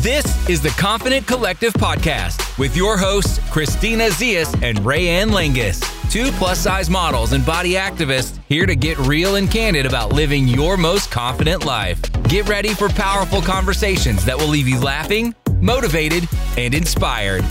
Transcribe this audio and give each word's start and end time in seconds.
This 0.00 0.48
is 0.48 0.62
the 0.62 0.70
Confident 0.70 1.26
Collective 1.26 1.74
podcast 1.74 2.58
with 2.58 2.74
your 2.74 2.96
hosts, 2.96 3.38
Kristina 3.50 4.08
Zias 4.08 4.50
and 4.62 4.78
Raeann 4.78 5.28
Langas, 5.28 5.82
two 6.10 6.30
plus 6.38 6.58
size 6.58 6.88
models 6.88 7.32
and 7.34 7.44
body 7.44 7.72
activists 7.72 8.40
here 8.48 8.64
to 8.64 8.74
get 8.74 8.96
real 9.00 9.36
and 9.36 9.50
candid 9.50 9.84
about 9.84 10.14
living 10.14 10.48
your 10.48 10.78
most 10.78 11.10
confident 11.10 11.66
life. 11.66 12.00
Get 12.22 12.48
ready 12.48 12.70
for 12.72 12.88
powerful 12.88 13.42
conversations 13.42 14.24
that 14.24 14.38
will 14.38 14.48
leave 14.48 14.66
you 14.66 14.80
laughing, 14.80 15.34
motivated, 15.60 16.26
and 16.56 16.72
inspired. 16.72 17.44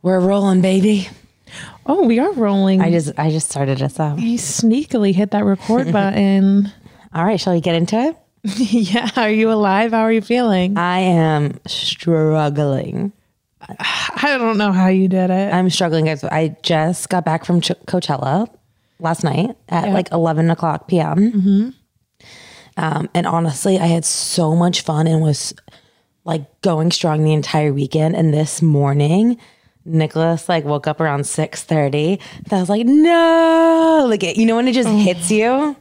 We're 0.00 0.20
rolling, 0.20 0.60
baby. 0.60 1.08
Oh, 1.86 2.06
we 2.06 2.20
are 2.20 2.32
rolling. 2.34 2.80
I 2.80 2.92
just 2.92 3.18
I 3.18 3.30
just 3.30 3.50
started 3.50 3.82
us 3.82 3.98
up. 3.98 4.20
you 4.20 4.38
sneakily 4.38 5.12
hit 5.12 5.32
that 5.32 5.44
record 5.44 5.90
button. 5.92 6.72
All 7.12 7.24
right, 7.24 7.40
shall 7.40 7.52
we 7.54 7.60
get 7.60 7.74
into 7.74 7.98
it? 7.98 8.16
yeah, 8.58 9.10
are 9.16 9.30
you 9.30 9.50
alive? 9.50 9.92
How 9.92 10.00
are 10.00 10.12
you 10.12 10.20
feeling? 10.20 10.76
I 10.76 10.98
am 11.00 11.58
struggling. 11.66 13.12
I 13.66 14.36
don't 14.38 14.58
know 14.58 14.72
how 14.72 14.88
you 14.88 15.08
did 15.08 15.30
it. 15.30 15.54
I'm 15.54 15.70
struggling, 15.70 16.04
guys. 16.04 16.22
I 16.22 16.54
just 16.62 17.08
got 17.08 17.24
back 17.24 17.46
from 17.46 17.62
Ch- 17.62 17.72
Coachella 17.86 18.48
last 19.00 19.24
night 19.24 19.56
at 19.70 19.88
like 19.88 20.12
11 20.12 20.50
o'clock 20.50 20.86
p.m. 20.88 21.74
Um, 22.76 23.08
and 23.14 23.26
honestly, 23.26 23.78
I 23.78 23.86
had 23.86 24.04
so 24.04 24.54
much 24.54 24.82
fun 24.82 25.06
and 25.06 25.22
was 25.22 25.54
like 26.24 26.60
going 26.60 26.90
strong 26.90 27.24
the 27.24 27.32
entire 27.32 27.72
weekend. 27.72 28.16
And 28.16 28.34
this 28.34 28.60
morning, 28.60 29.38
Nicholas 29.86 30.48
like 30.48 30.64
woke 30.64 30.86
up 30.86 31.00
around 31.00 31.22
6:30. 31.22 32.20
And 32.44 32.52
I 32.52 32.60
was 32.60 32.68
like, 32.68 32.84
no, 32.84 34.06
like 34.08 34.22
you 34.36 34.44
know 34.44 34.56
when 34.56 34.68
it 34.68 34.72
just 34.74 34.88
hits 34.90 35.30
you. 35.30 35.76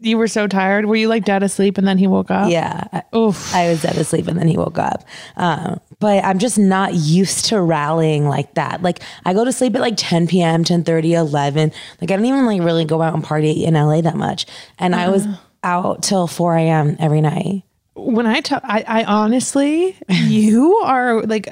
You 0.00 0.16
were 0.18 0.28
so 0.28 0.46
tired. 0.46 0.86
Were 0.86 0.96
you 0.96 1.08
like 1.08 1.24
dead 1.24 1.42
asleep 1.42 1.76
and 1.78 1.86
then 1.86 1.98
he 1.98 2.06
woke 2.06 2.30
up? 2.30 2.50
Yeah. 2.50 2.84
I- 2.92 3.16
Oof. 3.16 3.54
I 3.54 3.68
was 3.68 3.82
dead 3.82 3.96
asleep 3.96 4.26
and 4.28 4.38
then 4.38 4.48
he 4.48 4.56
woke 4.56 4.78
up. 4.78 5.04
Um, 5.36 5.78
but 5.98 6.24
I'm 6.24 6.38
just 6.38 6.58
not 6.58 6.94
used 6.94 7.44
to 7.46 7.60
rallying 7.60 8.26
like 8.26 8.54
that. 8.54 8.82
Like 8.82 9.00
I 9.24 9.34
go 9.34 9.44
to 9.44 9.52
sleep 9.52 9.74
at 9.74 9.80
like 9.80 9.94
10 9.96 10.26
p.m., 10.26 10.64
10 10.64 10.84
30, 10.84 11.14
11. 11.14 11.72
Like 12.00 12.10
I 12.10 12.16
don't 12.16 12.24
even 12.24 12.46
like 12.46 12.62
really 12.62 12.84
go 12.84 13.02
out 13.02 13.14
and 13.14 13.22
party 13.22 13.64
in 13.64 13.74
LA 13.74 14.00
that 14.00 14.16
much. 14.16 14.46
And 14.78 14.94
I 14.94 15.10
was 15.10 15.26
out 15.62 16.02
till 16.02 16.26
4 16.26 16.56
a.m. 16.56 16.96
every 16.98 17.20
night. 17.20 17.62
When 17.94 18.26
I 18.26 18.40
tell, 18.40 18.60
I, 18.64 18.84
I 18.86 19.04
honestly, 19.04 19.98
you 20.08 20.76
are 20.76 21.20
like 21.22 21.48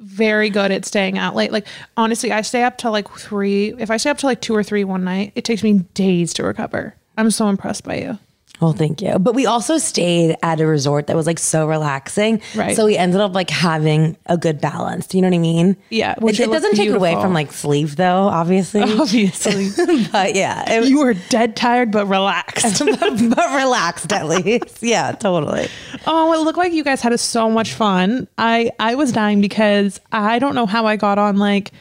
very 0.00 0.50
good 0.50 0.72
at 0.72 0.84
staying 0.84 1.18
out 1.18 1.36
late. 1.36 1.52
Like 1.52 1.66
honestly, 1.96 2.32
I 2.32 2.40
stay 2.42 2.64
up 2.64 2.78
till 2.78 2.90
like 2.90 3.08
three. 3.10 3.72
If 3.78 3.90
I 3.92 3.96
stay 3.98 4.10
up 4.10 4.18
till 4.18 4.28
like 4.28 4.40
two 4.40 4.56
or 4.56 4.64
three 4.64 4.82
one 4.82 5.04
night, 5.04 5.32
it 5.36 5.44
takes 5.44 5.62
me 5.62 5.80
days 5.94 6.34
to 6.34 6.42
recover. 6.42 6.96
I'm 7.16 7.30
so 7.30 7.48
impressed 7.48 7.84
by 7.84 7.96
you. 7.96 8.18
Well, 8.60 8.72
thank 8.72 9.02
you. 9.02 9.18
But 9.18 9.34
we 9.34 9.46
also 9.46 9.78
stayed 9.78 10.36
at 10.42 10.60
a 10.60 10.66
resort 10.66 11.08
that 11.08 11.16
was 11.16 11.26
like 11.26 11.40
so 11.40 11.66
relaxing. 11.66 12.40
Right. 12.54 12.76
So 12.76 12.86
we 12.86 12.96
ended 12.96 13.20
up 13.20 13.34
like 13.34 13.50
having 13.50 14.16
a 14.26 14.38
good 14.38 14.60
balance. 14.60 15.08
Do 15.08 15.18
you 15.18 15.22
know 15.22 15.28
what 15.28 15.34
I 15.34 15.38
mean? 15.38 15.76
Yeah, 15.90 16.12
It, 16.12 16.22
which 16.22 16.38
it 16.38 16.48
it 16.48 16.52
doesn't 16.52 16.76
take 16.76 16.90
away 16.90 17.14
from 17.14 17.34
like 17.34 17.52
sleep 17.52 17.90
though, 17.90 18.28
obviously. 18.28 18.82
Obviously, 19.04 19.70
but 20.12 20.34
yeah, 20.34 20.70
it, 20.70 20.88
you 20.88 20.98
were 21.00 21.14
dead 21.30 21.56
tired 21.56 21.90
but 21.90 22.06
relaxed. 22.06 22.78
but 23.00 23.56
relaxed 23.56 24.12
at 24.12 24.26
least. 24.28 24.82
Yeah, 24.82 25.12
totally. 25.12 25.68
Oh, 26.06 26.32
it 26.32 26.38
looked 26.44 26.58
like 26.58 26.72
you 26.72 26.84
guys 26.84 27.00
had 27.00 27.18
so 27.18 27.50
much 27.50 27.72
fun. 27.74 28.28
I 28.38 28.70
I 28.78 28.94
was 28.94 29.10
dying 29.10 29.40
because 29.40 30.00
I 30.12 30.38
don't 30.38 30.54
know 30.54 30.66
how 30.66 30.86
I 30.86 30.96
got 30.96 31.18
on 31.18 31.38
like 31.38 31.72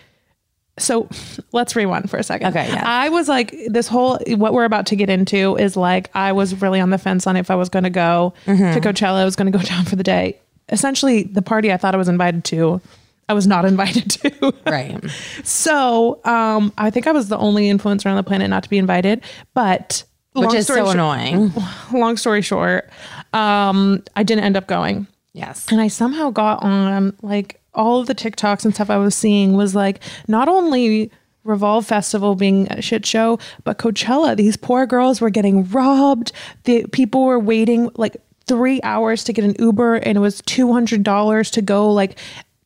so 0.78 1.08
let's 1.52 1.76
rewind 1.76 2.10
for 2.10 2.18
a 2.18 2.24
second. 2.24 2.48
Okay, 2.50 2.68
yeah. 2.68 2.84
I 2.86 3.10
was 3.10 3.28
like 3.30 3.54
this 3.68 3.88
whole 3.88 4.18
what 4.36 4.54
we're 4.54 4.66
about 4.66 4.88
to 4.88 4.96
get 4.96 5.10
into 5.10 5.56
is 5.58 5.78
like 5.78 6.10
I 6.16 6.32
was 6.32 6.62
really 6.62 6.80
on 6.80 6.90
the 6.90 6.98
fence 6.98 7.28
on 7.28 7.36
if 7.36 7.52
I 7.52 7.56
was 7.56 7.70
going 7.70 7.84
to 7.84 7.90
go 7.92 8.34
Mm-hmm. 8.46 8.74
to 8.74 8.82
Coachella. 8.82 9.22
I 9.22 9.26
was 9.26 9.36
going 9.36 9.52
to 9.52 9.58
go 9.58 9.64
down 9.74 9.86
for 9.86 9.96
the 9.96 10.04
day. 10.04 10.40
Essentially, 10.70 11.24
the 11.24 11.42
party 11.42 11.72
I 11.72 11.78
thought 11.78 11.94
I 11.94 11.98
was 11.98 12.08
invited 12.08 12.44
to, 12.46 12.82
I 13.30 13.34
was 13.34 13.46
not 13.46 13.66
invited 13.74 14.10
to. 14.12 14.54
Right. 14.66 15.04
So, 15.44 16.20
um, 16.26 16.72
I 16.78 16.90
think 16.90 17.06
I 17.06 17.12
was 17.12 17.28
the 17.30 17.38
only 17.38 17.70
influencer 17.70 18.08
on 18.08 18.16
the 18.16 18.24
planet 18.24 18.50
not 18.50 18.64
to 18.64 18.70
be 18.70 18.78
invited, 18.78 19.22
but 19.54 20.04
Which 20.34 20.54
is 20.54 20.68
so 20.68 20.76
short- 20.78 20.96
annoying. 20.96 21.52
long 21.94 22.18
story 22.18 22.42
short, 22.42 22.90
um, 23.34 24.04
I 24.16 24.24
didn't 24.24 24.44
end 24.46 24.56
up 24.58 24.68
going. 24.68 25.06
Yes. 25.34 25.68
And 25.72 25.82
I 25.82 25.88
somehow 25.90 26.30
got 26.30 26.64
on 26.64 27.16
like 27.22 27.60
all 27.76 28.00
of 28.00 28.08
the 28.08 28.16
TikToks 28.16 28.66
and 28.66 28.74
stuff 28.74 28.90
I 28.90 28.98
was 28.98 29.16
seeing 29.16 29.54
was 29.54 29.76
like 29.76 30.02
not 30.28 30.48
only 30.48 31.12
Revolve 31.44 31.86
Festival 31.86 32.36
being 32.36 32.68
a 32.72 32.82
shit 32.82 33.06
show, 33.06 33.38
but 33.64 33.78
Coachella. 33.78 34.36
These 34.36 34.58
poor 34.58 34.86
girls 34.86 35.20
were 35.20 35.30
getting 35.30 35.66
robbed. 35.66 36.32
The 36.64 36.86
people 36.92 37.26
were 37.26 37.40
waiting 37.40 37.90
like 37.96 38.16
three 38.46 38.82
hours 38.82 39.24
to 39.26 39.34
get 39.34 39.46
an 39.46 39.56
Uber, 39.60 39.96
and 39.96 40.18
it 40.18 40.22
was 40.22 40.42
two 40.42 40.72
hundred 40.72 41.04
dollars 41.04 41.52
to 41.52 41.62
go 41.62 41.92
like 41.92 42.18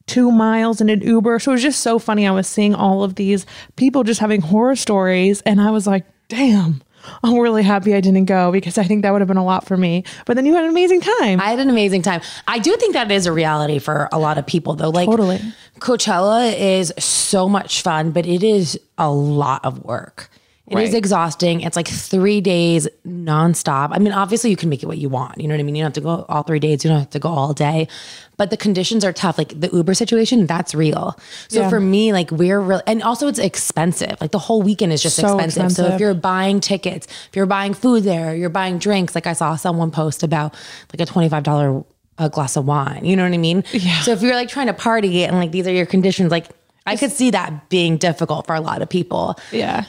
two 0.06 0.32
miles 0.32 0.80
in 0.80 0.90
an 0.90 1.02
Uber. 1.02 1.40
So 1.40 1.52
it 1.52 1.56
was 1.56 1.62
just 1.64 1.82
so 1.82 2.00
funny. 2.00 2.28
I 2.28 2.32
was 2.32 2.48
seeing 2.48 2.76
all 2.76 3.04
of 3.04 3.16
these 3.16 3.46
people 3.76 4.04
just 4.04 4.20
having 4.20 4.42
horror 4.42 4.76
stories, 4.76 5.42
and 5.42 5.60
I 5.60 5.72
was 5.72 5.88
like, 5.88 6.06
damn. 6.28 6.82
I'm 7.24 7.38
really 7.38 7.64
happy 7.64 7.94
I 7.96 8.02
didn't 8.02 8.26
go 8.26 8.52
because 8.52 8.78
I 8.78 8.84
think 8.84 9.02
that 9.02 9.12
would 9.12 9.22
have 9.22 9.28
been 9.28 9.38
a 9.38 9.46
lot 9.46 9.66
for 9.66 9.78
me. 9.78 10.04
But 10.26 10.36
then 10.36 10.46
you 10.46 10.54
had 10.54 10.64
an 10.64 10.70
amazing 10.70 11.02
time. 11.02 11.40
I 11.40 11.50
had 11.50 11.60
an 11.60 11.70
amazing 11.70 12.02
time. 12.02 12.22
I 12.48 12.60
do 12.60 12.76
think 12.78 12.94
that 12.94 13.12
is 13.12 13.26
a 13.26 13.32
reality 13.32 13.80
for 13.80 14.10
a 14.12 14.20
lot 14.20 14.38
of 14.38 14.46
people, 14.46 14.76
though. 14.76 14.90
Like, 14.90 15.08
Totally. 15.08 15.40
Coachella 15.80 16.54
is 16.58 16.94
so 16.98 17.48
much 17.48 17.82
fun, 17.82 18.12
but 18.12 18.26
it 18.26 18.44
is 18.44 18.80
a 18.98 19.12
lot 19.12 19.64
of 19.64 19.84
work. 19.84 20.30
It 20.70 20.78
is 20.80 20.90
Right. 20.90 20.98
exhausting. 20.98 21.62
It's 21.62 21.78
like 21.78 21.88
three 21.88 22.42
days 22.42 22.90
nonstop. 23.08 23.90
I 23.92 24.00
mean, 24.00 24.12
obviously, 24.12 24.50
you 24.50 24.58
can 24.58 24.68
make 24.68 24.84
it 24.84 24.86
what 24.86 24.98
you 24.98 25.08
want. 25.08 25.40
You 25.40 25.48
know 25.48 25.54
what 25.54 25.62
I 25.62 25.64
mean? 25.64 25.76
You 25.76 25.82
don't 25.84 25.88
have 25.88 25.94
to 25.94 26.02
go 26.02 26.26
all 26.28 26.44
three 26.44 26.60
days. 26.60 26.84
You 26.84 26.90
don't 26.90 27.00
have 27.00 27.10
to 27.12 27.20
go 27.20 27.30
all 27.30 27.54
day. 27.54 27.88
But 28.36 28.50
the 28.50 28.58
conditions 28.58 29.06
are 29.06 29.14
tough. 29.14 29.38
Like 29.38 29.60
the 29.60 29.70
Uber 29.72 29.94
situation, 29.94 30.46
that's 30.46 30.76
real. 30.76 31.18
So 31.48 31.62
Yeah. 31.62 31.70
for 31.70 31.80
me, 31.80 32.12
like 32.12 32.30
we're 32.32 32.60
real, 32.60 32.82
and 32.86 33.02
also 33.02 33.28
it's 33.30 33.40
expensive. 33.40 34.18
Like 34.20 34.32
the 34.32 34.40
whole 34.40 34.62
weekend 34.62 34.92
is 34.92 35.02
just 35.02 35.16
So 35.16 35.40
expensive. 35.40 35.72
So 35.72 35.86
if 35.94 36.00
you're 36.02 36.14
buying 36.14 36.60
tickets, 36.60 37.08
if 37.30 37.36
you're 37.36 37.46
buying 37.46 37.74
food 37.74 38.04
there, 38.04 38.36
you're 38.36 38.50
buying 38.50 38.78
drinks. 38.78 39.16
Like 39.16 39.26
I 39.26 39.34
saw 39.34 39.56
someone 39.56 39.90
post 39.92 40.22
about 40.22 40.54
like 40.94 41.00
a 41.00 41.06
twenty-five 41.10 41.44
dollar 41.44 41.84
a 42.20 42.30
glass 42.30 42.56
of 42.58 42.66
wine. 42.66 43.06
You 43.06 43.16
know 43.16 43.24
what 43.24 43.32
I 43.34 43.38
mean? 43.38 43.64
Yeah. 43.72 44.02
So 44.02 44.12
if 44.12 44.22
you're 44.22 44.34
like 44.36 44.50
trying 44.50 44.68
to 44.68 44.74
party 44.74 45.24
and 45.24 45.38
like 45.38 45.52
these 45.52 45.66
are 45.68 45.72
your 45.72 45.86
conditions, 45.86 46.30
like 46.32 46.48
I 46.86 46.96
could 46.98 47.12
see 47.12 47.32
that 47.32 47.70
being 47.70 47.98
difficult 47.98 48.48
for 48.48 48.56
a 48.56 48.60
lot 48.62 48.82
of 48.82 48.90
people. 48.90 49.38
yeah. 49.52 49.86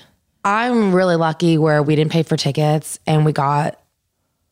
I'm 0.48 0.94
really 0.94 1.16
lucky 1.16 1.58
where 1.58 1.82
we 1.82 1.94
didn't 1.94 2.10
pay 2.12 2.22
for 2.22 2.36
tickets 2.38 2.98
and 3.06 3.26
we 3.26 3.32
got 3.32 3.78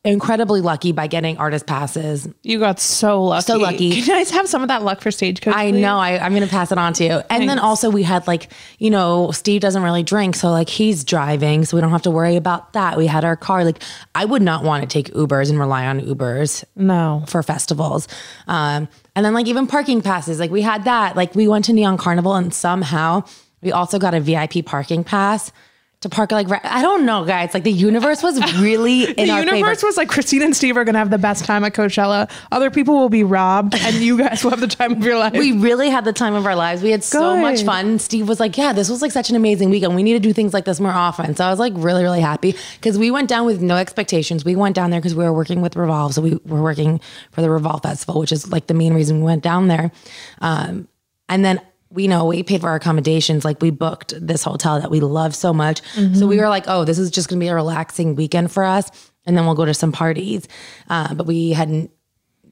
incredibly 0.05 0.61
lucky 0.61 0.91
by 0.91 1.07
getting 1.07 1.37
artist 1.37 1.65
passes. 1.65 2.29
You 2.43 2.59
got 2.59 2.79
so 2.79 3.23
lucky. 3.23 3.45
So 3.45 3.57
lucky. 3.57 3.91
Can 4.01 4.05
guys 4.07 4.29
have 4.29 4.47
some 4.47 4.61
of 4.61 4.67
that 4.67 4.83
luck 4.83 5.01
for 5.01 5.09
stagecoach? 5.09 5.55
I 5.55 5.71
please? 5.71 5.81
know. 5.81 5.97
I, 5.97 6.19
I'm 6.23 6.33
going 6.33 6.43
to 6.45 6.49
pass 6.49 6.71
it 6.71 6.77
on 6.77 6.93
to 6.93 7.03
you. 7.03 7.21
And 7.31 7.49
then 7.49 7.57
also 7.57 7.89
we 7.89 8.03
had 8.03 8.27
like, 8.27 8.49
you 8.77 8.89
know, 8.91 9.31
Steve 9.31 9.59
doesn't 9.59 9.81
really 9.81 10.03
drink. 10.03 10.35
So 10.35 10.51
like 10.51 10.69
he's 10.69 11.03
driving. 11.03 11.65
So 11.65 11.75
we 11.75 11.81
don't 11.81 11.89
have 11.91 12.03
to 12.03 12.11
worry 12.11 12.35
about 12.35 12.73
that. 12.73 12.95
We 12.95 13.07
had 13.07 13.25
our 13.25 13.35
car. 13.35 13.65
Like 13.65 13.81
I 14.13 14.23
would 14.23 14.43
not 14.43 14.63
want 14.63 14.83
to 14.83 14.87
take 14.87 15.11
Ubers 15.15 15.49
and 15.49 15.59
rely 15.59 15.87
on 15.87 15.99
Ubers 16.01 16.63
No. 16.75 17.23
for 17.27 17.41
festivals. 17.41 18.07
Um, 18.47 18.87
and 19.15 19.25
then 19.25 19.33
like 19.33 19.47
even 19.47 19.65
parking 19.65 20.01
passes, 20.03 20.39
like 20.39 20.51
we 20.51 20.61
had 20.61 20.83
that. 20.85 21.15
Like 21.17 21.33
we 21.33 21.47
went 21.47 21.65
to 21.65 21.73
Neon 21.73 21.97
Carnival 21.97 22.35
and 22.35 22.53
somehow 22.53 23.23
we 23.61 23.71
also 23.71 23.97
got 23.97 24.13
a 24.13 24.19
VIP 24.21 24.63
parking 24.63 25.03
pass 25.03 25.51
to 26.01 26.09
park 26.09 26.31
like 26.31 26.47
I 26.63 26.83
don't 26.83 27.05
know, 27.07 27.25
guys. 27.25 27.55
Like 27.55 27.63
the 27.63 27.71
universe 27.71 28.21
was 28.21 28.37
really 28.61 29.05
in 29.05 29.27
The 29.27 29.31
our 29.31 29.39
universe 29.39 29.77
favor. 29.79 29.87
was 29.87 29.97
like 29.97 30.09
Christine 30.09 30.43
and 30.43 30.55
Steve 30.55 30.77
are 30.77 30.83
gonna 30.83 30.99
have 30.99 31.09
the 31.09 31.17
best 31.17 31.43
time 31.45 31.63
at 31.63 31.73
Coachella. 31.73 32.29
Other 32.51 32.69
people 32.69 32.95
will 32.95 33.09
be 33.09 33.23
robbed, 33.23 33.73
and 33.73 33.95
you 33.95 34.15
guys 34.17 34.43
will 34.43 34.51
have 34.51 34.59
the 34.59 34.67
time 34.67 34.91
of 34.91 35.03
your 35.03 35.17
life. 35.17 35.33
We 35.33 35.53
really 35.53 35.89
had 35.89 36.05
the 36.05 36.13
time 36.13 36.35
of 36.35 36.45
our 36.45 36.55
lives. 36.55 36.83
We 36.83 36.91
had 36.91 37.03
so 37.03 37.35
much 37.37 37.63
fun. 37.63 37.97
Steve 37.97 38.27
was 38.29 38.39
like, 38.39 38.55
"Yeah, 38.57 38.73
this 38.73 38.89
was 38.89 39.01
like 39.01 39.11
such 39.11 39.31
an 39.31 39.35
amazing 39.35 39.71
weekend. 39.71 39.95
We 39.95 40.03
need 40.03 40.13
to 40.13 40.19
do 40.19 40.33
things 40.33 40.53
like 40.53 40.65
this 40.65 40.79
more 40.79 40.91
often." 40.91 41.35
So 41.35 41.43
I 41.43 41.49
was 41.49 41.57
like 41.59 41.73
really, 41.75 42.03
really 42.03 42.21
happy 42.21 42.55
because 42.75 42.99
we 42.99 43.09
went 43.09 43.27
down 43.27 43.47
with 43.47 43.61
no 43.61 43.75
expectations. 43.75 44.45
We 44.45 44.55
went 44.55 44.75
down 44.75 44.91
there 44.91 44.99
because 44.99 45.15
we 45.15 45.23
were 45.23 45.33
working 45.33 45.61
with 45.61 45.75
Revolve, 45.75 46.13
so 46.13 46.21
we 46.21 46.39
were 46.45 46.61
working 46.61 47.01
for 47.31 47.41
the 47.41 47.49
Revolve 47.49 47.81
Festival, 47.81 48.19
which 48.19 48.31
is 48.31 48.51
like 48.51 48.67
the 48.67 48.75
main 48.75 48.93
reason 48.93 49.17
we 49.17 49.23
went 49.25 49.41
down 49.43 49.67
there. 49.67 49.91
Um, 50.41 50.87
and 51.27 51.43
then 51.43 51.59
we 51.89 52.07
know 52.07 52.25
we 52.25 52.43
paid 52.43 52.61
for 52.61 52.69
our 52.69 52.75
accommodations. 52.75 53.45
Like 53.45 53.61
we 53.61 53.69
booked 53.69 54.13
this 54.19 54.43
hotel 54.43 54.79
that 54.79 54.91
we 54.91 54.99
love 54.99 55.35
so 55.35 55.53
much. 55.53 55.81
So 56.15 56.27
we 56.27 56.37
were 56.37 56.49
like, 56.49 56.65
"Oh, 56.67 56.83
this 56.83 56.99
is 56.99 57.09
just 57.11 57.29
going 57.29 57.39
to 57.39 57.43
be 57.43 57.47
a 57.47 57.55
relaxing 57.55 58.15
weekend 58.15 58.51
for 58.51 58.63
us." 58.63 58.91
And 59.25 59.37
then 59.37 59.45
we'll 59.45 59.55
go 59.55 59.65
to 59.65 59.73
some 59.73 59.91
parties. 59.91 60.47
Uh, 60.89 61.13
but 61.13 61.27
we 61.27 61.51
hadn't 61.51 61.91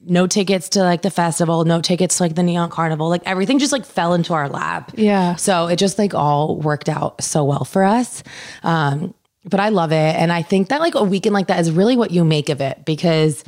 no 0.08 0.26
tickets 0.26 0.68
to 0.70 0.82
like 0.82 1.02
the 1.02 1.10
festival, 1.10 1.64
no 1.64 1.80
tickets 1.80 2.18
to 2.18 2.22
like 2.22 2.34
the 2.34 2.42
neon 2.42 2.70
carnival. 2.70 3.08
Like 3.08 3.22
everything 3.26 3.58
just 3.58 3.72
like 3.72 3.84
fell 3.84 4.14
into 4.14 4.34
our 4.34 4.48
lap. 4.48 4.92
Yeah. 4.94 5.34
So 5.36 5.66
it 5.66 5.76
just 5.76 5.98
like 5.98 6.14
all 6.14 6.56
worked 6.56 6.88
out 6.88 7.22
so 7.22 7.44
well 7.44 7.64
for 7.64 7.82
us. 7.82 8.22
Um, 8.62 9.14
but 9.44 9.60
I 9.60 9.70
love 9.70 9.92
it. 9.92 10.16
And 10.16 10.32
I 10.32 10.42
think 10.42 10.68
that 10.68 10.80
like 10.80 10.94
a 10.94 11.04
weekend 11.04 11.34
like 11.34 11.48
that 11.48 11.60
is 11.60 11.70
really 11.70 11.96
what 11.96 12.10
you 12.10 12.24
make 12.24 12.48
of 12.48 12.60
it 12.60 12.84
because 12.84 13.44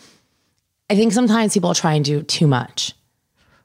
I 0.90 0.96
think 0.96 1.12
sometimes 1.12 1.54
people 1.54 1.74
try 1.74 1.94
and 1.94 2.04
do 2.04 2.22
too 2.22 2.46
much. 2.46 2.94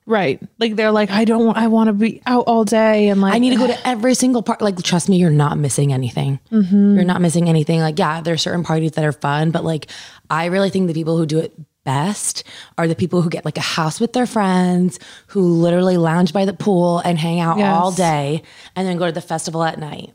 Right. 0.06 0.42
Like 0.60 0.76
they're 0.76 0.92
like, 0.92 1.10
I 1.12 1.26
don't. 1.26 1.46
want 1.46 1.58
I 1.58 1.68
want 1.68 1.88
to 1.88 1.94
be 1.94 2.22
out 2.26 2.46
all 2.48 2.64
day, 2.66 3.10
and 3.10 3.22
like 3.22 3.34
I 3.34 3.40
need 3.40 3.52
to 3.52 3.58
go 3.58 3.68
to 3.68 3.88
every 3.88 4.14
single 4.16 4.42
part. 4.44 4.62
Like, 4.62 4.82
trust 4.84 5.10
me, 5.10 5.18
you're 5.18 5.30
not 5.30 5.58
missing 5.58 5.94
anything. 5.94 6.40
Mm-hmm. 6.52 6.96
You're 6.96 7.04
not 7.06 7.22
missing 7.22 7.50
anything. 7.50 7.80
Like, 7.80 7.98
yeah, 8.00 8.22
there's 8.22 8.42
certain 8.42 8.64
parties 8.64 8.92
that 8.94 9.06
are 9.06 9.12
fun, 9.12 9.52
but 9.52 9.64
like, 9.64 9.88
I 10.30 10.46
really 10.46 10.70
think 10.70 10.88
the 10.88 10.94
people 10.94 11.18
who 11.18 11.26
do 11.26 11.40
it 11.40 11.54
best 11.86 12.44
are 12.78 12.88
the 12.88 12.96
people 12.96 13.22
who 13.22 13.30
get 13.30 13.44
like 13.44 13.58
a 13.58 13.62
house 13.62 14.00
with 14.00 14.14
their 14.14 14.26
friends, 14.26 15.00
who 15.28 15.42
literally 15.42 15.98
lounge 15.98 16.32
by 16.32 16.46
the 16.46 16.54
pool 16.54 17.00
and 17.00 17.18
hang 17.20 17.42
out 17.42 17.58
Yes. 17.58 17.76
all 17.76 17.92
day 17.92 18.42
and 18.76 18.88
then 18.88 18.98
go 18.98 19.06
to 19.06 19.12
the 19.12 19.20
festival 19.22 19.64
at 19.64 19.78
night. 19.78 20.14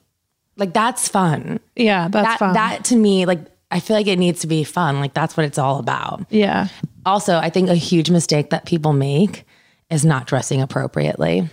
Like 0.57 0.73
that's 0.73 1.09
fun. 1.09 1.61
Yeah, 1.77 2.09
that's 2.09 2.27
that 2.27 2.39
fun. 2.39 2.55
that 2.55 2.85
to 2.87 2.97
me, 2.97 3.27
like 3.27 3.41
I 3.71 3.81
feel 3.81 3.97
like 3.97 4.07
it 4.07 4.19
needs 4.19 4.41
to 4.41 4.47
be 4.47 4.65
fun. 4.65 4.99
Like 4.99 5.13
that's 5.13 5.37
what 5.37 5.45
it's 5.45 5.59
all 5.59 5.79
about. 5.79 6.25
yeah. 6.31 6.69
Also, 7.07 7.37
I 7.39 7.49
think 7.51 7.69
a 7.69 7.75
huge 7.75 8.11
mistake 8.11 8.51
that 8.51 8.67
people 8.67 8.93
make 8.93 9.45
is 9.91 10.05
not 10.05 10.27
dressing 10.27 10.61
appropriately. 10.61 11.49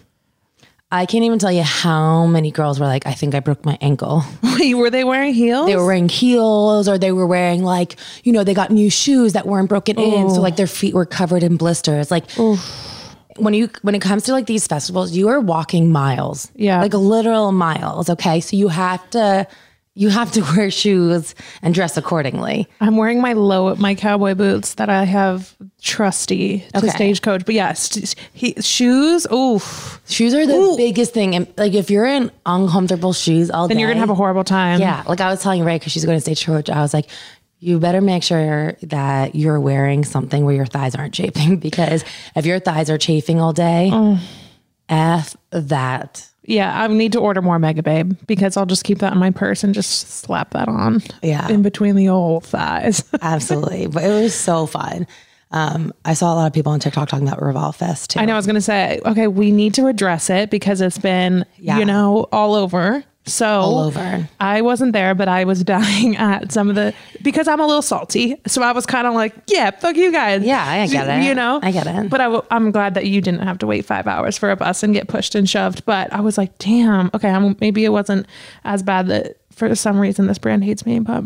I 0.91 1.05
can't 1.05 1.23
even 1.23 1.39
tell 1.39 1.51
you 1.51 1.63
how 1.63 2.25
many 2.25 2.51
girls 2.51 2.79
were 2.79 2.85
like, 2.85 3.07
I 3.07 3.13
think 3.13 3.33
I 3.33 3.39
broke 3.39 3.65
my 3.65 3.77
ankle. 3.81 4.23
Wait, 4.59 4.75
were 4.75 4.89
they 4.89 5.03
wearing 5.03 5.33
heels? 5.33 5.65
They 5.65 5.75
were 5.75 5.85
wearing 5.85 6.09
heels 6.09 6.87
or 6.87 6.97
they 6.97 7.11
were 7.11 7.25
wearing 7.25 7.63
like, 7.63 7.97
you 8.23 8.31
know, 8.31 8.43
they 8.43 8.53
got 8.53 8.71
new 8.71 8.89
shoes 8.89 9.33
that 9.33 9.47
weren't 9.47 9.67
broken 9.67 9.99
in. 9.99 10.29
So 10.29 10.41
like 10.41 10.55
their 10.55 10.67
feet 10.67 10.93
were 10.93 11.05
covered 11.05 11.43
in 11.43 11.57
blisters. 11.57 12.11
Like 12.11 12.29
when 13.37 13.53
you 13.53 13.69
when 13.81 13.95
it 13.95 14.01
comes 14.01 14.23
to 14.23 14.31
like 14.31 14.45
these 14.45 14.67
festivals, 14.67 15.11
you 15.11 15.27
are 15.27 15.39
walking 15.39 15.91
miles. 15.91 16.51
Yeah. 16.55 16.81
Like 16.81 16.93
literal 16.93 17.51
miles. 17.51 18.09
Okay. 18.09 18.39
So 18.39 18.55
you 18.55 18.67
have 18.67 19.09
to 19.09 19.47
you 19.97 20.09
have 20.09 20.31
to 20.33 20.42
wear 20.56 20.69
shoes 20.69 21.33
and 21.62 21.74
dress 21.74 21.95
accordingly. 21.97 22.68
I'm 22.81 22.97
wearing 22.97 23.21
my 23.21 23.33
low 23.33 23.74
my 23.75 23.95
cowboy 23.95 24.33
boots 24.36 24.74
that 24.75 24.89
I 24.89 25.06
have 25.06 25.56
trusty 25.81 26.59
to 26.74 26.77
Okay. 26.80 26.89
stagecoach. 26.89 27.45
But 27.45 27.56
yeah, 27.56 27.74
st- 27.74 28.13
he, 28.33 28.53
shoes. 28.62 29.25
Oof. 29.31 30.01
Shoes 30.07 30.33
are 30.33 30.45
the 30.45 30.74
biggest 30.77 31.13
thing. 31.13 31.36
And 31.36 31.47
like 31.57 31.74
if 31.74 31.89
you're 31.89 32.06
in 32.06 32.30
uncomfortable 32.45 33.13
shoes 33.13 33.50
all 33.50 33.68
day. 33.68 33.74
Then 33.74 33.77
day, 33.77 33.81
you're 33.81 33.89
gonna 33.89 34.01
have 34.01 34.09
a 34.09 34.15
horrible 34.15 34.44
time. 34.44 34.80
Yeah, 34.81 35.03
like 35.07 35.21
I 35.21 35.30
was 35.30 35.42
telling 35.42 35.63
Ray 35.63 35.77
because 35.80 35.92
she's 35.94 36.03
going 36.06 36.18
to 36.18 36.21
stagecoach. 36.21 36.69
I 36.69 36.81
was 36.81 36.94
like, 36.94 37.07
you 37.59 37.80
better 37.80 38.01
make 38.01 38.21
sure 38.21 38.75
that 38.83 39.33
you're 39.33 39.59
wearing 39.59 40.03
something 40.03 40.44
where 40.44 40.53
your 40.53 40.65
thighs 40.65 40.94
aren't 40.94 41.13
chafing 41.13 41.57
because 41.69 42.03
if 42.36 42.45
your 42.45 42.59
thighs 42.59 42.89
are 42.89 42.97
chafing 42.97 43.39
all 43.39 43.53
day, 43.53 43.89
Mm. 43.94 44.19
f 44.89 45.38
that. 45.51 46.27
Yeah, 46.47 46.81
I 46.83 46.88
need 46.88 47.12
to 47.13 47.19
order 47.19 47.42
more 47.42 47.57
Megababe 47.57 48.18
because 48.27 48.56
I'll 48.57 48.65
just 48.65 48.83
keep 48.83 49.00
that 49.00 49.13
in 49.13 49.19
my 49.19 49.31
purse 49.31 49.63
and 49.63 49.74
just 49.74 50.07
slap 50.09 50.51
that 50.51 50.68
on. 50.68 51.01
Yeah. 51.24 51.47
In 51.50 51.62
between 51.62 51.95
the 51.95 52.09
old 52.09 52.45
thighs. 52.45 53.03
Absolutely, 53.21 53.88
but 53.88 54.03
it 54.03 54.09
was 54.09 54.36
so 54.36 54.65
fun. 54.65 55.07
Um, 55.51 55.94
I 56.03 56.13
saw 56.15 56.33
a 56.33 56.36
lot 56.36 56.47
of 56.47 56.53
people 56.53 56.71
on 56.74 56.80
TikTok 56.80 57.07
talking 57.07 57.27
about 57.27 57.42
Revolve 57.42 57.75
Fest 57.75 58.12
too. 58.12 58.19
I 58.19 58.25
know 58.25 58.33
I 58.33 58.38
was 58.38 58.45
going 58.45 58.56
to 58.56 58.62
say, 58.62 59.00
okay, 59.06 59.27
we 59.27 59.51
need 59.51 59.74
to 59.75 59.88
address 59.88 60.30
it 60.30 60.50
because 60.50 60.81
it's 60.81 60.97
been, 60.97 61.45
Yeah. 61.57 61.80
you 61.80 61.86
know, 61.86 62.27
all 62.31 62.56
over. 62.56 63.03
So 63.27 63.48
All 63.48 63.80
over. 63.80 64.30
I 64.39 64.62
wasn't 64.62 64.94
there, 64.94 65.16
but 65.16 65.27
I 65.27 65.45
was 65.45 65.63
dying 65.63 66.16
at 66.16 66.51
some 66.51 66.69
of 66.69 66.75
the 66.75 66.94
because 67.24 67.48
I'm 67.48 67.60
a 67.60 67.66
little 67.66 67.81
salty. 67.81 68.39
So 68.45 68.62
I 68.62 68.72
was 68.72 68.86
kind 68.86 69.07
of 69.07 69.16
like, 69.16 69.33
yeah, 69.48 69.72
fuck 69.72 69.95
you 69.95 70.12
guys. 70.12 70.44
Yeah, 70.44 70.63
I 70.63 70.86
get 70.86 71.07
it. 71.10 71.25
You 71.27 71.33
know, 71.33 71.60
I 71.63 71.72
get 71.72 71.88
it. 71.88 72.10
But 72.10 72.22
I 72.22 72.25
w- 72.25 72.44
I'm 72.51 72.69
glad 72.72 72.94
that 72.94 73.07
you 73.07 73.22
didn't 73.22 73.42
have 73.42 73.57
to 73.60 73.68
wait 73.68 73.83
five 73.86 74.06
hours 74.06 74.38
for 74.38 74.51
a 74.51 74.56
bus 74.56 74.83
and 74.83 74.94
get 74.94 75.07
pushed 75.07 75.33
and 75.33 75.50
shoved. 75.50 75.86
But 75.86 76.13
I 76.13 76.22
was 76.22 76.38
like, 76.38 76.56
damn. 76.60 77.10
Okay, 77.16 77.30
I'm, 77.30 77.57
maybe 77.60 77.83
it 77.83 77.89
wasn't 77.89 78.27
as 78.63 78.83
bad 78.83 79.07
that 79.07 79.38
for 79.51 79.74
some 79.74 80.00
reason 80.00 80.28
this 80.28 80.38
brand 80.38 80.63
hates 80.63 80.86
me, 80.86 81.00
but 81.00 81.24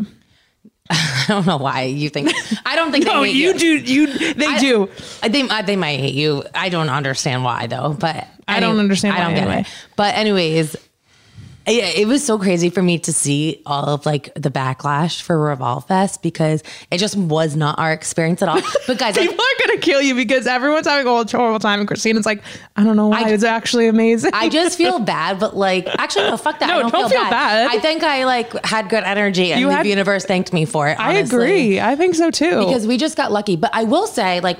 I 0.90 1.24
don't 1.28 1.46
know 1.46 1.58
why 1.58 1.82
you 1.82 2.08
think. 2.08 2.32
I 2.64 2.76
don't 2.76 2.92
think 2.92 3.04
no, 3.08 3.20
they 3.20 3.28
hate 3.32 3.36
you, 3.36 3.52
you. 3.52 3.58
do. 3.58 3.92
You 3.92 4.34
they 4.34 4.58
do. 4.58 4.88
I 5.22 5.28
think 5.28 5.50
I- 5.52 5.58
uh, 5.58 5.62
they 5.62 5.76
might 5.76 6.00
hate 6.00 6.14
you. 6.14 6.44
I 6.54 6.70
don't 6.70 6.88
understand 6.88 7.44
why 7.44 7.66
though, 7.66 7.92
but 7.92 8.26
I 8.48 8.58
don't 8.60 8.78
understand 8.78 9.16
I 9.16 9.18
why 9.18 9.24
don't 9.26 9.34
get 9.34 9.42
anyway. 9.42 9.60
it. 9.62 9.66
But 9.96 10.14
anyways, 10.16 10.76
yeah, 11.66 11.84
it 11.86 12.06
was 12.08 12.24
so 12.24 12.38
crazy 12.38 12.70
for 12.70 12.82
me 12.82 12.98
to 13.00 13.12
see 13.12 13.62
all 13.66 13.84
of 13.84 14.06
like 14.06 14.32
the 14.34 14.50
backlash 14.50 15.22
for 15.22 15.38
Revolve 15.38 15.86
Fest 15.86 16.22
because 16.22 16.62
it 16.90 16.98
just 16.98 17.16
was 17.16 17.54
not 17.54 17.78
our 17.78 17.92
experience 17.92 18.42
at 18.42 18.48
all. 18.48 18.60
But 18.86 18.98
guys, 18.98 19.16
like, 19.16 19.28
People 19.28 19.44
are 19.44 19.66
gonna 19.66 19.78
kill 19.80 20.02
you 20.02 20.14
because 20.14 20.46
everyone's 20.46 20.86
having 20.86 21.06
a 21.06 21.10
horrible 21.10 21.58
time, 21.60 21.78
and 21.80 21.86
Kristina's 21.86 22.26
like, 22.26 22.42
I 22.76 22.82
don't 22.84 22.96
know 22.96 23.08
why. 23.08 23.22
I- 23.22 23.28
it's 23.30 23.44
actually 23.44 23.86
amazing. 23.88 24.30
I 24.34 24.48
just 24.48 24.76
feel 24.78 24.98
bad, 25.16 25.38
but 25.38 25.56
like, 25.56 25.86
actually, 25.98 26.30
no, 26.30 26.36
fuck 26.36 26.58
that. 26.60 26.66
No, 26.68 26.74
I 26.78 26.78
don't, 26.82 26.90
don't 26.92 27.00
feel, 27.02 27.08
feel 27.20 27.30
bad. 27.30 27.68
bad. 27.68 27.70
I 27.70 27.78
think 27.80 28.02
I 28.02 28.24
like 28.24 28.52
had 28.64 28.88
good 28.88 29.04
energy, 29.04 29.52
and 29.52 29.60
You 29.60 29.68
the 29.68 29.74
had- 29.74 29.86
universe 29.86 30.24
thanked 30.24 30.52
me 30.52 30.64
for 30.64 30.88
it. 30.88 30.98
I 30.98 31.14
agree. 31.14 31.78
I 31.80 31.94
think 31.94 32.14
so 32.14 32.30
too. 32.30 32.64
because 32.66 32.86
we 32.86 32.96
just 32.96 33.16
got 33.16 33.30
lucky. 33.32 33.56
But 33.56 33.70
I 33.74 33.84
will 33.84 34.06
say, 34.06 34.40
like, 34.40 34.58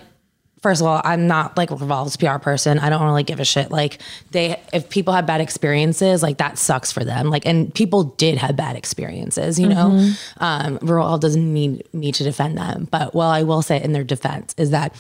first 0.63 0.81
of 0.81 0.87
all, 0.87 1.01
I'm 1.05 1.27
not 1.27 1.57
like 1.57 1.71
Revolve's 1.71 2.17
PR 2.17 2.39
person. 2.39 2.79
I 2.79 2.91
don't 2.91 3.03
really 3.03 3.23
give 3.23 3.41
a 3.41 3.45
shit. 3.45 3.71
Like, 3.71 4.01
they, 4.31 4.61
if 4.73 4.89
people 4.91 5.15
have 5.15 5.27
bad 5.27 5.41
experiences, 5.41 6.23
like 6.23 6.39
that 6.39 6.59
sucks 6.59 6.93
for 6.93 7.05
them. 7.05 7.31
Like, 7.31 7.47
and 7.47 7.75
people 7.75 8.05
did 8.05 8.39
have 8.39 8.57
bad 8.57 8.77
experiences, 8.77 9.59
you 9.59 9.69
know. 9.69 9.91
Mm-hmm. 9.91 10.43
Um, 10.45 10.79
Revolve 10.83 11.21
doesn't 11.21 11.53
need 11.53 11.83
me 11.95 12.13
to 12.13 12.25
defend 12.25 12.59
them, 12.59 12.89
but 12.91 13.15
what 13.15 13.27
I 13.27 13.43
will 13.43 13.63
say 13.63 13.83
in 13.83 13.93
their 13.93 14.05
defense 14.05 14.55
is 14.59 14.71
that 14.71 14.95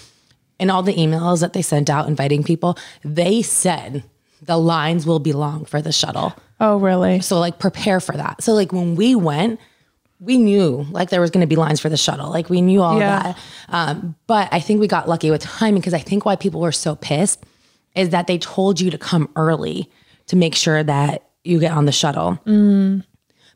in 0.58 0.70
all 0.70 0.82
the 0.82 0.94
emails 0.94 1.40
that 1.40 1.52
they 1.52 1.62
sent 1.62 1.88
out 1.88 2.08
inviting 2.08 2.42
people, 2.42 2.76
they 3.02 3.42
said 3.42 4.04
the 4.42 4.58
lines 4.58 5.06
will 5.06 5.18
be 5.18 5.32
long 5.32 5.64
for 5.64 5.82
the 5.82 5.92
shuttle. 5.92 6.34
oh, 6.60 6.78
really? 6.78 7.20
So 7.20 7.38
like 7.38 7.58
prepare 7.58 8.00
for 8.00 8.16
that. 8.16 8.42
So 8.42 8.52
like 8.52 8.72
when 8.72 8.94
we 8.94 9.14
went, 9.14 9.60
we 10.20 10.36
knew 10.36 10.86
like 10.90 11.08
there 11.10 11.20
was 11.20 11.30
going 11.30 11.40
to 11.40 11.46
be 11.46 11.56
lines 11.56 11.80
for 11.80 11.88
the 11.88 11.96
shuttle. 11.96 12.28
Like 12.30 12.50
we 12.50 12.60
knew 12.60 12.82
all 12.82 12.98
Yeah. 12.98 13.22
that. 13.22 13.38
Um, 13.70 14.14
but 14.26 14.48
I 14.52 14.60
think 14.60 14.78
we 14.80 14.86
got 14.86 15.08
lucky 15.08 15.30
with 15.30 15.40
timing 15.42 15.80
because 15.80 15.94
I 15.94 15.98
think 15.98 16.24
why 16.26 16.36
people 16.36 16.60
were 16.60 16.72
so 16.72 16.94
pissed 16.94 17.42
is 17.96 18.10
that 18.10 18.26
they 18.26 18.36
told 18.38 18.80
you 18.80 18.90
to 18.90 18.98
come 18.98 19.28
early 19.34 19.90
to 20.26 20.36
make 20.36 20.54
sure 20.54 20.82
that 20.82 21.24
you 21.42 21.58
get 21.58 21.72
on 21.72 21.86
the 21.86 21.92
shuttle. 21.92 22.38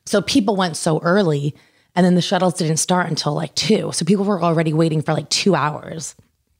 So 0.06 0.22
people 0.22 0.56
went 0.56 0.76
so 0.76 1.00
early 1.02 1.54
and 1.94 2.04
then 2.04 2.14
the 2.14 2.22
shuttles 2.22 2.54
didn't 2.54 2.78
start 2.78 3.08
until 3.08 3.34
like 3.34 3.54
two. 3.54 3.92
So 3.92 4.04
people 4.04 4.24
were 4.24 4.42
already 4.42 4.72
waiting 4.72 5.02
for 5.02 5.12
like 5.12 5.28
two 5.30 5.54
hours. 5.54 6.14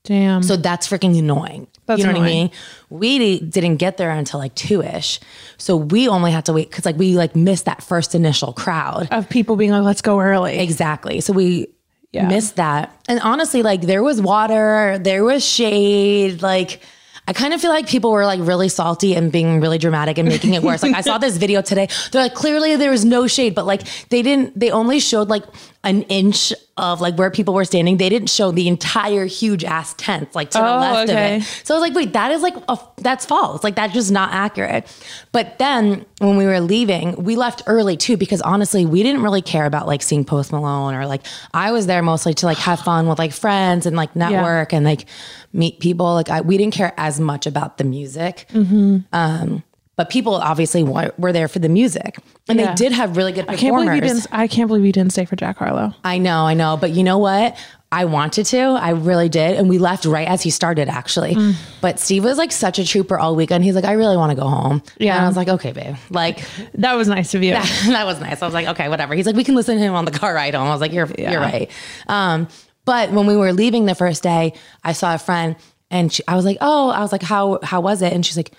Damn. 0.04 0.42
So 0.42 0.56
that's 0.56 0.86
freaking 0.86 1.18
annoying. 1.18 1.66
That's 1.86 2.00
you 2.00 2.06
know 2.06 2.12
what 2.14 2.22
I 2.22 2.26
mean? 2.26 2.50
We 2.88 3.38
didn't 3.40 3.76
get 3.76 3.96
there 3.98 4.10
until 4.10 4.40
like 4.40 4.54
two 4.54 4.82
ish. 4.82 5.20
So 5.58 5.76
we 5.76 6.08
only 6.08 6.32
had 6.32 6.46
to 6.46 6.52
wait 6.52 6.70
because 6.70 6.84
like 6.86 6.96
we 6.96 7.14
like 7.16 7.36
missed 7.36 7.66
that 7.66 7.82
first 7.82 8.14
initial 8.14 8.52
crowd. 8.52 9.08
of 9.10 9.28
people 9.28 9.56
being 9.56 9.70
like, 9.70 9.82
let's 9.84 10.00
go 10.02 10.18
early. 10.20 10.58
Exactly. 10.58 11.20
So 11.20 11.32
we 11.32 11.68
Yeah. 12.12 12.28
missed 12.28 12.56
that. 12.56 12.90
And 13.08 13.20
honestly, 13.20 13.62
like 13.62 13.82
there 13.82 14.02
was 14.02 14.20
water, 14.22 14.98
there 14.98 15.24
was 15.24 15.44
shade. 15.44 16.40
Like 16.42 16.80
I 17.26 17.32
kind 17.32 17.54
of 17.54 17.60
feel 17.60 17.70
like 17.70 17.88
people 17.88 18.10
were 18.12 18.26
like 18.26 18.40
really 18.42 18.68
salty 18.68 19.14
and 19.14 19.32
being 19.32 19.60
really 19.60 19.78
dramatic 19.78 20.18
and 20.18 20.28
making 20.28 20.54
it 20.54 20.62
worse. 20.62 20.82
like 20.82 20.94
I 20.94 21.00
saw 21.00 21.16
this 21.26 21.36
video 21.38 21.62
today. 21.62 21.88
They're 22.12 22.22
like, 22.22 22.34
clearly 22.34 22.76
there 22.76 22.90
was 22.90 23.04
no 23.04 23.26
shade, 23.26 23.54
but 23.54 23.64
like 23.64 23.82
they 24.10 24.20
didn't, 24.20 24.58
they 24.58 24.70
only 24.70 25.00
showed 25.00 25.28
like 25.28 25.44
an 25.84 26.02
inch 26.02 26.52
of 26.76 27.00
like 27.00 27.16
where 27.16 27.30
people 27.30 27.54
were 27.54 27.64
standing. 27.64 27.96
They 27.98 28.08
didn't 28.08 28.28
show 28.30 28.50
the 28.50 28.68
entire 28.68 29.26
huge 29.26 29.64
ass 29.64 29.94
tent, 29.94 30.34
like 30.34 30.50
to 30.50 30.58
the 30.58 30.64
Oh, 30.74 30.78
left 30.80 31.10
okay. 31.10 31.36
of 31.36 31.42
it. 31.42 31.46
So 31.64 31.74
I 31.74 31.78
was 31.78 31.88
like, 31.88 31.94
wait, 31.94 32.12
that 32.14 32.30
is 32.30 32.42
like, 32.42 32.54
a, 32.68 32.78
that's 32.98 33.24
false. 33.24 33.62
Like 33.64 33.74
that's 33.76 33.92
just 33.94 34.10
not 34.10 34.32
accurate. 34.32 34.84
But 35.32 35.58
then 35.58 36.04
when 36.18 36.36
we 36.36 36.46
were 36.46 36.60
leaving, 36.60 37.22
we 37.22 37.36
left 37.36 37.62
early 37.66 37.96
too, 37.96 38.16
because 38.16 38.42
honestly, 38.42 38.84
we 38.86 39.02
didn't 39.02 39.22
really 39.22 39.42
care 39.42 39.66
about 39.66 39.86
like 39.86 40.02
seeing 40.02 40.24
Post 40.24 40.52
Malone 40.52 40.94
or 40.94 41.06
like, 41.06 41.22
I 41.54 41.72
was 41.72 41.86
there 41.86 42.02
mostly 42.02 42.34
to 42.34 42.46
like 42.46 42.58
have 42.58 42.80
fun 42.80 43.06
with 43.08 43.18
like 43.18 43.32
friends 43.32 43.86
and 43.86 43.96
like 43.96 44.14
network 44.16 44.72
and 44.74 44.84
like 44.84 45.06
meet 45.54 45.80
people. 45.80 46.12
Like 46.12 46.28
I, 46.28 46.40
we 46.42 46.58
didn't 46.58 46.74
care 46.74 46.92
as 46.98 47.18
much 47.20 47.46
about 47.46 47.78
the 47.78 47.84
music. 47.84 48.46
Mm-hmm. 48.52 48.98
Um, 49.12 49.62
but 49.96 50.10
people 50.10 50.34
obviously 50.34 50.82
were 50.82 51.32
there 51.32 51.46
for 51.46 51.60
the 51.60 51.68
music 51.68 52.18
and 52.48 52.58
Yeah. 52.58 52.70
they 52.70 52.74
did 52.74 52.92
have 52.92 53.16
really 53.16 53.30
good 53.32 53.46
Performers. 53.46 53.58
I 53.58 53.60
can't 53.62 53.76
believe 53.76 53.94
you 53.94 54.00
didn't. 54.14 54.26
I 54.32 54.46
can't 54.48 54.66
believe 54.68 54.84
you 54.84 54.92
didn't 54.92 55.12
stay 55.12 55.24
for 55.24 55.36
Jack 55.36 55.58
Harlow. 55.58 55.94
I 56.02 56.18
know, 56.18 56.46
I 56.46 56.54
know. 56.54 56.76
But 56.76 56.90
you 56.90 57.04
know 57.04 57.18
what? 57.18 57.56
I 57.92 58.06
wanted 58.06 58.46
to. 58.46 58.58
I 58.60 58.90
really 58.90 59.28
did. 59.28 59.56
And 59.56 59.68
we 59.68 59.78
left 59.78 60.04
right 60.04 60.26
as 60.26 60.42
he 60.42 60.50
started, 60.50 60.88
actually. 60.88 61.36
Mm. 61.36 61.54
But 61.80 62.00
Steve 62.00 62.24
was 62.24 62.38
like 62.38 62.50
such 62.50 62.80
a 62.80 62.84
trooper 62.84 63.16
all 63.16 63.36
weekend. 63.36 63.62
He's 63.62 63.76
like, 63.76 63.84
I 63.84 63.92
really 63.92 64.16
want 64.16 64.30
to 64.30 64.36
go 64.36 64.48
home. 64.48 64.82
Yeah. 64.98 65.14
And 65.14 65.24
I 65.24 65.28
was 65.28 65.36
like, 65.36 65.46
okay, 65.46 65.70
babe. 65.70 65.94
Like, 66.10 66.44
That 66.74 66.94
was 66.94 67.06
nice 67.06 67.34
of 67.36 67.44
you. 67.44 67.52
that 67.52 68.02
was 68.04 68.20
nice. 68.20 68.42
I 68.42 68.46
was 68.46 68.52
like, 68.54 68.66
okay, 68.66 68.88
whatever. 68.88 69.14
He's 69.14 69.26
like, 69.26 69.36
we 69.36 69.44
can 69.44 69.54
listen 69.54 69.76
to 69.76 69.80
him 69.80 69.94
on 69.94 70.06
the 70.06 70.10
car 70.10 70.34
ride 70.34 70.54
home. 70.54 70.66
I 70.66 70.70
was 70.70 70.80
like, 70.80 70.92
you're, 70.92 71.08
you're 71.16 71.40
right. 71.40 71.70
Um, 72.08 72.48
but 72.84 73.10
when 73.12 73.26
we 73.26 73.36
were 73.36 73.52
leaving 73.52 73.86
the 73.86 73.94
first 73.94 74.22
day, 74.22 74.52
I 74.82 74.92
saw 74.92 75.14
a 75.14 75.18
friend 75.18 75.56
and 75.90 76.12
she, 76.12 76.22
I 76.28 76.36
was 76.36 76.44
like, 76.44 76.58
oh, 76.60 76.90
I 76.90 77.00
was 77.00 77.12
like, 77.12 77.22
how, 77.22 77.58
how 77.62 77.80
was 77.80 78.02
it? 78.02 78.12
And 78.12 78.24
she's 78.24 78.36
like, 78.36 78.52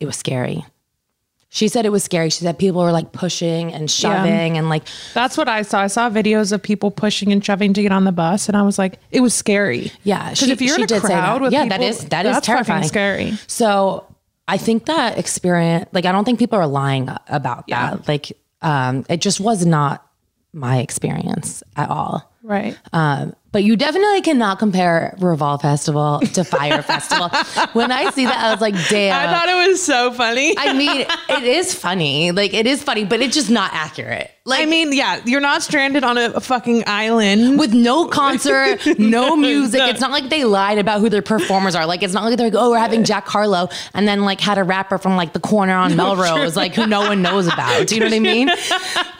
it 0.00 0.06
was 0.06 0.16
scary. 0.16 0.64
She 1.48 1.68
said 1.68 1.86
it 1.86 1.90
was 1.90 2.02
scary. 2.02 2.30
She 2.30 2.42
said 2.42 2.58
people 2.58 2.82
were 2.82 2.90
like 2.90 3.12
pushing 3.12 3.72
and 3.72 3.88
shoving 3.88 4.58
and 4.58 4.68
like 4.68 4.82
That's 5.12 5.36
what 5.38 5.48
I 5.48 5.62
saw. 5.62 5.82
I 5.82 5.86
saw 5.86 6.10
videos 6.10 6.50
of 6.50 6.60
people 6.60 6.90
pushing 6.90 7.30
and 7.30 7.44
shoving 7.44 7.72
to 7.74 7.82
get 7.82 7.92
on 7.92 8.02
the 8.02 8.10
bus, 8.10 8.48
and 8.48 8.56
I 8.56 8.62
was 8.62 8.76
like, 8.76 8.98
it 9.12 9.20
was 9.20 9.34
scary. 9.34 9.92
Yeah, 10.02 10.30
because 10.30 10.48
if 10.48 10.60
you're 10.60 10.74
in 10.74 10.82
a 10.82 10.86
crowd 10.88 11.10
that. 11.10 11.40
with 11.40 11.52
yeah, 11.52 11.62
people, 11.62 11.78
that 11.78 11.84
is 11.84 12.04
that 12.06 12.26
is 12.26 12.40
terrifying, 12.40 12.82
scary. 12.82 13.38
So 13.46 14.04
I 14.48 14.56
think 14.58 14.86
that 14.86 15.16
experience, 15.16 15.88
like, 15.92 16.06
I 16.06 16.10
don't 16.10 16.24
think 16.24 16.40
people 16.40 16.58
are 16.58 16.66
lying 16.66 17.08
about 17.28 17.64
Yeah. 17.68 17.90
that. 17.90 18.08
Like, 18.08 18.32
um, 18.60 19.04
it 19.08 19.20
just 19.20 19.38
was 19.38 19.64
not 19.64 20.04
my 20.52 20.78
experience 20.78 21.62
at 21.76 21.88
all. 21.88 22.32
Right. 22.42 22.76
Um, 22.92 23.34
But 23.54 23.62
you 23.62 23.76
definitely 23.76 24.20
cannot 24.20 24.58
compare 24.58 25.14
Revolve 25.20 25.62
Festival 25.62 26.18
to 26.18 26.42
Fyre 26.42 26.82
Festival. 26.82 27.28
When 27.72 27.92
I 27.92 28.10
see 28.10 28.24
that, 28.24 28.36
I 28.36 28.50
was 28.50 28.60
like, 28.60 28.74
damn. 28.88 29.16
I 29.16 29.32
thought 29.32 29.48
it 29.48 29.68
was 29.68 29.80
so 29.80 30.12
funny. 30.12 30.58
I 30.58 30.72
mean, 30.72 31.06
it 31.28 31.44
is 31.44 31.72
funny. 31.72 32.32
Like 32.32 32.52
it 32.52 32.66
is 32.66 32.82
funny, 32.82 33.04
but 33.04 33.20
it's 33.20 33.32
just 33.32 33.50
not 33.50 33.70
accurate. 33.72 34.32
Like 34.46 34.60
I 34.60 34.66
mean, 34.66 34.92
yeah, 34.92 35.22
you're 35.24 35.40
not 35.40 35.62
stranded 35.62 36.04
on 36.04 36.18
a, 36.18 36.32
a 36.32 36.40
fucking 36.40 36.84
island. 36.86 37.58
with 37.58 37.72
no 37.72 38.08
concert, 38.08 38.80
no 38.98 39.36
music. 39.36 39.80
It's 39.82 40.02
not 40.02 40.10
like 40.10 40.28
they 40.28 40.44
lied 40.44 40.76
about 40.76 41.00
who 41.00 41.08
their 41.08 41.22
performers 41.22 41.74
are. 41.74 41.86
Like 41.86 42.02
it's 42.02 42.12
not 42.12 42.24
like 42.24 42.36
they're 42.36 42.50
like, 42.50 42.58
oh, 42.60 42.70
we're 42.70 42.78
having 42.78 43.04
Jack 43.04 43.26
Harlow 43.26 43.70
and 43.94 44.06
then 44.06 44.22
like 44.22 44.40
had 44.42 44.58
a 44.58 44.64
rapper 44.64 44.98
from 44.98 45.16
like 45.16 45.32
the 45.32 45.40
corner 45.40 45.72
on 45.74 45.96
Melrose, 45.96 46.56
like 46.56 46.74
who 46.74 46.86
no 46.86 47.00
one 47.00 47.22
knows 47.22 47.46
about. 47.46 47.86
Do 47.86 47.94
you 47.94 48.00
know 48.00 48.06
what 48.06 48.14
I 48.14 48.18
mean? 48.18 48.50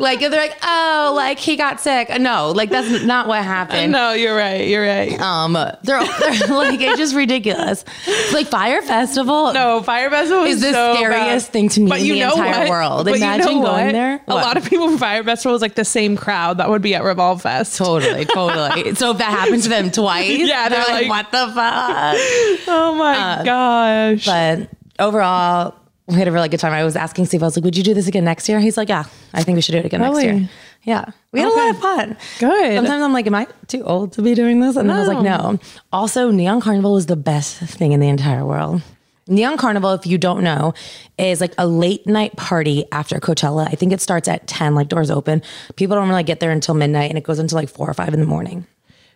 Like 0.01 0.19
they're 0.19 0.31
like, 0.31 0.59
oh, 0.63 1.13
like 1.17 1.39
he 1.39 1.57
got 1.57 1.81
sick. 1.81 2.11
No, 2.21 2.51
like 2.51 2.69
that's 2.69 3.05
not 3.05 3.29
what 3.29 3.43
happened. 3.45 3.93
no, 3.93 4.13
you're 4.25 4.37
right. 4.37 4.67
You're 4.69 4.83
right. 4.85 5.21
Um, 5.21 5.53
they're, 5.53 5.73
they're 5.83 6.05
like 6.49 6.81
it's 6.81 6.99
just 6.99 7.15
ridiculous. 7.15 7.85
Like 8.33 8.49
Fyre 8.49 8.83
Festival. 8.83 9.53
No, 9.53 9.83
Fyre 9.83 10.11
Festival 10.11 10.45
Is 10.45 10.57
is 10.57 10.63
the 10.63 10.73
so 10.73 10.95
scariest 10.97 11.47
bad. 11.49 11.53
thing 11.53 11.69
to 11.71 11.81
me 11.81 11.89
But 11.91 12.01
in 12.01 12.07
you 12.07 12.15
the 12.15 12.21
know 12.21 12.31
entire 12.33 12.59
what? 12.61 12.69
world. 12.71 13.05
But 13.05 13.11
you 13.13 13.17
Imagine 13.25 13.47
know 13.47 13.63
going 13.63 13.87
what? 13.87 13.93
there. 13.93 14.21
A 14.27 14.35
lot 14.35 14.57
of 14.57 14.65
people 14.69 14.89
from 14.89 14.99
Fyre 14.99 15.23
Festival 15.25 15.55
is 15.55 15.63
like 15.63 15.75
the 15.75 15.85
same 15.85 16.17
crowd 16.17 16.59
that 16.59 16.69
would 16.71 16.83
be 16.83 16.95
at 16.95 17.05
Revolve 17.05 17.43
Fest. 17.43 17.77
Totally, 17.79 18.25
totally. 18.25 18.95
So 18.95 19.11
if 19.13 19.19
that 19.19 19.31
happened 19.31 19.63
to 19.65 19.69
them 19.69 19.91
twice, 19.91 20.29
Yeah, 20.39 20.69
they're, 20.69 20.85
they're 20.85 20.95
like, 20.95 21.09
like- 21.09 21.09
what 21.09 21.31
the 21.31 21.53
fuck? 21.55 22.17
Oh 22.69 22.95
my 22.97 23.43
gosh. 23.45 24.25
But 24.27 24.69
overall, 24.99 25.75
we 26.07 26.15
had 26.17 26.29
a 26.29 26.33
really 26.33 26.49
good 26.49 26.61
time. 26.61 26.73
I 26.73 26.85
was 26.85 26.97
asking 26.97 27.27
Steve, 27.27 27.43
I 27.43 27.47
was 27.47 27.57
like, 27.57 27.65
would 27.65 27.77
you 27.77 27.83
do 27.83 27.95
this 27.95 28.07
again 28.09 28.25
next 28.25 28.49
year? 28.49 28.61
He's 28.61 28.77
like, 28.77 28.89
yeah, 28.89 29.05
I 29.33 29.43
think 29.43 29.57
we 29.57 29.63
should 29.63 29.73
do 29.73 29.79
it 29.79 29.87
again 29.87 30.01
Really? 30.01 30.27
next 30.27 30.39
year. 30.41 30.51
Yeah. 30.85 31.07
We 31.33 31.41
had 31.41 31.49
Okay. 31.51 31.61
a 31.61 31.65
lot 31.65 31.71
of 31.75 31.81
fun. 31.81 32.17
Good. 32.39 32.77
Sometimes 32.77 33.03
I'm 33.03 33.13
like, 33.13 33.27
am 33.27 33.35
I 33.35 33.47
too 33.69 33.83
old 33.83 34.13
to 34.13 34.23
be 34.23 34.35
doing 34.35 34.61
this? 34.61 34.77
And 34.77 34.91
I 34.93 34.99
was 35.01 35.09
like, 35.09 35.23
no. 35.23 35.59
Also, 35.93 36.31
Neon 36.31 36.61
Carnival 36.61 36.97
is 36.97 37.07
the 37.07 37.17
best 37.17 37.57
thing 37.59 37.93
in 37.93 38.01
the 38.01 38.09
entire 38.09 38.45
world. 38.45 38.83
Neon 39.27 39.57
Carnival, 39.57 39.93
if 39.95 40.07
you 40.07 40.19
don't 40.19 40.45
know, 40.45 40.75
is 41.17 41.41
like 41.41 41.55
a 41.57 41.67
late 41.67 42.07
night 42.07 42.37
party 42.37 42.85
after 42.93 43.19
Coachella. 43.19 43.67
I 43.67 43.71
think 43.75 43.93
it 43.93 44.03
starts 44.03 44.29
at 44.29 44.47
10, 44.47 44.75
like 44.75 44.89
doors 44.89 45.11
open. 45.11 45.41
People 45.77 45.97
don't 45.97 46.11
really 46.11 46.23
get 46.25 46.41
there 46.41 46.51
until 46.51 46.75
midnight 46.75 47.09
and 47.09 47.17
it 47.17 47.25
goes 47.25 47.39
until 47.39 47.57
like 47.57 47.71
four 47.71 47.89
or 47.89 47.95
five 47.95 48.13
in 48.13 48.21
the 48.21 48.27
morning. 48.27 48.67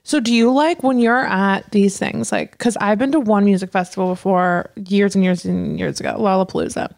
So 0.05 0.21
do 0.21 0.33
you 0.33 0.51
like 0.51 0.83
when 0.83 0.99
you're 0.99 1.27
at 1.27 1.71
these 1.73 1.99
things 1.99 2.33
like 2.33 2.57
cuz 2.57 2.79
I've 2.81 2.99
been 2.99 3.13
to 3.13 3.21
one 3.21 3.45
music 3.45 3.71
festival 3.71 4.09
before 4.09 4.71
years 4.87 5.15
and 5.15 5.23
years 5.23 5.45
and 5.45 5.79
years 5.79 6.01
ago, 6.01 6.15
Lollapalooza. 6.19 6.91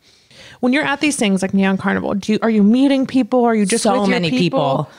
When 0.61 0.73
you're 0.73 0.85
at 0.85 1.01
these 1.01 1.17
things 1.17 1.43
like 1.43 1.55
Neon 1.55 1.79
Carnival, 1.79 2.15
do 2.15 2.33
you 2.33 2.39
are 2.43 2.51
you 2.51 2.63
meeting 2.63 3.07
people? 3.07 3.45
Are 3.45 3.55
you 3.55 3.67
just 3.67 3.83
so 3.83 4.07
many 4.07 4.31
people. 4.31 4.91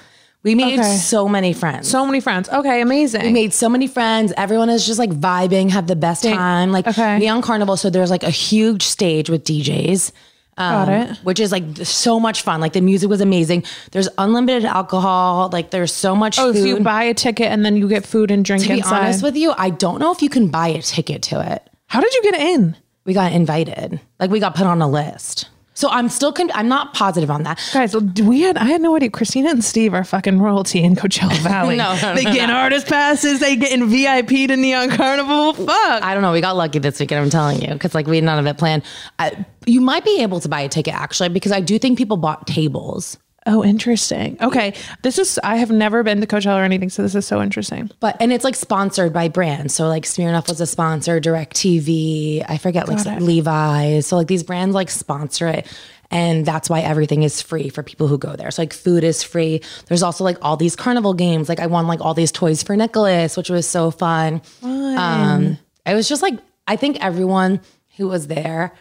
We 0.44 0.56
made 0.56 0.80
Okay. 0.80 0.96
so 0.98 1.30
many 1.30 1.54
friends. 1.54 1.88
So 1.88 2.04
many 2.04 2.20
friends. 2.20 2.50
Okay, 2.50 2.82
amazing. 2.82 3.22
We 3.22 3.32
made 3.32 3.54
so 3.54 3.70
many 3.70 3.86
friends. 3.86 4.34
Everyone 4.38 4.70
is 4.70 4.88
just 4.88 4.98
like 4.98 5.12
vibing, 5.12 5.70
have 5.70 5.86
the 5.86 5.96
best 5.96 6.24
time. 6.24 6.72
Like 6.72 6.88
okay. 6.88 7.20
Neon 7.20 7.44
Carnival. 7.44 7.78
So 7.78 7.92
there's 7.92 8.10
like 8.10 8.24
a 8.24 8.32
huge 8.32 8.82
stage 8.84 9.30
with 9.30 9.44
DJs. 9.44 10.12
Got 10.58 10.90
um, 10.90 10.94
it. 10.94 11.18
Which 11.20 11.40
is 11.40 11.52
like 11.52 11.64
so 11.84 12.20
much 12.20 12.42
fun. 12.42 12.60
Like 12.60 12.74
the 12.74 12.82
music 12.82 13.08
was 13.08 13.22
amazing. 13.22 13.64
There's 13.92 14.10
unlimited 14.18 14.66
alcohol. 14.66 15.50
Like 15.54 15.70
there's 15.70 15.94
so 15.94 16.16
much 16.16 16.40
Oh, 16.40 16.52
food. 16.52 16.62
so 16.62 16.66
you 16.66 16.80
buy 16.80 17.04
a 17.04 17.14
ticket 17.14 17.48
and 17.52 17.64
then 17.64 17.78
you 17.78 17.88
get 17.88 18.04
food 18.06 18.32
and 18.32 18.44
drink 18.44 18.64
to 18.64 18.70
be 18.70 18.78
inside. 18.80 19.04
honest 19.04 19.22
with 19.24 19.36
you, 19.38 19.54
I 19.58 19.70
don't 19.70 20.00
know 20.00 20.12
if 20.12 20.24
you 20.24 20.30
can 20.30 20.48
buy 20.48 20.70
a 20.70 20.82
ticket 20.82 21.22
to 21.24 21.54
it. 21.54 21.68
How 21.86 22.02
did 22.02 22.14
you 22.16 22.22
get 22.24 22.36
in? 22.42 22.76
We 23.06 23.14
got 23.14 23.32
invited. 23.32 24.00
Like 24.20 24.30
we 24.32 24.40
got 24.40 24.56
put 24.56 24.66
on 24.66 24.82
a 24.82 24.88
list. 24.90 25.50
So 25.74 25.90
I'm 25.90 26.10
still, 26.10 26.34
con- 26.34 26.52
I'm 26.54 26.68
not 26.68 26.94
positive 26.94 27.32
on 27.32 27.44
that. 27.44 27.58
Guys, 27.74 27.96
well, 27.96 28.06
we 28.24 28.42
had 28.42 28.58
I 28.58 28.66
had 28.66 28.82
no 28.82 28.96
idea. 28.96 29.10
Kristina 29.10 29.52
and 29.52 29.64
Steve 29.64 29.94
are 29.94 30.04
fucking 30.04 30.40
royalty 30.40 30.84
in 30.84 30.96
Coachella 30.96 31.38
Valley. 31.44 31.78
No, 31.78 31.96
no, 32.02 32.14
they 32.14 32.26
no, 32.26 32.34
get 32.34 32.48
no. 32.48 32.56
artist 32.56 32.88
passes. 32.88 33.40
They 33.40 33.56
get 33.56 33.72
in 33.72 33.88
VIP 33.90 34.48
to 34.50 34.58
Neon 34.58 34.90
Carnival. 34.90 35.54
Fuck. 35.54 36.04
I 36.04 36.14
don't 36.14 36.22
know. 36.24 36.34
We 36.34 36.42
got 36.42 36.56
lucky 36.58 36.80
this 36.80 37.00
weekend. 37.00 37.24
I'm 37.24 37.30
telling 37.30 37.62
you, 37.62 37.70
because 37.74 37.96
like 37.96 38.06
we 38.06 38.18
had 38.18 38.26
none 38.26 38.38
of 38.38 38.46
it 38.48 38.58
planned. 38.58 38.84
I, 39.18 39.46
you 39.66 39.80
might 39.80 40.04
be 40.04 40.22
able 40.22 40.40
to 40.42 40.50
buy 40.50 40.62
a 40.62 40.70
ticket 40.70 40.94
actually, 40.94 41.30
because 41.30 41.52
I 41.54 41.62
do 41.62 41.80
think 41.80 41.98
people 41.98 42.18
bought 42.18 42.48
tables. 42.48 43.18
Oh, 43.48 43.64
interesting. 43.64 44.38
Okay, 44.40 44.76
this 45.02 45.18
is 45.18 45.40
I 45.44 45.56
have 45.56 45.72
never 45.72 46.04
been 46.04 46.22
to 46.22 46.28
Coachella 46.28 46.62
or 46.62 46.64
anything, 46.64 46.90
so 46.90 47.02
this 47.02 47.16
is 47.16 47.26
so 47.26 47.42
interesting. 47.42 47.90
But 48.00 48.18
and 48.20 48.32
it's 48.32 48.44
like 48.44 48.56
sponsored 48.56 49.14
by 49.14 49.30
brands. 49.30 49.74
So 49.74 49.88
like 49.88 50.04
Smirnoff 50.04 50.48
was 50.48 50.62
a 50.62 50.68
sponsor, 50.68 51.20
DirecTV, 51.20 52.46
I 52.48 52.58
forget 52.58 52.88
like 52.88 53.06
it. 53.06 53.22
Levi's. 53.22 54.06
So 54.06 54.16
like 54.16 54.28
these 54.28 54.44
brands 54.44 54.76
like 54.76 54.92
sponsor 54.92 55.48
it. 55.48 55.68
And 56.12 56.46
that's 56.46 56.70
why 56.70 56.82
everything 56.82 57.24
is 57.24 57.42
free 57.42 57.70
for 57.70 57.84
people 57.84 58.08
who 58.08 58.18
go 58.18 58.36
there. 58.36 58.52
So 58.52 58.62
like 58.62 58.74
food 58.74 59.04
is 59.04 59.24
free. 59.24 59.62
There's 59.88 60.04
also 60.04 60.24
like 60.24 60.38
all 60.42 60.58
these 60.58 60.76
carnival 60.76 61.14
games. 61.14 61.50
Like 61.50 61.62
I 61.62 61.68
won 61.68 61.88
like 61.88 62.02
all 62.02 62.14
these 62.14 62.34
toys 62.34 62.62
for 62.62 62.76
Nicholas, 62.76 63.38
which 63.38 63.50
was 63.50 63.68
so 63.68 63.90
fun. 63.90 64.42
Um 64.62 65.58
it 65.86 65.96
was 65.96 66.08
just 66.08 66.22
like 66.22 66.38
I 66.68 66.76
think 66.76 67.04
everyone 67.04 67.62
who 67.98 68.08
was 68.08 68.28
there 68.28 68.74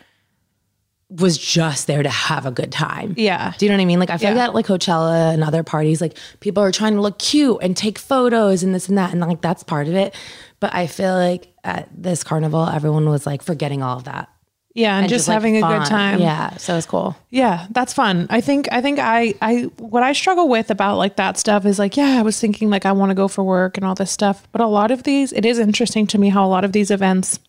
was 1.11 1.37
just 1.37 1.87
there 1.88 2.02
to 2.02 2.09
have 2.09 2.47
a 2.47 2.50
good 2.52 2.71
time. 2.71 3.14
Yeah. 3.17 3.52
Do 3.59 3.67
you 3.67 3.71
know 3.71 3.76
what 3.76 3.83
I 3.83 3.87
mean? 3.87 3.99
Like 3.99 4.11
I 4.11 4.17
feel 4.19 4.31
Yeah. 4.31 4.37
like 4.37 4.49
at 4.50 4.55
like 4.55 4.67
Coachella 4.67 5.35
and 5.35 5.43
other 5.43 5.62
parties, 5.64 6.00
like 6.00 6.17
people 6.38 6.62
are 6.62 6.71
trying 6.73 6.95
to 6.95 7.00
look 7.00 7.19
cute 7.19 7.59
and 7.62 7.76
take 7.76 7.99
photos 7.99 8.62
and 8.62 8.75
this 8.75 8.88
and 8.88 8.97
that, 8.97 9.11
and 9.12 9.21
like 9.21 9.40
that's 9.40 9.62
part 9.64 9.88
of 9.88 9.95
it. 9.95 10.14
But 10.61 10.75
I 10.75 10.87
feel 10.87 11.14
like 11.14 11.52
at 11.64 11.88
this 11.97 12.23
carnival, 12.23 12.64
everyone 12.67 13.09
was 13.09 13.26
like 13.26 13.43
forgetting 13.43 13.83
all 13.83 13.97
of 13.97 14.05
that 14.05 14.29
Yeah, 14.75 14.99
and, 15.00 15.09
just, 15.09 15.26
like, 15.26 15.35
having 15.35 15.57
a 15.57 15.61
fun. 15.62 15.81
good 15.81 15.88
time. 15.88 16.21
Yeah, 16.21 16.57
so 16.59 16.76
it's 16.76 16.87
cool. 16.87 17.17
Yeah, 17.31 17.67
that's 17.73 17.93
fun. 17.93 18.29
I 18.31 18.40
think 18.40 18.69
I 18.71 18.81
think 18.81 18.99
I 19.00 19.35
I 19.43 19.62
what 19.79 20.02
I 20.05 20.12
struggle 20.12 20.49
with 20.49 20.71
about 20.71 20.97
like 20.97 21.17
that 21.17 21.37
stuff 21.38 21.67
is 21.67 21.79
like, 21.81 21.97
yeah, 21.97 22.19
I 22.21 22.23
was 22.23 22.38
thinking 22.38 22.71
like 22.71 22.87
I 22.87 22.93
want 22.93 23.11
to 23.11 23.14
go 23.17 23.26
for 23.26 23.43
work 23.43 23.76
and 23.76 23.85
all 23.85 23.97
this 23.97 24.12
stuff, 24.12 24.47
but 24.52 24.61
a 24.61 24.67
lot 24.69 24.93
of 24.93 25.02
these 25.02 25.33
it 25.33 25.45
is 25.45 25.59
interesting 25.59 26.07
to 26.09 26.19
me 26.19 26.29
how 26.29 26.47
a 26.47 26.49
lot 26.49 26.64
of 26.64 26.71
these 26.73 26.93
events 26.93 27.40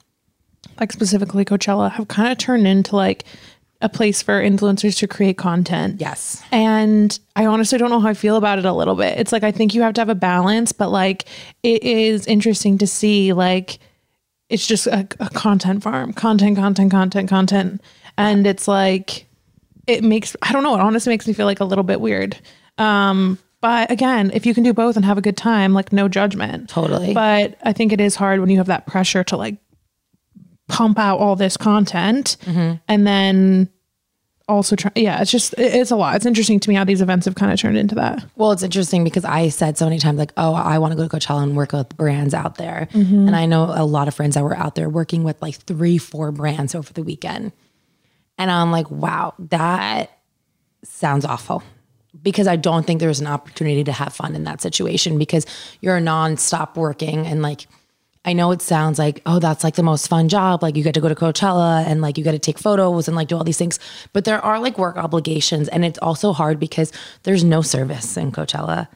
like 0.80 0.92
specifically 0.92 1.46
Coachella 1.46 1.92
have 1.92 2.08
kind 2.08 2.32
of 2.32 2.38
turned 2.38 2.68
into 2.68 2.96
like 2.96 3.26
a 3.82 3.90
place 3.90 4.22
for 4.22 4.42
influencers 4.42 4.98
to 5.00 5.08
create 5.08 5.38
content. 5.38 6.00
Yes. 6.00 6.42
And 6.52 7.18
I 7.36 7.48
honestly 7.48 7.78
don't 7.78 7.90
know 7.90 8.00
how 8.00 8.10
I 8.10 8.14
feel 8.14 8.36
about 8.36 8.60
it 8.60 8.66
a 8.66 8.74
little 8.74 8.96
bit. 8.96 9.18
It's 9.18 9.32
like 9.32 9.44
I 9.44 9.52
think 9.52 9.74
you 9.74 9.82
have 9.82 9.94
to 9.96 10.02
have 10.02 10.10
a 10.10 10.16
balance, 10.16 10.72
but 10.72 10.90
like 10.90 11.26
it 11.64 11.84
is 11.84 12.28
interesting 12.28 12.78
to 12.80 12.88
see 12.88 13.34
like 13.34 13.80
it's 14.50 14.68
just 14.68 14.86
a, 14.88 15.08
a 15.20 15.30
content 15.30 15.82
farm, 15.82 16.14
content, 16.14 16.58
content, 16.58 16.92
content, 16.92 17.30
content, 17.30 17.82
and 18.18 18.46
it's 18.46 18.68
like 18.68 19.26
it 19.88 20.04
makes 20.04 20.36
I 20.42 20.52
don't 20.52 20.64
know. 20.64 20.76
It 20.76 20.82
honestly 20.82 21.12
makes 21.12 21.28
me 21.28 21.34
feel 21.34 21.46
like 21.46 21.60
a 21.60 21.66
little 21.66 21.84
bit 21.84 22.02
weird. 22.02 22.38
Um, 22.78 23.40
but 23.62 23.92
again, 23.92 24.32
if 24.34 24.46
you 24.46 24.54
can 24.54 24.64
do 24.64 24.74
both 24.74 24.96
and 24.96 25.06
have 25.06 25.18
a 25.18 25.22
good 25.22 25.38
time, 25.38 25.74
like 25.74 25.94
no 25.94 26.08
judgment, 26.08 26.70
Totally. 26.70 27.14
But 27.14 27.58
I 27.64 27.74
think 27.74 27.92
it 27.92 28.02
is 28.02 28.16
hard 28.16 28.40
when 28.40 28.50
you 28.50 28.58
have 28.58 28.68
that 28.68 28.88
pressure 28.88 29.24
to 29.26 29.38
like 29.38 29.58
pump 30.72 30.98
out 30.98 31.20
all 31.20 31.36
this 31.36 31.58
content 31.58 32.38
Mm-hmm. 32.46 32.76
and 32.88 33.06
then 33.08 33.70
also 34.48 34.76
try. 34.76 34.92
Yeah, 34.96 35.22
it's 35.22 35.32
just 35.32 35.54
it- 35.58 35.74
it's 35.76 35.92
a 35.92 35.96
lot. 35.96 36.16
It's 36.16 36.26
interesting 36.26 36.60
to 36.60 36.70
me 36.70 36.76
how 36.76 36.84
these 36.84 37.02
events 37.02 37.26
have 37.26 37.36
kind 37.36 37.52
of 37.54 37.60
turned 37.60 37.78
into 37.78 37.96
that. 37.96 38.26
Well, 38.36 38.52
it's 38.52 38.64
interesting 38.64 39.04
because 39.04 39.24
I 39.24 39.50
said 39.50 39.78
so 39.78 39.86
many 39.86 39.98
times, 40.00 40.18
like, 40.18 40.34
oh, 40.36 40.54
I 40.54 40.78
want 40.80 40.92
to 40.92 40.98
go 40.98 41.08
to 41.08 41.16
Coachella 41.16 41.44
and 41.44 41.56
work 41.56 41.72
with 41.74 41.96
brands 41.96 42.34
out 42.34 42.56
there. 42.56 42.88
And 42.94 43.36
I 43.36 43.46
know 43.46 43.66
a 43.74 43.86
lot 43.86 44.08
of 44.10 44.14
friends 44.16 44.36
that 44.36 44.44
were 44.44 44.58
out 44.58 44.76
there 44.76 44.90
working 44.90 45.24
with 45.24 45.42
like 45.42 45.56
three, 45.56 45.98
four 45.98 46.32
brands 46.32 46.76
over 46.76 46.92
the 46.92 47.04
weekend. 47.04 47.52
And 48.38 48.50
I'm 48.52 48.72
like, 48.72 48.90
wow, 48.92 49.36
that 49.40 50.10
sounds 50.84 51.24
awful. 51.26 51.64
Because 52.22 52.48
I 52.48 52.58
don't 52.58 52.86
think 52.86 53.00
there's 53.00 53.22
an 53.22 53.28
opportunity 53.28 53.84
to 53.86 53.92
have 53.94 54.14
fun 54.14 54.36
in 54.36 54.44
that 54.44 54.60
situation 54.62 55.18
because 55.18 55.46
you're 55.80 56.00
nonstop 56.00 56.76
working 56.76 57.26
and 57.26 57.42
like, 57.42 57.68
I 58.24 58.34
know 58.34 58.52
it 58.52 58.62
sounds 58.62 59.00
like, 59.00 59.22
oh, 59.26 59.40
that's 59.40 59.64
like 59.64 59.76
the 59.76 59.84
most 59.84 60.08
fun 60.08 60.30
job. 60.30 60.62
Like 60.62 60.76
you 60.76 60.84
get 60.84 60.94
to 60.94 61.02
go 61.02 61.10
to 61.10 61.16
Coachella 61.16 61.84
and 61.88 62.02
like 62.02 62.18
you 62.20 62.24
get 62.24 62.34
to 62.34 62.40
take 62.40 62.60
photos 62.60 63.08
and 63.08 63.16
like 63.18 63.28
do 63.28 63.36
all 63.36 63.44
these 63.44 63.58
things. 63.58 63.80
But 64.14 64.26
there 64.26 64.40
are 64.46 64.60
like 64.60 64.78
work 64.78 64.98
obligations. 64.98 65.68
And 65.70 65.84
it's 65.84 65.98
also 66.00 66.32
hard 66.32 66.60
because 66.60 66.92
there's 67.24 67.44
no 67.44 67.64
service 67.64 68.18
in 68.18 68.32
Coachella. 68.32 68.88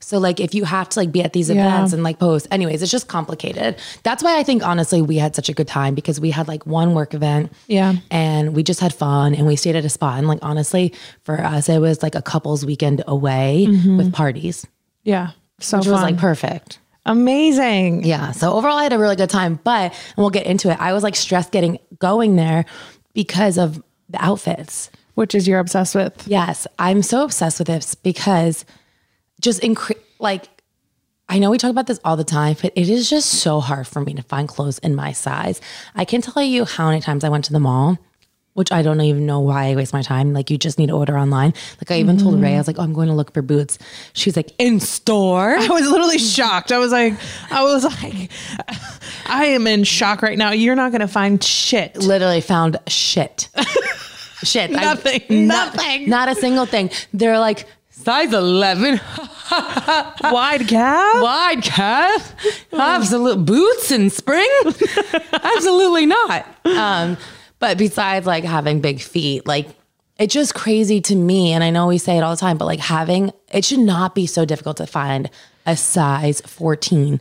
So 0.00 0.18
like 0.18 0.40
if 0.40 0.54
you 0.54 0.64
have 0.64 0.88
to 0.90 0.98
like 1.00 1.12
be 1.12 1.22
at 1.22 1.32
these 1.32 1.48
Yeah. 1.50 1.66
events 1.66 1.92
and 1.92 2.02
like 2.02 2.18
post, 2.18 2.48
anyways, 2.50 2.82
it's 2.82 2.90
just 2.90 3.08
complicated. 3.08 3.76
That's 4.04 4.22
why 4.22 4.38
I 4.38 4.42
think 4.42 4.66
honestly 4.66 5.00
we 5.02 5.16
had 5.16 5.36
such 5.36 5.48
a 5.50 5.52
good 5.52 5.68
time 5.68 5.94
because 5.94 6.18
we 6.18 6.30
had 6.30 6.48
like 6.48 6.66
one 6.66 6.94
work 6.94 7.12
event. 7.14 7.52
Yeah. 7.66 7.96
And 8.10 8.54
we 8.54 8.62
just 8.62 8.80
had 8.80 8.94
fun 8.94 9.34
and 9.34 9.46
we 9.46 9.54
stayed 9.54 9.76
at 9.76 9.84
a 9.84 9.88
spot. 9.90 10.18
And 10.18 10.26
like 10.28 10.40
honestly, 10.42 10.94
for 11.24 11.40
us, 11.40 11.68
it 11.68 11.78
was 11.78 12.02
like 12.02 12.14
a 12.14 12.22
couple's 12.22 12.64
weekend 12.64 13.04
away 13.06 13.66
mm-hmm. 13.68 13.98
with 13.98 14.12
parties. 14.12 14.66
Yeah, 15.04 15.30
so 15.60 15.78
Which 15.78 15.86
fun. 15.86 15.92
was 15.92 16.02
like 16.02 16.16
perfect. 16.16 16.78
Amazing. 17.06 18.04
Yeah. 18.04 18.32
So 18.32 18.52
overall, 18.52 18.78
I 18.78 18.84
had 18.84 18.92
a 18.92 18.98
really 18.98 19.16
good 19.16 19.30
time. 19.30 19.60
But, 19.64 19.92
and 19.92 20.16
we'll 20.16 20.30
get 20.30 20.46
into 20.46 20.70
it, 20.70 20.78
I 20.80 20.92
was 20.92 21.02
like 21.02 21.16
stressed 21.16 21.52
getting 21.52 21.78
going 21.98 22.36
there 22.36 22.64
because 23.14 23.58
of 23.58 23.82
the 24.08 24.24
outfits. 24.24 24.90
Which 25.14 25.34
is 25.34 25.46
you're 25.46 25.58
obsessed 25.58 25.94
with. 25.94 26.26
Yes. 26.26 26.66
I'm 26.78 27.02
so 27.02 27.22
obsessed 27.22 27.58
with 27.58 27.66
this 27.66 27.94
because 27.94 28.64
just 29.42 29.60
incre- 29.60 30.00
like, 30.18 30.48
I 31.28 31.38
know 31.38 31.50
we 31.50 31.58
talk 31.58 31.70
about 31.70 31.86
this 31.86 32.00
all 32.02 32.16
the 32.16 32.24
time, 32.24 32.56
but 32.62 32.72
it 32.74 32.88
is 32.88 33.10
just 33.10 33.28
so 33.28 33.60
hard 33.60 33.86
for 33.86 34.00
me 34.00 34.14
to 34.14 34.22
find 34.22 34.48
clothes 34.48 34.78
in 34.78 34.94
my 34.94 35.12
size. 35.12 35.60
I 35.94 36.06
can 36.06 36.22
tell 36.22 36.42
you 36.42 36.64
how 36.64 36.88
many 36.88 37.02
times 37.02 37.24
I 37.24 37.28
went 37.28 37.44
to 37.44 37.52
the 37.52 37.60
mall 37.60 37.98
which 38.54 38.70
I 38.70 38.82
don't 38.82 39.00
even 39.00 39.24
know 39.26 39.40
why 39.40 39.66
I 39.70 39.76
waste 39.76 39.92
my 39.92 40.02
time. 40.02 40.32
Like 40.32 40.50
you 40.50 40.58
just 40.58 40.78
need 40.78 40.88
to 40.88 40.92
order 40.92 41.16
online. 41.18 41.54
Like 41.78 41.90
I 41.90 42.00
even 42.00 42.18
told 42.18 42.40
Ray, 42.40 42.54
I 42.54 42.58
was 42.58 42.66
like, 42.66 42.78
oh, 42.78 42.82
I'm 42.82 42.92
going 42.92 43.08
to 43.08 43.14
look 43.14 43.32
for 43.32 43.40
boots. 43.42 43.78
She's 44.12 44.36
like, 44.36 44.52
in 44.58 44.78
store. 44.80 45.54
I 45.56 45.68
was 45.68 45.88
literally 45.88 46.18
shocked. 46.18 46.70
I 46.72 46.78
was 46.78 46.92
like, 46.92 47.14
I 47.50 47.62
was 47.64 47.84
like, 47.84 48.30
I 49.26 49.46
am 49.46 49.66
in 49.66 49.84
shock 49.84 50.20
right 50.22 50.36
now. 50.36 50.50
You're 50.50 50.74
not 50.76 50.92
going 50.92 51.00
to 51.00 51.08
find 51.08 51.42
shit. 51.42 51.96
Literally 51.96 52.40
found 52.42 52.76
shit. 52.88 53.48
shit. 54.42 54.70
I- 54.70 54.82
Nothing. 54.84 55.46
not- 55.46 55.74
Nothing. 55.76 56.08
Not 56.10 56.28
a 56.28 56.34
single 56.34 56.66
thing. 56.66 56.90
They're 57.14 57.38
like, 57.38 57.66
size 57.90 58.32
11. 58.34 59.00
Wide 59.50 60.66
calf? 60.68 61.22
Wide 61.22 61.62
calf. 61.62 62.34
Absolute 62.72 63.44
boots 63.44 63.90
in 63.90 64.10
spring? 64.10 64.48
Absolutely 65.32 66.06
not. 66.06 66.46
Um, 66.64 67.16
but 67.62 67.78
besides 67.78 68.26
like 68.26 68.42
having 68.42 68.80
big 68.80 69.00
feet, 69.00 69.46
like 69.46 69.68
it's 70.18 70.34
just 70.34 70.52
crazy 70.52 71.00
to 71.02 71.14
me. 71.14 71.52
And 71.52 71.62
I 71.62 71.70
know 71.70 71.86
we 71.86 71.96
say 71.96 72.18
it 72.18 72.22
all 72.22 72.34
the 72.34 72.40
time, 72.40 72.58
but 72.58 72.64
like 72.64 72.80
having 72.80 73.32
it 73.52 73.64
should 73.64 73.78
not 73.78 74.16
be 74.16 74.26
so 74.26 74.44
difficult 74.44 74.78
to 74.78 74.86
find 74.86 75.30
a 75.64 75.76
size 75.76 76.40
14 76.40 77.20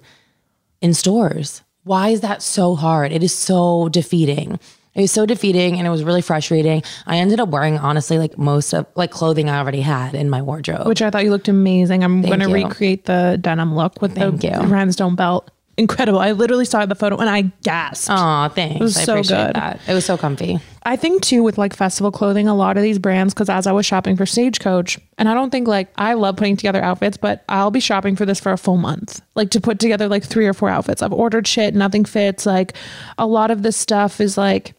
in 0.82 0.94
stores. 0.96 1.62
Why 1.84 2.10
is 2.10 2.22
that 2.22 2.42
so 2.42 2.74
hard? 2.76 3.12
It 3.12 3.22
is 3.22 3.32
so 3.32 3.88
defeating. 3.90 4.60
It 4.96 5.02
was 5.02 5.12
so 5.12 5.28
defeating 5.28 5.78
and 5.78 5.86
it 5.86 5.92
was 5.92 6.04
really 6.04 6.24
frustrating. 6.24 6.82
I 7.06 7.18
ended 7.18 7.40
up 7.40 7.50
wearing 7.50 7.78
honestly 7.78 8.18
like 8.18 8.36
most 8.40 8.74
of 8.74 8.88
like 8.96 9.12
clothing 9.12 9.48
I 9.48 9.60
already 9.60 9.82
had 9.82 10.16
in 10.16 10.28
my 10.28 10.42
wardrobe. 10.42 10.88
Which 10.88 11.04
I 11.04 11.12
thought 11.12 11.24
you 11.24 11.30
looked 11.30 11.50
amazing. 11.50 12.04
I'm 12.04 12.24
going 12.24 12.40
to 12.40 12.50
you. 12.50 12.66
recreate 12.66 13.06
the 13.06 13.38
denim 13.40 13.76
look 13.76 14.02
with 14.02 14.16
Thank 14.16 14.42
the 14.42 14.48
you. 14.48 14.58
rhinestone 14.58 15.14
belt. 15.14 15.52
Incredible. 15.78 16.20
I 16.20 16.32
literally 16.34 16.66
saw 16.66 16.86
the 16.86 16.96
photo 16.96 17.18
and 17.18 17.30
I 17.30 17.44
gasped. 17.64 18.10
Aw, 18.10 18.50
thanks. 18.50 18.80
was 18.80 18.98
I 18.98 19.04
so 19.04 19.14
appreciate 19.14 19.48
good. 19.48 19.56
that. 19.56 19.80
It 19.88 19.94
was 19.94 20.06
so 20.06 20.18
comfy. 20.18 20.60
I 20.84 20.96
think 20.96 21.22
too 21.24 21.44
with 21.44 21.58
like 21.58 21.76
festival 21.76 22.12
clothing, 22.12 22.48
a 22.48 22.56
lot 22.56 22.76
of 22.76 22.84
these 22.84 23.00
brands, 23.00 23.34
because 23.34 23.50
as 23.50 23.68
I 23.68 23.72
was 23.72 23.86
shopping 23.86 24.16
for 24.18 24.26
Stagecoach, 24.26 25.00
and 25.18 25.30
I 25.30 25.34
don't 25.34 25.50
think 25.50 25.68
like 25.68 25.90
I 25.98 26.14
love 26.14 26.36
putting 26.38 26.58
together 26.58 26.82
outfits, 26.82 27.18
but 27.18 27.44
I'll 27.48 27.72
be 27.72 27.80
shopping 27.80 28.16
for 28.16 28.26
this 28.26 28.40
for 28.40 28.52
a 28.52 28.58
full 28.58 28.78
month, 28.78 29.22
like 29.36 29.52
to 29.52 29.62
put 29.62 29.80
together 29.80 30.08
like 30.08 30.24
three 30.24 30.48
or 30.48 30.54
four 30.54 30.70
outfits. 30.70 31.02
I've 31.02 31.14
ordered 31.14 31.48
shit, 31.48 31.74
nothing 31.76 32.04
fits. 32.06 32.46
Like 32.46 32.74
a 33.18 33.26
lot 33.26 33.52
of 33.52 33.62
this 33.64 33.78
stuff 33.78 34.20
is 34.20 34.38
like 34.38 34.74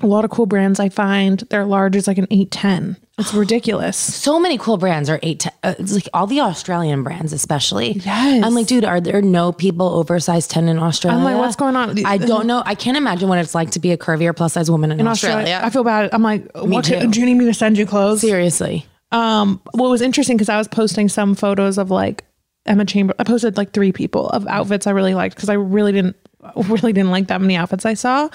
a 0.00 0.06
lot 0.06 0.24
of 0.24 0.30
cool 0.30 0.46
brands 0.46 0.80
I 0.80 0.88
find 0.88 1.40
their 1.50 1.64
large 1.64 1.96
is 1.96 2.06
like 2.06 2.18
an 2.18 2.26
eight 2.30 2.50
ten. 2.50 2.96
It's 3.18 3.32
ridiculous. 3.34 3.96
so 3.96 4.40
many 4.40 4.58
cool 4.58 4.76
brands 4.76 5.08
are 5.08 5.20
eight. 5.22 5.40
To, 5.40 5.52
uh, 5.62 5.74
it's 5.78 5.94
like 5.94 6.08
all 6.12 6.26
the 6.26 6.40
Australian 6.40 7.02
brands, 7.02 7.32
especially. 7.32 7.92
Yes. 7.92 8.44
I'm 8.44 8.54
like, 8.54 8.66
dude, 8.66 8.84
are 8.84 9.00
there 9.00 9.22
no 9.22 9.52
people 9.52 9.86
oversized 9.88 10.50
ten 10.50 10.68
in 10.68 10.78
Australia? 10.78 11.18
I'm 11.18 11.24
like, 11.24 11.36
what's 11.36 11.56
going 11.56 11.76
on? 11.76 12.04
I 12.04 12.18
don't 12.18 12.46
know. 12.46 12.62
I 12.66 12.74
can't 12.74 12.96
imagine 12.96 13.28
what 13.28 13.38
it's 13.38 13.54
like 13.54 13.70
to 13.72 13.78
be 13.78 13.92
a 13.92 13.96
curvier 13.96 14.34
plus 14.34 14.54
size 14.54 14.70
woman 14.70 14.90
in, 14.90 15.00
In 15.00 15.06
Australia. 15.06 15.60
I 15.62 15.70
feel 15.70 15.84
bad. 15.84 16.10
I'm 16.12 16.22
like, 16.22 16.50
what 16.54 16.84
too. 16.84 17.08
do 17.08 17.20
you 17.20 17.26
need 17.26 17.34
me 17.34 17.44
to 17.46 17.54
send 17.54 17.78
you 17.78 17.86
clothes? 17.86 18.20
Seriously. 18.20 18.86
Um, 19.12 19.60
what 19.72 19.90
was 19.90 20.02
interesting 20.02 20.36
because 20.36 20.48
I 20.48 20.58
was 20.58 20.66
posting 20.66 21.08
some 21.08 21.36
photos 21.36 21.78
of 21.78 21.90
like 21.92 22.24
Emma 22.66 22.84
Chamber. 22.84 23.14
I 23.18 23.24
posted 23.24 23.56
like 23.56 23.72
three 23.72 23.92
people 23.92 24.28
of 24.30 24.46
outfits 24.48 24.86
I 24.88 24.90
really 24.90 25.14
liked 25.14 25.36
because 25.36 25.48
I 25.48 25.54
really 25.54 25.92
didn't 25.92 26.16
really 26.56 26.92
didn't 26.92 27.10
like 27.10 27.28
that 27.28 27.40
many 27.40 27.56
outfits 27.56 27.86
I 27.86 27.94
saw. 27.94 28.28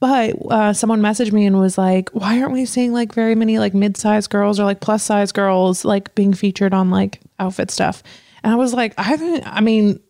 But 0.00 0.34
uh, 0.50 0.72
someone 0.72 1.00
messaged 1.00 1.32
me 1.32 1.46
and 1.46 1.58
was 1.58 1.78
like, 1.78 2.10
"Why 2.10 2.40
aren't 2.40 2.52
we 2.52 2.64
seeing 2.66 2.92
like 2.92 3.14
very 3.14 3.34
many 3.34 3.58
like 3.58 3.74
mid 3.74 3.96
sized 3.96 4.30
girls 4.30 4.58
or 4.60 4.64
like 4.64 4.80
plus 4.80 5.02
size 5.02 5.32
girls 5.32 5.84
like 5.84 6.14
being 6.14 6.34
featured 6.34 6.74
on 6.74 6.90
like 6.90 7.20
outfit 7.38 7.70
stuff?" 7.70 8.02
And 8.42 8.52
I 8.52 8.56
was 8.56 8.74
like, 8.74 8.94
"I 8.98 9.02
haven't. 9.02 9.46
I 9.46 9.60
mean." 9.60 10.00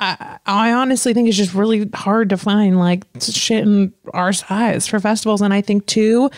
I, 0.00 0.38
I 0.46 0.72
honestly 0.74 1.12
think 1.12 1.26
it's 1.26 1.36
just 1.36 1.54
really 1.54 1.90
hard 1.92 2.28
to 2.28 2.36
find 2.36 2.78
like 2.78 3.04
shit 3.20 3.64
in 3.64 3.92
our 4.14 4.32
size 4.32 4.86
for 4.86 5.00
festivals. 5.00 5.42
And 5.42 5.52
I 5.52 5.60
think 5.60 5.86
too, 5.86 6.30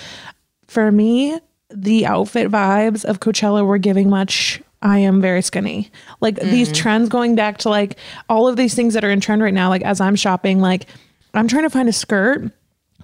for 0.66 0.90
me, 0.90 1.38
the 1.68 2.06
outfit 2.06 2.50
vibes 2.50 3.04
of 3.04 3.20
Coachella 3.20 3.66
were 3.66 3.76
giving 3.76 4.08
much. 4.08 4.62
I 4.82 4.98
am 4.98 5.20
very 5.20 5.42
skinny. 5.42 5.90
Like 6.20 6.36
these 6.40 6.70
mm. 6.70 6.74
trends 6.74 7.08
going 7.08 7.34
back 7.34 7.58
to 7.58 7.68
like 7.68 7.98
all 8.28 8.48
of 8.48 8.56
these 8.56 8.74
things 8.74 8.94
that 8.94 9.04
are 9.04 9.10
in 9.10 9.20
trend 9.20 9.42
right 9.42 9.54
now. 9.54 9.68
Like 9.68 9.82
as 9.82 10.00
I'm 10.00 10.16
shopping, 10.16 10.60
like 10.60 10.86
I'm 11.34 11.48
trying 11.48 11.64
to 11.64 11.70
find 11.70 11.88
a 11.88 11.92
skirt 11.92 12.50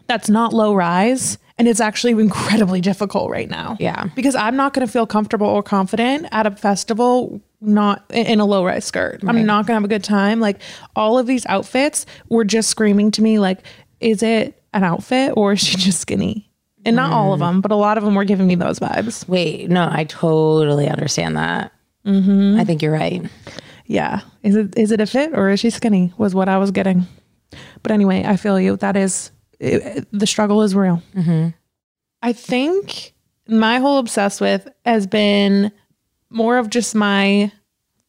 that's 0.07 0.31
not 0.31 0.53
low 0.53 0.75
rise. 0.75 1.39
And 1.59 1.69
it's 1.69 1.81
actually 1.81 2.13
incredibly 2.21 2.81
difficult 2.81 3.31
right 3.31 3.49
now. 3.49 3.77
Yeah. 3.79 4.09
Because 4.15 4.35
I'm 4.35 4.57
not 4.57 4.73
going 4.73 4.87
to 4.87 4.93
feel 4.93 5.07
comfortable 5.07 5.47
or 5.47 5.63
confident 5.63 6.27
at 6.33 6.47
a 6.47 6.51
festival 6.51 7.41
not 7.61 8.05
in 8.11 8.39
a 8.39 8.45
low 8.45 8.65
rise 8.65 8.85
skirt. 8.85 9.21
I'm 9.27 9.47
not 9.47 9.67
going 9.67 9.69
to 9.69 9.81
have 9.81 9.85
a 9.85 9.89
good 9.89 10.05
time. 10.05 10.41
Like 10.41 10.61
all 10.95 11.19
of 11.19 11.27
these 11.27 11.47
outfits 11.47 12.05
were 12.29 12.45
just 12.45 12.69
screaming 12.69 13.11
to 13.13 13.23
me 13.23 13.39
like 13.39 13.61
is 13.99 14.23
it 14.23 14.63
an 14.75 14.85
outfit 14.85 15.33
or 15.37 15.53
is 15.53 15.61
she 15.61 15.77
just 15.77 16.01
skinny? 16.01 16.51
And 16.87 16.97
not 16.97 17.13
all 17.13 17.33
of 17.33 17.41
mm. 17.41 17.43
them, 17.43 17.61
but 17.61 17.73
a 17.73 17.77
lot 17.77 17.99
of 17.99 18.05
them 18.05 18.15
were 18.15 18.25
giving 18.25 18.47
me 18.47 18.55
those 18.55 18.79
vibes. 18.79 19.29
Wait, 19.29 19.69
no, 19.69 19.89
I 19.91 20.05
totally 20.05 20.89
understand 20.89 21.37
that. 21.37 21.73
Mm-hmm. 22.07 22.61
I 22.61 22.65
think 22.65 22.81
you're 22.81 22.93
right. 22.93 23.29
Yeah. 23.87 24.21
Is 24.43 24.55
it 24.57 24.77
is 24.77 24.93
it 24.93 25.01
a 25.01 25.07
fit 25.07 25.33
or 25.35 25.51
is 25.51 25.61
she 25.61 25.71
skinny? 25.71 26.13
Was 26.17 26.35
what 26.35 26.49
I 26.49 26.59
was 26.59 26.71
getting. 26.71 27.07
But 27.83 27.93
anyway, 27.93 28.25
I 28.25 28.37
feel 28.37 28.61
you. 28.61 28.77
That 28.77 28.97
is 28.97 29.31
it, 29.59 30.07
the 30.13 30.27
struggle 30.27 30.63
is 30.63 30.75
real. 30.75 31.03
Mm-hmm. 31.15 31.49
I 32.23 32.33
think 32.33 33.13
my 33.49 33.79
whole 33.79 33.99
obsessed 33.99 34.41
with 34.41 34.69
has 34.85 35.07
been 35.07 35.73
more 36.31 36.59
of 36.59 36.71
just 36.71 36.95
my 36.95 37.51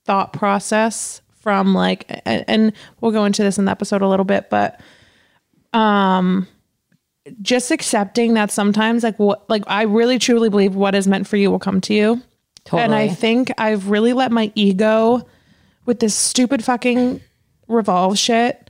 thought 0.06 0.34
process 0.34 1.22
from 1.40 1.74
like 1.74 2.22
and, 2.26 2.46
and 2.48 2.74
we'll 3.02 3.12
go 3.12 3.26
into 3.26 3.44
this 3.44 3.58
in 3.58 3.66
the 3.66 3.72
episode 3.72 4.02
a 4.02 4.08
little 4.08 4.26
bit, 4.26 4.50
but 4.50 4.80
um 5.74 6.48
just 7.42 7.72
accepting 7.72 8.34
that 8.36 8.52
sometimes 8.52 9.04
like 9.04 9.18
what 9.20 9.50
like 9.50 9.64
I 9.68 9.84
really 9.84 10.20
truly 10.20 10.50
believe 10.50 10.76
what 10.76 10.96
is 10.96 11.08
meant 11.08 11.28
for 11.28 11.38
you 11.38 11.52
will 11.52 11.60
come 11.60 11.82
to 11.82 11.94
you. 11.94 12.22
And 12.72 12.94
I 12.94 13.08
think 13.08 13.52
I've 13.58 13.90
really 13.90 14.14
let 14.14 14.32
my 14.32 14.52
ego 14.56 15.26
with 15.86 16.00
this 16.00 16.14
stupid 16.14 16.64
fucking 16.64 17.22
revolve 17.68 18.18
shit 18.18 18.70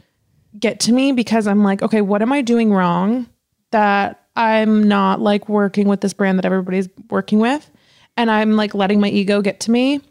get 0.59 0.79
to 0.81 0.93
me 0.93 1.11
because 1.11 1.47
I'm 1.47 1.63
like, 1.63 1.81
okay, 1.81 2.01
what 2.01 2.21
am 2.21 2.31
I 2.31 2.41
doing 2.41 2.71
wrong 2.71 3.27
that 3.71 4.23
I'm 4.35 4.87
not 4.87 5.19
like 5.19 5.49
working 5.49 5.87
with 5.87 6.01
this 6.01 6.13
brand 6.13 6.37
that 6.37 6.45
everybody's 6.45 6.89
working 7.09 7.39
with? 7.39 7.69
And 8.15 8.29
I'm 8.29 8.55
like 8.55 8.73
letting 8.73 8.99
my 8.99 9.09
ego 9.09 9.41
get 9.41 9.59
to 9.61 9.71
me. 9.71 10.01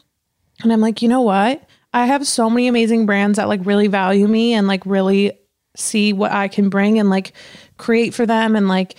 And 0.62 0.72
I'm 0.72 0.80
like, 0.80 1.02
you 1.02 1.08
know 1.08 1.22
what? 1.22 1.62
I 1.92 2.06
have 2.06 2.26
so 2.26 2.50
many 2.50 2.68
amazing 2.68 3.06
brands 3.06 3.36
that 3.36 3.48
like 3.48 3.60
really 3.64 3.86
value 3.86 4.26
me 4.28 4.54
and 4.54 4.66
like 4.66 4.84
really 4.84 5.38
see 5.76 6.12
what 6.12 6.32
I 6.32 6.48
can 6.48 6.68
bring 6.68 6.98
and 6.98 7.10
like 7.10 7.32
create 7.76 8.14
for 8.14 8.26
them 8.26 8.56
and 8.56 8.68
like 8.68 8.96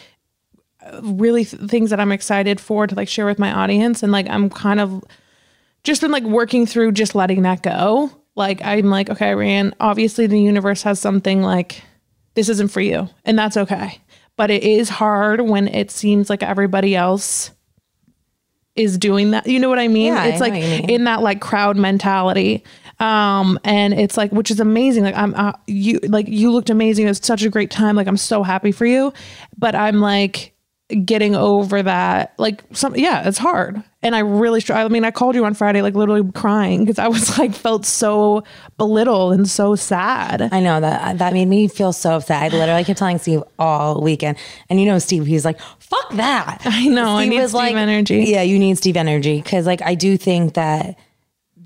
really 1.01 1.45
th- 1.45 1.69
things 1.69 1.89
that 1.89 1.99
I'm 1.99 2.11
excited 2.11 2.59
for 2.59 2.87
to 2.87 2.95
like 2.95 3.09
share 3.09 3.25
with 3.25 3.39
my 3.39 3.51
audience. 3.51 4.03
And 4.03 4.11
like, 4.11 4.29
I'm 4.29 4.49
kind 4.49 4.79
of 4.79 5.03
just 5.83 6.01
been 6.01 6.11
like 6.11 6.23
working 6.23 6.65
through 6.65 6.93
just 6.93 7.15
letting 7.15 7.43
that 7.43 7.63
go. 7.63 8.11
Like, 8.35 8.63
I'm 8.63 8.89
like, 8.89 9.09
okay, 9.09 9.33
Ryan, 9.33 9.73
obviously 9.79 10.27
the 10.27 10.39
universe 10.39 10.83
has 10.83 10.99
something 10.99 11.41
like 11.41 11.81
this 12.35 12.49
isn't 12.49 12.69
for 12.69 12.81
you, 12.81 13.09
and 13.25 13.37
that's 13.37 13.57
okay. 13.57 13.99
But 14.35 14.51
it 14.51 14.61
is 14.61 14.89
hard 14.89 15.41
when 15.41 15.67
it 15.67 15.89
seems 15.89 16.29
like 16.29 16.43
everybody 16.43 16.95
else 16.95 17.49
is 18.75 18.99
doing 18.99 19.31
that. 19.31 19.47
You 19.47 19.59
know 19.59 19.69
what 19.69 19.79
I 19.79 19.87
mean? 19.87 20.13
Yeah, 20.13 20.25
it's 20.25 20.39
know 20.39 20.45
like 20.45 20.53
mean. 20.53 20.87
in 20.87 21.03
that 21.05 21.23
like 21.23 21.41
crowd 21.41 21.77
mentality. 21.77 22.63
Um, 22.99 23.59
and 23.63 23.93
it's 23.93 24.17
like, 24.17 24.31
which 24.31 24.49
is 24.51 24.59
amazing. 24.59 25.03
Like 25.03 25.15
I'm, 25.15 25.35
uh, 25.35 25.53
you, 25.67 25.99
like 26.03 26.27
you 26.27 26.51
looked 26.51 26.69
amazing. 26.69 27.05
It 27.05 27.09
was 27.09 27.19
such 27.19 27.43
a 27.43 27.49
great 27.49 27.69
time. 27.69 27.95
Like 27.95 28.07
I'm 28.07 28.17
so 28.17 28.43
happy 28.43 28.71
for 28.71 28.85
you, 28.85 29.13
but 29.57 29.75
I'm 29.75 29.99
like 29.99 30.53
getting 31.03 31.35
over 31.35 31.83
that. 31.83 32.33
Like 32.37 32.63
some, 32.71 32.95
yeah, 32.95 33.27
it's 33.27 33.37
hard. 33.37 33.83
And 34.03 34.15
I 34.15 34.19
really, 34.19 34.61
str- 34.61 34.73
I 34.73 34.87
mean, 34.87 35.03
I 35.03 35.11
called 35.11 35.35
you 35.35 35.43
on 35.43 35.53
Friday, 35.53 35.81
like 35.81 35.95
literally 35.95 36.29
crying 36.31 36.85
because 36.85 36.97
I 36.97 37.07
was 37.07 37.37
like, 37.39 37.53
felt 37.53 37.85
so 37.85 38.43
belittled 38.77 39.33
and 39.33 39.49
so 39.49 39.75
sad. 39.75 40.49
I 40.51 40.59
know 40.59 40.79
that 40.79 41.17
that 41.17 41.33
made 41.33 41.47
me 41.47 41.67
feel 41.67 41.91
so 41.91 42.11
upset. 42.11 42.53
I 42.53 42.55
literally 42.55 42.83
kept 42.83 42.99
telling 42.99 43.17
Steve 43.17 43.43
all 43.59 44.01
weekend, 44.01 44.37
and 44.69 44.79
you 44.79 44.85
know, 44.85 44.99
Steve, 44.99 45.25
he's 45.25 45.43
like, 45.43 45.59
"Fuck 45.79 46.11
that." 46.13 46.61
I 46.63 46.87
know, 46.87 47.17
I 47.17 47.27
need 47.27 47.49
Steve 47.49 47.75
energy. 47.75 48.25
Yeah, 48.27 48.43
you 48.43 48.59
need 48.59 48.77
Steve 48.77 48.97
energy 48.97 49.41
because, 49.41 49.65
like, 49.65 49.81
I 49.81 49.95
do 49.95 50.15
think 50.15 50.53
that 50.53 50.95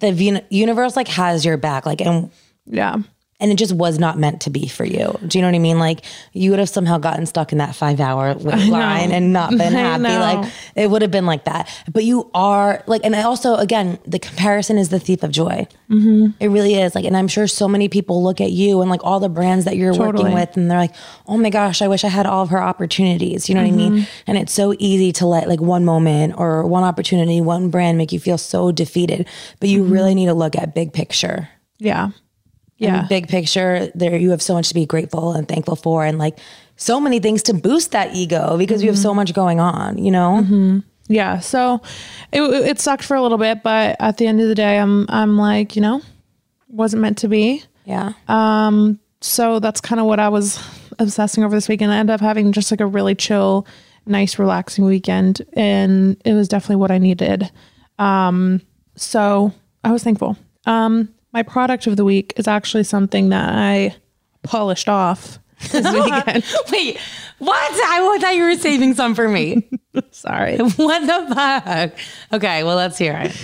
the 0.02 0.44
universe 0.50 0.96
like 0.96 1.08
has 1.08 1.46
your 1.46 1.58
back, 1.58 1.86
like, 1.86 2.02
and 2.02 2.30
Yeah. 2.66 2.98
And 3.42 3.52
it 3.52 3.56
just 3.58 3.74
was 3.74 4.00
not 4.00 4.18
meant 4.18 4.40
to 4.42 4.50
be 4.50 4.68
for 4.68 4.86
you. 4.86 5.18
Do 5.28 5.38
you 5.38 5.42
know 5.42 5.50
what 5.50 5.56
I 5.56 5.60
mean? 5.60 5.80
Like, 5.80 6.06
you 6.32 6.52
would 6.52 6.60
have 6.60 6.70
somehow 6.70 6.98
gotten 7.00 7.26
stuck 7.26 7.52
in 7.52 7.58
that 7.58 7.76
five 7.76 8.00
hour 8.00 8.34
line 8.36 9.12
and 9.12 9.34
not 9.34 9.50
been 9.50 9.74
happy. 9.74 10.04
Like, 10.04 10.50
it 10.76 10.90
would 10.90 11.02
have 11.02 11.12
been 11.12 11.26
like 11.26 11.44
that. 11.46 11.68
But 11.92 12.06
you 12.06 12.30
are 12.34 12.84
like, 12.88 13.02
and 13.04 13.16
I 13.16 13.24
also, 13.24 13.56
again, 13.56 14.00
the 14.06 14.20
comparison 14.20 14.78
is 14.78 14.90
the 14.90 15.00
thief 15.00 15.24
of 15.24 15.32
joy. 15.32 15.68
Mm-hmm. 15.90 16.28
It 16.40 16.48
really 16.48 16.76
is. 16.76 16.96
Like, 16.96 17.04
and 17.04 17.18
I'm 17.18 17.28
sure 17.28 17.48
so 17.48 17.68
many 17.68 17.90
people 17.90 18.24
look 18.24 18.40
at 18.40 18.52
you 18.52 18.80
and 18.82 18.90
like 18.90 19.04
all 19.04 19.20
the 19.20 19.28
brands 19.28 19.66
that 19.66 19.76
you're 19.76 19.92
Totally. 19.94 20.24
working 20.24 20.34
with, 20.34 20.56
and 20.56 20.70
they're 20.72 20.78
like, 20.78 20.96
oh 21.28 21.36
my 21.38 21.50
gosh, 21.50 21.82
I 21.82 21.88
wish 21.90 22.04
I 22.06 22.10
had 22.10 22.26
all 22.28 22.44
of 22.44 22.50
her 22.50 22.62
opportunities. 22.62 23.50
You 23.50 23.56
know 23.56 23.62
what 23.62 23.68
I 23.68 23.72
Mm-hmm. 23.72 23.96
mean? 23.96 24.08
And 24.28 24.38
it's 24.38 24.54
so 24.54 24.76
easy 24.80 25.12
to 25.14 25.26
let 25.26 25.50
like 25.50 25.60
one 25.60 25.84
moment 25.84 26.36
or 26.38 26.66
one 26.66 26.84
opportunity, 26.84 27.42
one 27.42 27.70
brand 27.70 27.98
make 27.98 28.12
you 28.12 28.20
feel 28.20 28.38
so 28.38 28.72
defeated. 28.72 29.28
But 29.60 29.70
you 29.70 29.82
Mm-hmm. 29.84 29.94
really 29.94 30.16
need 30.16 30.28
to 30.28 30.34
look 30.36 30.56
at 30.56 30.76
big 30.76 30.94
picture. 30.94 31.50
Yeah. 31.80 32.12
Yeah. 32.82 32.96
Yeah. 32.96 33.08
big 33.08 33.28
picture, 33.28 33.92
there 33.94 34.18
you 34.18 34.32
have 34.32 34.42
so 34.42 34.54
much 34.56 34.70
to 34.70 34.74
be 34.74 34.86
grateful 34.86 35.34
and 35.34 35.48
thankful 35.48 35.76
for, 35.76 36.04
and 36.04 36.18
like 36.18 36.40
so 36.78 37.00
many 37.00 37.20
things 37.20 37.44
to 37.44 37.54
boost 37.54 37.92
that 37.92 38.16
ego 38.16 38.58
because 38.58 38.82
you 38.82 38.90
have 38.90 38.98
so 38.98 39.14
much 39.14 39.34
going 39.34 39.60
on, 39.60 39.98
you 40.04 40.10
know? 40.10 40.82
Yeah. 41.08 41.40
So 41.40 41.82
it, 42.32 42.42
it 42.42 42.80
sucked 42.80 43.04
for 43.04 43.16
a 43.16 43.22
little 43.22 43.38
bit, 43.38 43.62
but 43.64 43.98
at 44.00 44.18
the 44.18 44.26
end 44.28 44.42
of 44.42 44.48
the 44.48 44.56
day, 44.56 44.80
I'm 44.80 45.06
I'm 45.10 45.38
like, 45.38 45.76
you 45.76 45.82
know, 45.82 46.02
wasn't 46.70 47.02
meant 47.02 47.20
to 47.20 47.28
be. 47.28 47.64
Yeah. 47.86 48.14
Um. 48.28 49.00
So 49.22 49.60
that's 49.60 49.82
kind 49.82 50.00
of 50.00 50.08
what 50.08 50.20
I 50.20 50.30
was 50.30 50.60
obsessing 50.98 51.44
over 51.44 51.54
this 51.56 51.68
weekend. 51.70 51.92
I 51.92 51.98
ended 51.98 52.14
up 52.16 52.22
having 52.22 52.52
just 52.52 52.72
like 52.72 52.82
a 52.82 52.88
really 52.88 53.14
chill, 53.14 53.68
nice, 54.08 54.40
relaxing 54.40 54.86
weekend, 54.86 55.42
and 55.54 56.20
it 56.26 56.34
was 56.34 56.48
definitely 56.48 56.78
what 56.78 56.92
I 56.92 56.98
needed. 56.98 57.52
Um, 58.00 58.62
so 58.96 59.54
I 59.84 59.92
was 59.92 60.04
thankful. 60.04 60.38
Um, 60.66 61.10
my 61.34 61.44
product 61.44 61.88
of 61.88 61.98
the 61.98 62.06
week 62.06 62.34
is 62.38 62.48
actually 62.48 62.84
something 62.84 63.30
that 63.30 63.50
I 63.50 63.96
polished 64.44 64.90
off 64.90 65.40
this 65.72 65.86
weekend. 65.94 66.44
Wait, 66.72 66.98
what? 67.40 67.72
I 67.74 68.20
thought 68.20 68.36
you 68.36 68.44
were 68.44 68.56
saving 68.56 68.94
some 68.94 69.16
for 69.16 69.28
me. 69.28 69.68
Sorry. 70.12 70.58
what 70.58 70.76
the 70.78 71.36
fuck? 71.36 71.92
Okay, 72.34 72.64
well, 72.64 72.76
let's 72.76 72.98
hear 72.98 73.18
it. 73.18 73.36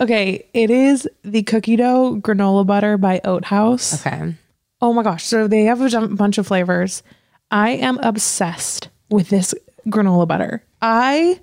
Okay, 0.00 0.46
it 0.54 0.70
is 0.70 1.08
the 1.22 1.42
cookie 1.42 1.76
dough 1.76 2.16
granola 2.20 2.66
butter 2.66 2.96
by 2.96 3.20
Oat 3.24 3.44
Haus. 3.44 4.00
Okay. 4.00 4.34
Oh 4.80 4.92
my 4.92 5.02
gosh. 5.02 5.24
So 5.24 5.48
they 5.48 5.64
have 5.64 5.80
a 5.80 6.08
bunch 6.08 6.38
of 6.38 6.46
flavors. 6.46 7.02
I 7.50 7.70
am 7.70 7.98
obsessed 7.98 8.88
with 9.10 9.28
this 9.28 9.54
granola 9.86 10.26
butter. 10.26 10.62
I 10.82 11.40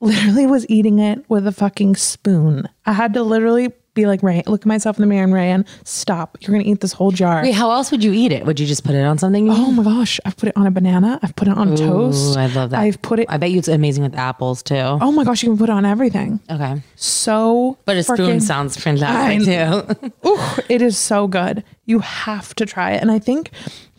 literally 0.00 0.46
was 0.46 0.68
eating 0.68 0.98
it 0.98 1.24
with 1.28 1.46
a 1.46 1.52
fucking 1.52 1.96
spoon. 1.96 2.68
I 2.86 2.92
had 2.92 3.14
to 3.14 3.22
literally 3.22 3.72
be 3.94 4.06
like, 4.06 4.22
Ray, 4.22 4.42
look 4.46 4.62
at 4.62 4.66
myself 4.66 4.98
in 4.98 5.02
the 5.02 5.06
mirror 5.06 5.24
and 5.24 5.32
Raeann, 5.32 5.66
stop. 5.84 6.36
You're 6.40 6.52
going 6.52 6.64
to 6.64 6.70
eat 6.70 6.80
this 6.80 6.92
whole 6.92 7.10
jar. 7.10 7.42
Wait, 7.42 7.52
how 7.52 7.70
else 7.70 7.90
would 7.90 8.02
you 8.02 8.12
eat 8.12 8.32
it? 8.32 8.44
Would 8.44 8.60
you 8.60 8.66
just 8.66 8.84
put 8.84 8.94
it 8.94 9.04
on 9.04 9.18
something? 9.18 9.48
Oh 9.50 9.70
my 9.70 9.84
gosh. 9.84 10.20
I've 10.24 10.36
put 10.36 10.48
it 10.48 10.56
on 10.56 10.66
a 10.66 10.70
banana. 10.70 11.18
I've 11.22 11.34
put 11.36 11.48
it 11.48 11.56
on 11.56 11.76
toast. 11.76 12.36
Ooh, 12.36 12.40
I 12.40 12.46
love 12.46 12.70
that. 12.70 12.80
I've 12.80 13.00
put 13.02 13.20
it, 13.20 13.26
I 13.28 13.36
bet 13.36 13.50
you 13.50 13.58
it's 13.58 13.68
amazing 13.68 14.02
with 14.02 14.14
apples 14.14 14.62
too. 14.62 14.74
oh 14.74 15.12
my 15.12 15.24
gosh, 15.24 15.42
you 15.42 15.48
can 15.50 15.58
put 15.58 15.68
it 15.68 15.72
on 15.72 15.84
everything. 15.84 16.40
Okay. 16.50 16.82
So, 16.96 17.78
But 17.84 17.96
a 17.96 18.02
spoon 18.02 18.40
sounds 18.40 18.76
fantastic 18.76 19.44
too. 19.44 20.12
Ooh, 20.28 20.40
it 20.68 20.82
is 20.82 20.98
so 20.98 21.26
good. 21.26 21.64
You 21.86 22.00
have 22.00 22.54
to 22.56 22.66
try 22.66 22.92
it. 22.92 23.02
And 23.02 23.10
I 23.10 23.18
think 23.18 23.50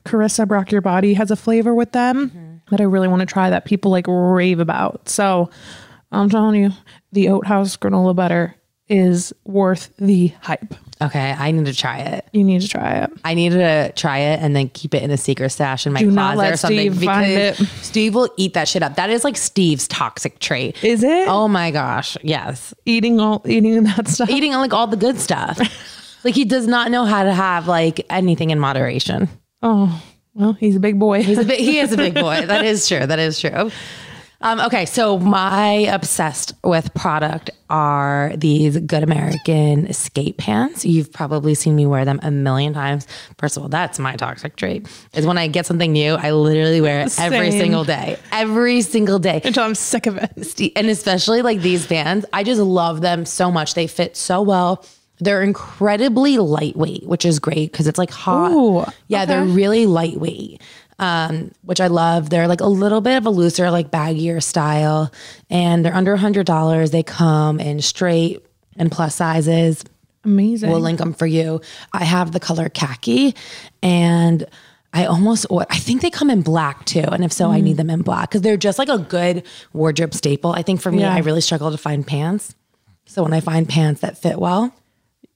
Carissa 0.05 0.47
Brock 0.47 0.71
Your 0.71 0.81
Body 0.81 1.13
has 1.13 1.31
a 1.31 1.35
flavor 1.35 1.73
with 1.73 1.91
them 1.91 2.29
mm-hmm. 2.29 2.55
that 2.69 2.81
I 2.81 2.83
really 2.83 3.07
want 3.07 3.21
to 3.21 3.25
try 3.25 3.49
that 3.49 3.65
people 3.65 3.91
like 3.91 4.05
rave 4.07 4.59
about. 4.59 5.09
So 5.09 5.49
I'm 6.11 6.29
telling 6.29 6.61
you, 6.61 6.71
the 7.11 7.29
Oat 7.29 7.47
Haus 7.47 7.77
granola 7.77 8.15
butter 8.15 8.55
is 8.87 9.33
worth 9.45 9.91
the 9.97 10.27
hype. 10.41 10.73
okay, 11.01 11.35
I 11.37 11.51
need 11.51 11.65
to 11.65 11.73
try 11.73 11.99
it. 11.99 12.25
You 12.33 12.43
need 12.43 12.61
to 12.61 12.67
try 12.67 12.99
it. 12.99 13.11
I 13.23 13.33
need 13.33 13.49
to 13.53 13.91
try 13.93 14.19
it 14.19 14.39
and 14.41 14.55
then 14.55 14.69
keep 14.69 14.93
it 14.93 15.01
in 15.01 15.09
a 15.11 15.17
secret 15.17 15.49
stash 15.49 15.87
in 15.87 15.93
my 15.93 16.01
Do 16.01 16.11
closet 16.11 16.53
or 16.53 16.57
something 16.57 16.93
Steve 16.93 17.03
find 17.03 17.27
because 17.27 17.61
it. 17.61 17.67
Steve 17.83 18.13
will 18.15 18.29
eat 18.37 18.53
that 18.53 18.67
shit 18.67 18.83
up. 18.83 18.95
That 18.95 19.09
is 19.09 19.23
like 19.23 19.37
Steve's 19.37 19.87
toxic 19.87 20.39
trait. 20.39 20.83
Is 20.83 21.03
it? 21.03 21.27
Oh 21.27 21.47
my 21.47 21.71
gosh, 21.71 22.15
yes. 22.21 22.73
Eating 22.85 23.19
all 23.19 23.41
eating 23.45 23.83
that 23.83 24.07
stuff. 24.07 24.29
Eating 24.29 24.51
like 24.53 24.73
all 24.73 24.87
the 24.87 24.97
good 24.97 25.19
stuff. 25.19 25.59
like 26.23 26.35
he 26.35 26.45
does 26.45 26.67
not 26.67 26.91
know 26.91 27.05
how 27.05 27.23
to 27.23 27.33
have 27.33 27.67
like 27.67 28.05
anything 28.09 28.51
in 28.51 28.59
moderation. 28.59 29.27
Oh, 29.63 30.03
well, 30.35 30.53
he's 30.53 30.75
a 30.75 30.79
big 30.79 30.99
boy. 30.99 31.23
He's 31.23 31.37
a 31.39 31.43
big, 31.45 31.59
he 31.59 31.79
is 31.79 31.91
a 31.91 31.97
big 31.97 32.13
boy. 32.25 32.45
That 32.45 32.63
is 32.65 32.87
true. 32.87 33.05
That 33.07 33.19
is 33.19 33.39
true. 33.39 33.71
Um, 34.45 34.59
okay, 34.59 34.85
so 34.85 35.17
my 35.17 35.71
obsessed 35.91 36.53
with 36.63 36.93
product 36.93 37.49
are 37.67 38.31
these 38.37 38.77
Good 38.77 39.01
American 39.01 39.91
skate 39.91 40.37
pants. 40.37 40.85
You've 40.85 41.11
probably 41.11 41.55
seen 41.55 41.75
me 41.75 41.87
wear 41.87 42.05
them 42.05 42.19
a 42.21 42.29
million 42.29 42.71
times. 42.71 43.07
First 43.39 43.57
of 43.57 43.63
all, 43.63 43.69
that's 43.69 43.97
my 43.97 44.15
toxic 44.15 44.55
trait. 44.55 44.87
Is 45.13 45.25
when 45.25 45.39
I 45.39 45.47
get 45.47 45.65
something 45.65 45.91
new, 45.91 46.13
I 46.13 46.29
literally 46.29 46.79
wear 46.79 46.99
it 46.99 47.19
every 47.19 47.49
Same. 47.49 47.59
single 47.59 47.85
day. 47.85 48.19
Every 48.31 48.81
single 48.81 49.17
day. 49.17 49.41
Until 49.43 49.63
I'm 49.63 49.73
sick 49.73 50.05
of 50.05 50.17
it. 50.17 50.71
And 50.75 50.91
especially 50.91 51.41
like 51.41 51.61
these 51.61 51.87
pants, 51.87 52.27
I 52.31 52.43
just 52.43 52.61
love 52.61 53.01
them 53.01 53.25
so 53.25 53.49
much. 53.49 53.73
They 53.73 53.87
fit 53.87 54.15
so 54.15 54.43
well. 54.43 54.85
They're 55.19 55.41
incredibly 55.41 56.37
lightweight, 56.37 57.07
which 57.07 57.25
is 57.25 57.39
great 57.39 57.71
because 57.71 57.87
it's 57.87 57.97
like 57.97 58.11
hot. 58.11 58.51
Ooh, 58.51 58.85
yeah, 59.07 59.25
they're 59.25 59.45
really 59.45 59.85
lightweight, 59.85 60.61
um, 60.99 61.51
which 61.63 61.81
I 61.81 61.87
love. 61.87 62.29
They're 62.29 62.47
like 62.47 62.61
a 62.61 62.67
little 62.67 63.01
bit 63.01 63.17
of 63.17 63.25
a 63.25 63.29
looser, 63.29 63.69
like 63.71 63.91
baggier 63.91 64.41
style, 64.41 65.11
and 65.49 65.83
they're 65.85 65.93
under 65.95 66.13
a 66.13 66.17
hundred 66.17 66.45
dollars. 66.45 66.91
They 66.91 67.03
come 67.03 67.59
in 67.59 67.81
straight 67.81 68.45
and 68.77 68.91
plus 68.91 69.15
sizes. 69.15 69.83
Amazing. 70.23 70.69
We'll 70.71 70.79
link 70.79 70.99
them 70.99 71.13
for 71.13 71.27
you. 71.27 71.61
I 71.93 72.03
have 72.03 72.31
the 72.31 72.39
color 72.39 72.69
khaki, 72.69 73.35
and 73.83 74.45
I 74.93 75.05
almost 75.05 75.45
I 75.69 75.77
think 75.77 76.01
they 76.01 76.09
come 76.09 76.29
in 76.29 76.41
black 76.41 76.85
too. 76.85 77.01
And 77.01 77.23
if 77.23 77.31
so, 77.33 77.51
I 77.51 77.59
Mm. 77.59 77.63
need 77.63 77.77
them 77.77 77.89
in 77.89 78.01
black 78.01 78.29
because 78.29 78.41
they're 78.41 78.57
just 78.57 78.79
like 78.79 78.89
a 78.89 78.97
good 78.97 79.43
wardrobe 79.73 80.13
staple. 80.13 80.53
I 80.53 80.61
think 80.61 80.81
for 80.81 80.91
me, 80.91 81.01
Yeah. 81.01 81.13
I 81.13 81.19
really 81.19 81.41
struggle 81.41 81.69
to 81.71 81.77
find 81.77 82.07
pants. 82.07 82.55
So 83.05 83.21
when 83.21 83.33
I 83.33 83.39
find 83.39 83.67
pants 83.69 84.01
that 84.01 84.17
fit 84.17 84.39
well, 84.39 84.73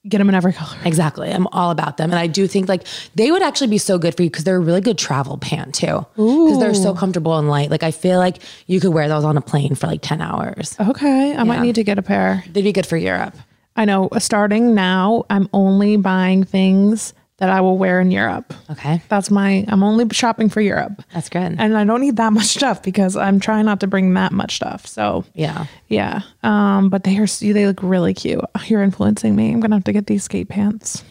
Get 0.08 0.16
them 0.16 0.30
in 0.30 0.34
every 0.34 0.54
color. 0.54 0.78
exactly, 0.84 1.30
I'm 1.30 1.46
all 1.48 1.70
about 1.70 1.98
them. 1.98 2.10
And 2.10 2.18
I 2.18 2.26
do 2.26 2.46
think 2.46 2.68
like 2.70 2.86
they 3.16 3.30
would 3.30 3.42
actually 3.42 3.66
be 3.66 3.78
so 3.78 3.98
good 3.98 4.16
for 4.16 4.22
you 4.22 4.30
because 4.30 4.44
they're 4.44 4.56
a 4.56 4.60
really 4.60 4.80
good 4.80 4.96
travel 4.96 5.36
pant 5.36 5.74
too. 5.74 6.06
Because 6.16 6.58
they're 6.58 6.72
so 6.74 6.94
comfortable 6.94 7.38
and 7.38 7.48
light. 7.50 7.70
Like 7.70 7.82
I 7.82 7.90
feel 7.90 8.18
like 8.18 8.38
you 8.66 8.80
could 8.80 8.94
wear 8.94 9.08
those 9.08 9.24
on 9.24 9.36
a 9.36 9.42
plane 9.42 9.74
for 9.74 9.86
like 9.86 10.00
10 10.00 10.22
hours. 10.22 10.74
Okay, 10.80 11.36
I 11.36 11.44
might 11.44 11.60
need 11.60 11.74
to 11.74 11.84
get 11.84 11.98
a 11.98 12.02
pair. 12.02 12.42
They'd 12.50 12.62
be 12.62 12.72
good 12.72 12.86
for 12.86 12.96
Europe. 12.96 13.34
I 13.76 13.84
know. 13.84 14.08
Starting 14.18 14.74
now, 14.74 15.24
I'm 15.28 15.48
only 15.52 15.96
buying 15.96 16.44
things 16.44 17.14
that 17.40 17.50
I 17.50 17.60
will 17.62 17.76
wear 17.78 18.00
in 18.00 18.10
Europe. 18.10 18.54
Okay. 18.70 19.02
That's 19.08 19.30
my. 19.30 19.64
I'm 19.66 19.82
only 19.82 20.06
shopping 20.12 20.48
for 20.48 20.60
Europe, 20.60 21.02
That's 21.12 21.28
good. 21.28 21.56
and 21.58 21.76
I 21.76 21.84
don't 21.84 22.00
need 22.00 22.16
that 22.16 22.32
much 22.34 22.46
stuff 22.46 22.82
because 22.82 23.16
I'm 23.16 23.40
trying 23.40 23.64
not 23.64 23.80
to 23.80 23.86
bring 23.86 24.14
that 24.14 24.30
much 24.30 24.56
stuff. 24.56 24.86
So 24.86 25.24
yeah. 25.34 25.66
yeah. 25.88 26.20
Um, 26.42 26.88
but 26.90 27.04
they 27.04 27.18
are. 27.18 27.26
They 27.26 27.66
look 27.66 27.82
really 27.82 28.14
cute. 28.14 28.40
You're 28.66 28.82
influencing 28.82 29.34
me. 29.34 29.52
I'm 29.52 29.60
gonna 29.60 29.76
have 29.76 29.84
to 29.84 29.92
get 29.92 30.06
these 30.06 30.22
skate 30.24 30.48
pants. 30.48 31.02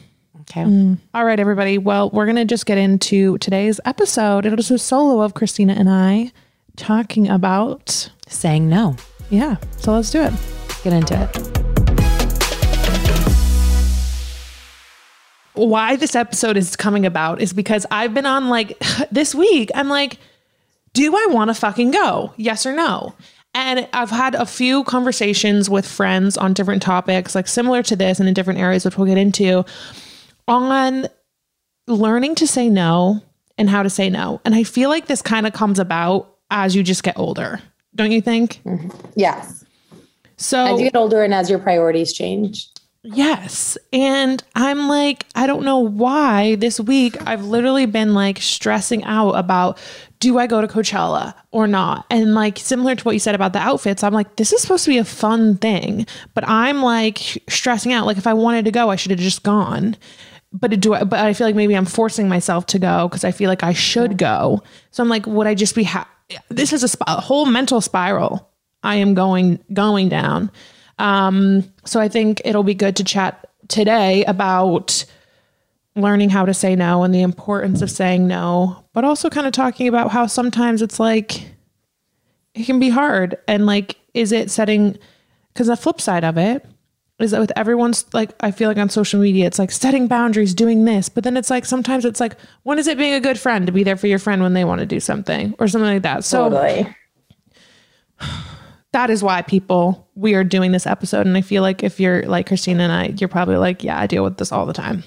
Okay. 0.42 0.96
All 1.14 1.26
right, 1.26 1.40
everybody. 1.40 1.78
Well, 1.78 2.10
we're 2.12 2.26
gonna 2.26 2.46
just 2.46 2.66
get 2.66 2.78
into 2.78 3.38
today's 3.40 3.80
episode. 3.86 4.46
It'll 4.46 4.58
just 4.58 4.72
a 4.72 4.78
solo 4.80 5.22
of 5.22 5.34
Kristina 5.34 5.78
and 5.78 5.90
I 5.90 6.32
talking 6.76 7.28
about. 7.28 8.10
Saying 8.28 8.70
no. 8.70 8.96
Yeah. 9.32 9.58
So 9.78 9.92
let's 9.94 10.12
do 10.12 10.22
it. 10.22 10.34
Get 10.84 10.94
into 10.94 11.20
it. 11.22 11.59
Why 15.68 15.96
this 15.96 16.16
episode 16.16 16.58
is 16.58 16.76
coming 16.76 17.06
about 17.06 17.42
is 17.42 17.54
because 17.54 17.86
I've 17.92 18.14
been 18.14 18.26
on 18.26 18.50
like 18.50 18.82
this 19.12 19.36
week, 19.36 19.70
I'm 19.76 19.90
like, 19.90 20.18
do 20.94 21.16
I 21.16 21.28
want 21.32 21.50
to 21.50 21.54
fucking 21.54 21.92
go? 21.92 22.34
Yes 22.38 22.66
or 22.66 22.74
no? 22.74 23.16
And 23.54 23.88
I've 23.94 24.12
had 24.12 24.36
a 24.36 24.46
few 24.46 24.84
conversations 24.84 25.70
with 25.70 25.88
friends 25.88 26.38
on 26.38 26.54
different 26.54 26.82
topics, 26.82 27.34
like 27.34 27.48
similar 27.48 27.82
to 27.84 27.96
this 27.96 28.20
and 28.20 28.28
in 28.28 28.34
different 28.34 28.60
areas, 28.60 28.86
which 28.86 28.98
we'll 28.98 29.08
get 29.08 29.18
into, 29.18 29.66
on 30.48 31.08
learning 31.88 32.36
to 32.36 32.48
say 32.48 32.70
no 32.70 33.22
and 33.58 33.70
how 33.70 33.82
to 33.82 33.90
say 33.90 34.10
no. 34.10 34.40
And 34.46 34.54
I 34.54 34.64
feel 34.64 34.90
like 34.90 35.08
this 35.08 35.22
kind 35.22 35.48
of 35.48 35.54
comes 35.54 35.80
about 35.80 36.38
as 36.52 36.76
you 36.76 36.84
just 36.84 37.04
get 37.04 37.18
older, 37.18 37.60
don't 37.96 38.12
you 38.12 38.22
think? 38.22 38.62
Mm-hmm. 38.66 38.90
Yes. 39.16 39.66
So 40.38 40.74
As 40.74 40.80
you 40.80 40.86
get 40.86 40.96
older 40.96 41.24
and 41.24 41.34
as 41.34 41.50
your 41.50 41.60
priorities 41.60 42.14
change. 42.14 42.70
Yes. 43.16 43.78
And 43.92 44.44
I'm 44.56 44.88
like, 44.88 45.26
I 45.34 45.48
don't 45.48 45.64
know 45.64 45.80
why 45.80 46.56
this 46.56 46.80
week 46.80 47.18
I've 47.28 47.44
literally 47.44 47.86
been 47.86 48.14
like 48.14 48.40
stressing 48.40 49.04
out 49.04 49.32
about 49.32 49.80
do 50.20 50.38
I 50.38 50.48
go 50.48 50.62
to 50.62 50.68
Coachella 50.68 51.34
or 51.52 51.66
not? 51.66 52.06
And 52.12 52.36
like 52.36 52.60
similar 52.60 52.96
to 52.96 53.04
what 53.04 53.14
you 53.14 53.20
said 53.20 53.36
about 53.36 53.54
the 53.54 53.60
outfits, 53.60 54.04
I'm 54.04 54.14
like, 54.14 54.36
this 54.36 54.54
is 54.54 54.62
supposed 54.62 54.84
to 54.86 54.92
be 54.92 54.98
a 54.98 55.06
fun 55.06 55.58
thing. 55.58 56.06
But 56.34 56.48
I'm 56.48 56.84
like 56.84 57.18
stressing 57.48 57.94
out. 57.94 58.06
Like 58.06 58.18
if 58.18 58.28
I 58.28 58.34
wanted 58.34 58.66
to 58.66 58.72
go, 58.72 58.90
I 58.90 58.96
should 58.96 59.12
have 59.12 59.20
just 59.20 59.44
gone. 59.44 59.96
But 60.52 60.80
do 60.80 60.94
I, 60.94 61.04
but 61.04 61.20
I 61.20 61.34
feel 61.34 61.48
like 61.48 61.56
maybe 61.56 61.76
I'm 61.76 61.86
forcing 61.86 62.28
myself 62.28 62.66
to 62.68 62.80
go 62.80 63.08
because 63.08 63.24
I 63.24 63.32
feel 63.32 63.50
like 63.50 63.64
I 63.64 63.74
should 63.74 64.18
go. 64.18 64.62
So 64.92 65.02
I'm 65.02 65.10
like, 65.10 65.26
would 65.26 65.48
I 65.48 65.56
just 65.56 65.74
be 65.74 65.84
ha- 65.84 66.10
this 66.50 66.74
is 66.74 66.84
a, 66.84 66.88
sp- 66.90 67.08
a 67.08 67.22
whole 67.22 67.46
mental 67.46 67.82
spiral 67.82 68.50
I 68.84 68.96
am 68.96 69.14
going 69.14 69.60
going 69.74 70.10
down. 70.10 70.52
Um, 71.00 71.64
so 71.86 72.00
I 72.00 72.10
think 72.10 72.42
it'll 72.46 72.64
be 72.64 72.76
good 72.76 72.96
to 72.98 73.04
chat 73.04 73.50
today 73.70 74.24
about 74.26 75.06
learning 75.96 76.30
how 76.30 76.46
to 76.46 76.54
say 76.54 76.76
no 76.76 77.04
and 77.04 77.14
the 77.14 77.22
importance 77.22 77.82
of 77.82 77.90
saying 77.90 78.28
no, 78.28 78.84
but 78.94 79.04
also 79.04 79.30
kind 79.30 79.48
of 79.48 79.54
talking 79.54 79.88
about 79.88 80.12
how 80.12 80.28
sometimes 80.28 80.82
it's 80.82 81.00
like 81.00 81.50
it 82.54 82.66
can 82.66 82.80
be 82.80 82.90
hard 82.90 83.38
and 83.48 83.66
like 83.66 83.98
is 84.14 84.32
it 84.32 84.52
setting 84.52 84.98
because 85.54 85.68
the 85.68 85.78
flip 85.78 86.02
side 86.02 86.24
of 86.24 86.38
it 86.38 86.66
is 87.20 87.32
that 87.32 87.40
with 87.40 87.52
everyone's 87.56 88.06
like 88.14 88.32
I 88.40 88.52
feel 88.52 88.68
like 88.70 88.78
on 88.78 88.90
social 88.90 89.20
media 89.22 89.48
it's 89.48 89.60
like 89.60 89.72
setting 89.72 90.08
boundaries, 90.08 90.54
doing 90.54 90.86
this, 90.86 91.10
but 91.10 91.24
then 91.24 91.38
it's 91.38 91.50
like 91.50 91.66
sometimes 91.66 92.06
it's 92.06 92.20
like 92.20 92.36
when 92.64 92.80
is 92.80 92.88
it 92.88 92.98
being 92.98 93.14
a 93.14 93.20
good 93.20 93.40
friend 93.40 93.66
to 93.68 93.72
be 93.72 93.84
there 93.84 93.98
for 93.98 94.08
your 94.08 94.20
friend 94.20 94.42
when 94.42 94.54
they 94.54 94.66
want 94.66 94.80
to 94.80 94.86
do 94.86 95.00
something 95.00 95.56
or 95.60 95.68
something 95.68 95.94
like 95.94 96.04
that. 96.04 96.24
So 96.24 96.50
that 98.92 99.10
is 99.10 99.24
why 99.24 99.42
people 99.42 100.10
we 100.16 100.34
are 100.34 100.44
doing 100.44 100.72
this 100.72 100.88
episode 100.88 101.26
and 101.26 101.38
i 101.38 101.42
feel 101.42 101.62
like 101.62 101.84
if 101.84 102.00
you're 102.00 102.24
like 102.24 102.48
christina 102.48 102.84
and 102.84 102.92
i 102.92 103.06
you're 103.18 103.30
probably 103.30 103.58
like 103.58 103.84
yeah 103.84 104.00
i 104.00 104.08
deal 104.08 104.24
with 104.24 104.38
this 104.38 104.52
all 104.52 104.66
the 104.66 104.74
time 104.74 105.04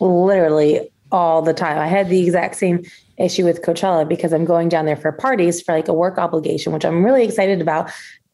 literally 0.00 0.90
all 1.14 1.42
the 1.42 1.54
time. 1.54 1.78
I 1.78 1.86
had 1.86 2.08
the 2.08 2.20
exact 2.20 2.56
same 2.56 2.84
issue 3.18 3.44
with 3.44 3.62
Coachella 3.62 4.06
because 4.06 4.32
I'm 4.32 4.44
going 4.44 4.68
down 4.68 4.84
there 4.84 4.96
for 4.96 5.12
parties 5.12 5.62
for 5.62 5.72
like 5.72 5.86
a 5.86 5.92
work 5.92 6.18
obligation, 6.18 6.72
which 6.72 6.84
I'm 6.84 7.04
really 7.04 7.24
excited 7.24 7.60
about. 7.60 7.90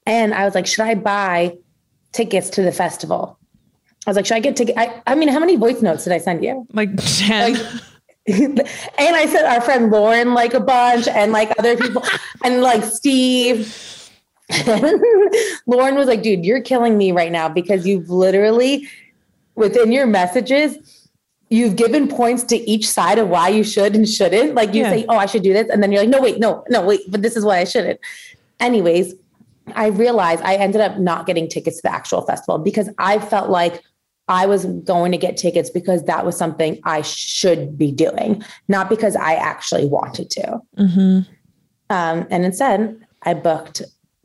And 0.06 0.32
I 0.32 0.46
was 0.46 0.54
like, 0.54 0.66
should 0.66 0.84
I 0.84 0.94
buy 0.94 1.56
tickets 2.12 2.48
to 2.50 2.62
the 2.62 2.72
festival? 2.72 3.38
I 4.06 4.10
was 4.10 4.16
like, 4.16 4.24
should 4.24 4.36
I 4.36 4.40
get 4.40 4.56
tickets? 4.56 4.78
I, 4.78 5.02
I 5.06 5.14
mean, 5.14 5.28
how 5.28 5.38
many 5.38 5.56
voice 5.56 5.82
notes 5.82 6.04
did 6.04 6.14
I 6.14 6.18
send 6.18 6.42
you? 6.42 6.66
Like 6.72 6.90
10. 6.96 7.52
Like, 7.52 7.62
and 8.26 8.60
I 8.98 9.26
sent 9.26 9.46
our 9.46 9.60
friend 9.60 9.90
Lauren 9.90 10.32
like 10.32 10.54
a 10.54 10.60
bunch 10.60 11.06
and 11.06 11.32
like 11.32 11.52
other 11.58 11.76
people 11.76 12.02
and 12.44 12.62
like 12.62 12.82
Steve. 12.82 13.99
Lauren 15.66 15.94
was 15.94 16.06
like, 16.06 16.22
dude, 16.22 16.44
you're 16.44 16.60
killing 16.60 16.98
me 16.98 17.12
right 17.12 17.32
now 17.32 17.48
because 17.48 17.86
you've 17.86 18.10
literally 18.10 18.88
within 19.54 19.92
your 19.92 20.06
messages, 20.06 21.08
you've 21.50 21.76
given 21.76 22.08
points 22.08 22.42
to 22.44 22.56
each 22.56 22.88
side 22.88 23.18
of 23.18 23.28
why 23.28 23.48
you 23.48 23.62
should 23.62 23.94
and 23.94 24.08
shouldn't. 24.08 24.54
Like 24.54 24.74
you 24.74 24.82
yeah. 24.82 24.90
say, 24.90 25.06
oh, 25.08 25.16
I 25.16 25.26
should 25.26 25.42
do 25.42 25.52
this. 25.52 25.68
And 25.68 25.82
then 25.82 25.92
you're 25.92 26.02
like, 26.02 26.10
no, 26.10 26.20
wait, 26.20 26.38
no, 26.38 26.64
no, 26.68 26.84
wait, 26.84 27.00
but 27.08 27.22
this 27.22 27.36
is 27.36 27.44
why 27.44 27.58
I 27.58 27.64
shouldn't. 27.64 28.00
Anyways, 28.58 29.14
I 29.74 29.88
realized 29.88 30.42
I 30.42 30.56
ended 30.56 30.80
up 30.80 30.98
not 30.98 31.26
getting 31.26 31.48
tickets 31.48 31.76
to 31.76 31.82
the 31.82 31.92
actual 31.92 32.22
festival 32.22 32.58
because 32.58 32.88
I 32.98 33.18
felt 33.18 33.50
like 33.50 33.82
I 34.28 34.46
was 34.46 34.64
going 34.64 35.12
to 35.12 35.18
get 35.18 35.36
tickets 35.36 35.70
because 35.70 36.04
that 36.04 36.24
was 36.24 36.36
something 36.36 36.80
I 36.84 37.02
should 37.02 37.76
be 37.76 37.90
doing, 37.90 38.42
not 38.68 38.88
because 38.88 39.16
I 39.16 39.34
actually 39.34 39.86
wanted 39.86 40.30
to. 40.30 40.60
Mm-hmm. 40.76 41.32
Um, 41.90 42.26
and 42.30 42.44
instead, 42.44 43.04
I 43.22 43.34
booked 43.34 43.82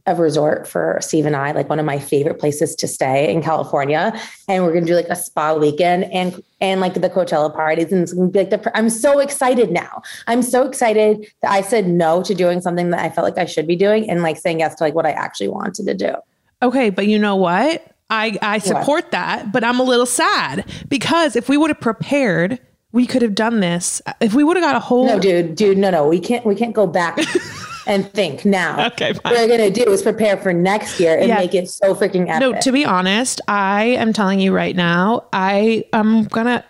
a 0.08 0.16
resort 0.16 0.68
for 0.68 1.00
Steve 1.02 1.26
and 1.26 1.36
I, 1.36 1.52
like 1.52 1.70
one 1.70 1.80
of 1.80 1.86
my 1.86 1.98
favorite 1.98 2.40
places 2.40 2.76
to 2.76 2.88
stay 2.88 3.32
in 3.32 3.42
California. 3.42 4.20
And 4.48 4.64
we're 4.64 4.74
gonna 4.74 4.86
do 4.86 4.96
like 4.96 5.10
a 5.10 5.16
spa 5.16 5.54
weekend 5.56 6.06
and 6.06 6.42
and 6.62 6.82
like 6.82 6.94
the 6.94 7.10
Coachella 7.10 7.54
parties. 7.54 7.92
And 7.92 8.04
it's 8.04 8.14
gonna 8.14 8.30
be 8.30 8.40
like 8.40 8.50
the 8.52 8.78
I'm 8.78 8.90
so 8.90 9.20
excited 9.20 9.72
now. 9.72 10.02
I'm 10.28 10.42
so 10.42 10.68
excited 10.68 11.26
that 11.42 11.52
I 11.52 11.62
said 11.62 11.88
no 11.88 12.22
to 12.24 12.36
doing 12.36 12.62
something 12.62 12.92
that 12.92 13.00
I 13.00 13.10
felt 13.10 13.26
like 13.26 13.38
I 13.38 13.46
should 13.46 13.68
be 13.68 13.76
doing 13.76 14.10
and 14.10 14.22
like 14.22 14.38
saying 14.38 14.60
yes 14.60 14.76
to 14.76 14.84
like 14.84 14.94
what 14.94 15.06
I 15.06 15.12
actually 15.12 15.50
wanted 15.50 15.86
to 15.86 15.94
do. 15.94 16.14
Okay, 16.62 16.90
but 16.90 17.08
you 17.08 17.20
know 17.20 17.36
what? 17.36 17.92
I, 18.10 18.38
I 18.42 18.60
support 18.60 19.06
what? 19.06 19.12
that, 19.12 19.52
but 19.52 19.64
I'm 19.64 19.80
a 19.80 19.84
little 19.84 20.06
sad 20.06 20.70
because 20.88 21.36
if 21.36 21.50
we 21.50 21.58
would 21.58 21.72
have 21.72 21.80
prepared, 21.80 22.60
we 22.92 23.06
could 23.08 23.24
have 23.24 23.36
done 23.36 23.60
this. 23.60 24.02
If 24.22 24.34
we 24.36 24.44
would 24.44 24.56
have 24.58 24.64
got 24.64 24.76
a 24.76 24.80
whole 24.80 25.08
No, 25.08 25.20
dude, 25.20 25.56
dude, 25.56 25.78
no, 25.78 25.90
no. 25.90 26.08
We 26.08 26.20
can't 26.20 26.46
we 26.46 26.56
can't 26.56 26.74
go 26.74 26.88
back 26.88 27.18
and 27.86 28.12
think 28.14 28.46
now. 28.46 28.88
Okay, 28.96 29.14
fine. 29.14 29.34
what 29.34 29.34
we're 29.34 29.48
gonna 29.48 29.70
do 29.70 29.84
is 29.92 30.02
prepare 30.02 30.38
for 30.38 30.54
next 30.54 31.00
year 31.00 31.18
and 31.18 31.28
yeah. 31.28 31.40
make 31.40 31.54
it 31.54 31.70
so 31.70 31.96
freaking 31.96 32.30
epic. 32.30 32.40
No, 32.40 32.60
to 32.62 32.72
be 32.72 32.86
honest, 32.86 33.42
I 33.48 33.84
am 33.84 34.14
telling 34.14 34.40
you 34.40 34.54
right 34.54 34.76
now, 34.76 35.26
I 35.34 35.86
am 35.92 36.26
gonna. 36.26 36.64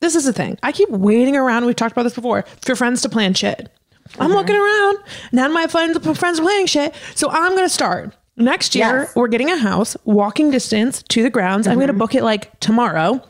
This 0.00 0.14
is 0.14 0.24
the 0.24 0.32
thing. 0.32 0.58
I 0.62 0.72
keep 0.72 0.90
waiting 0.90 1.36
around. 1.36 1.64
We've 1.64 1.76
talked 1.76 1.92
about 1.92 2.02
this 2.02 2.14
before 2.14 2.44
for 2.60 2.76
friends 2.76 3.02
to 3.02 3.08
plan 3.08 3.34
shit. 3.34 3.70
I'm 4.18 4.28
mm-hmm. 4.28 4.36
looking 4.36 4.56
around. 4.56 4.98
None 5.32 5.46
of 5.46 5.54
my 5.54 5.66
friends 5.66 5.98
friends 6.18 6.38
are 6.38 6.42
planning 6.42 6.66
shit. 6.66 6.94
So 7.14 7.30
I'm 7.30 7.54
gonna 7.54 7.68
start. 7.68 8.14
Next 8.36 8.74
year, 8.74 9.02
yes. 9.02 9.16
we're 9.16 9.28
getting 9.28 9.50
a 9.50 9.58
house, 9.58 9.96
walking 10.04 10.50
distance 10.50 11.02
to 11.04 11.22
the 11.22 11.30
grounds. 11.30 11.66
Mm-hmm. 11.66 11.72
I'm 11.72 11.78
going 11.78 11.88
to 11.88 11.92
book 11.92 12.14
it 12.14 12.22
like 12.22 12.58
tomorrow. 12.60 13.22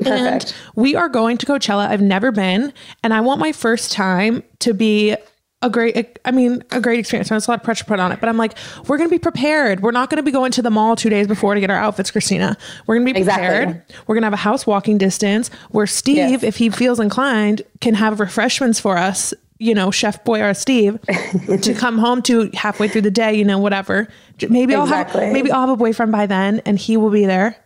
Perfect. 0.00 0.44
And 0.44 0.54
we 0.74 0.96
are 0.96 1.08
going 1.08 1.38
to 1.38 1.46
Coachella. 1.46 1.86
I've 1.86 2.00
never 2.00 2.32
been, 2.32 2.72
and 3.04 3.14
I 3.14 3.20
want 3.20 3.38
my 3.38 3.52
first 3.52 3.92
time 3.92 4.42
to 4.60 4.74
be 4.74 5.16
a 5.62 5.68
great 5.68 6.18
i 6.24 6.30
mean 6.30 6.64
a 6.70 6.80
great 6.80 6.98
experience. 6.98 7.28
There's 7.28 7.46
a 7.46 7.50
lot 7.50 7.60
of 7.60 7.64
pressure 7.64 7.84
put 7.84 8.00
on 8.00 8.12
it 8.12 8.20
but 8.20 8.28
i'm 8.28 8.36
like 8.36 8.54
we're 8.86 8.96
going 8.96 9.08
to 9.08 9.14
be 9.14 9.18
prepared. 9.18 9.80
We're 9.80 9.90
not 9.90 10.08
going 10.10 10.16
to 10.16 10.22
be 10.22 10.30
going 10.30 10.52
to 10.52 10.62
the 10.62 10.70
mall 10.70 10.96
two 10.96 11.10
days 11.10 11.26
before 11.26 11.54
to 11.54 11.60
get 11.60 11.70
our 11.70 11.76
outfits 11.76 12.10
kristina. 12.10 12.56
We're 12.86 12.96
going 12.96 13.06
to 13.06 13.14
be 13.14 13.24
prepared. 13.24 13.68
Exactly. 13.68 13.96
we're 14.06 14.14
going 14.14 14.22
to 14.22 14.26
have 14.26 14.32
a 14.32 14.36
house 14.36 14.66
walking 14.66 14.98
distance 14.98 15.48
where 15.70 15.86
steve 15.86 16.16
yes. 16.16 16.42
if 16.42 16.56
he 16.56 16.70
feels 16.70 16.98
inclined 16.98 17.62
can 17.80 17.94
have 17.94 18.20
refreshments 18.20 18.80
for 18.80 18.96
us 18.96 19.34
you 19.58 19.74
know 19.74 19.90
chef 19.90 20.24
boy 20.24 20.40
or 20.40 20.54
steve 20.54 20.98
to 21.60 21.74
come 21.74 21.98
home 21.98 22.22
to 22.22 22.50
halfway 22.54 22.88
through 22.88 23.02
the 23.02 23.10
day 23.10 23.34
you 23.34 23.44
know 23.44 23.58
whatever. 23.58 24.08
Maybe 24.48 24.72
exactly. 24.72 25.20
i'll 25.20 25.26
have 25.26 25.32
maybe 25.32 25.52
i'll 25.52 25.60
have 25.60 25.70
a 25.70 25.76
boyfriend 25.76 26.12
by 26.12 26.26
then 26.26 26.60
and 26.64 26.78
he 26.78 26.96
will 26.96 27.10
be 27.10 27.26
there 27.26 27.56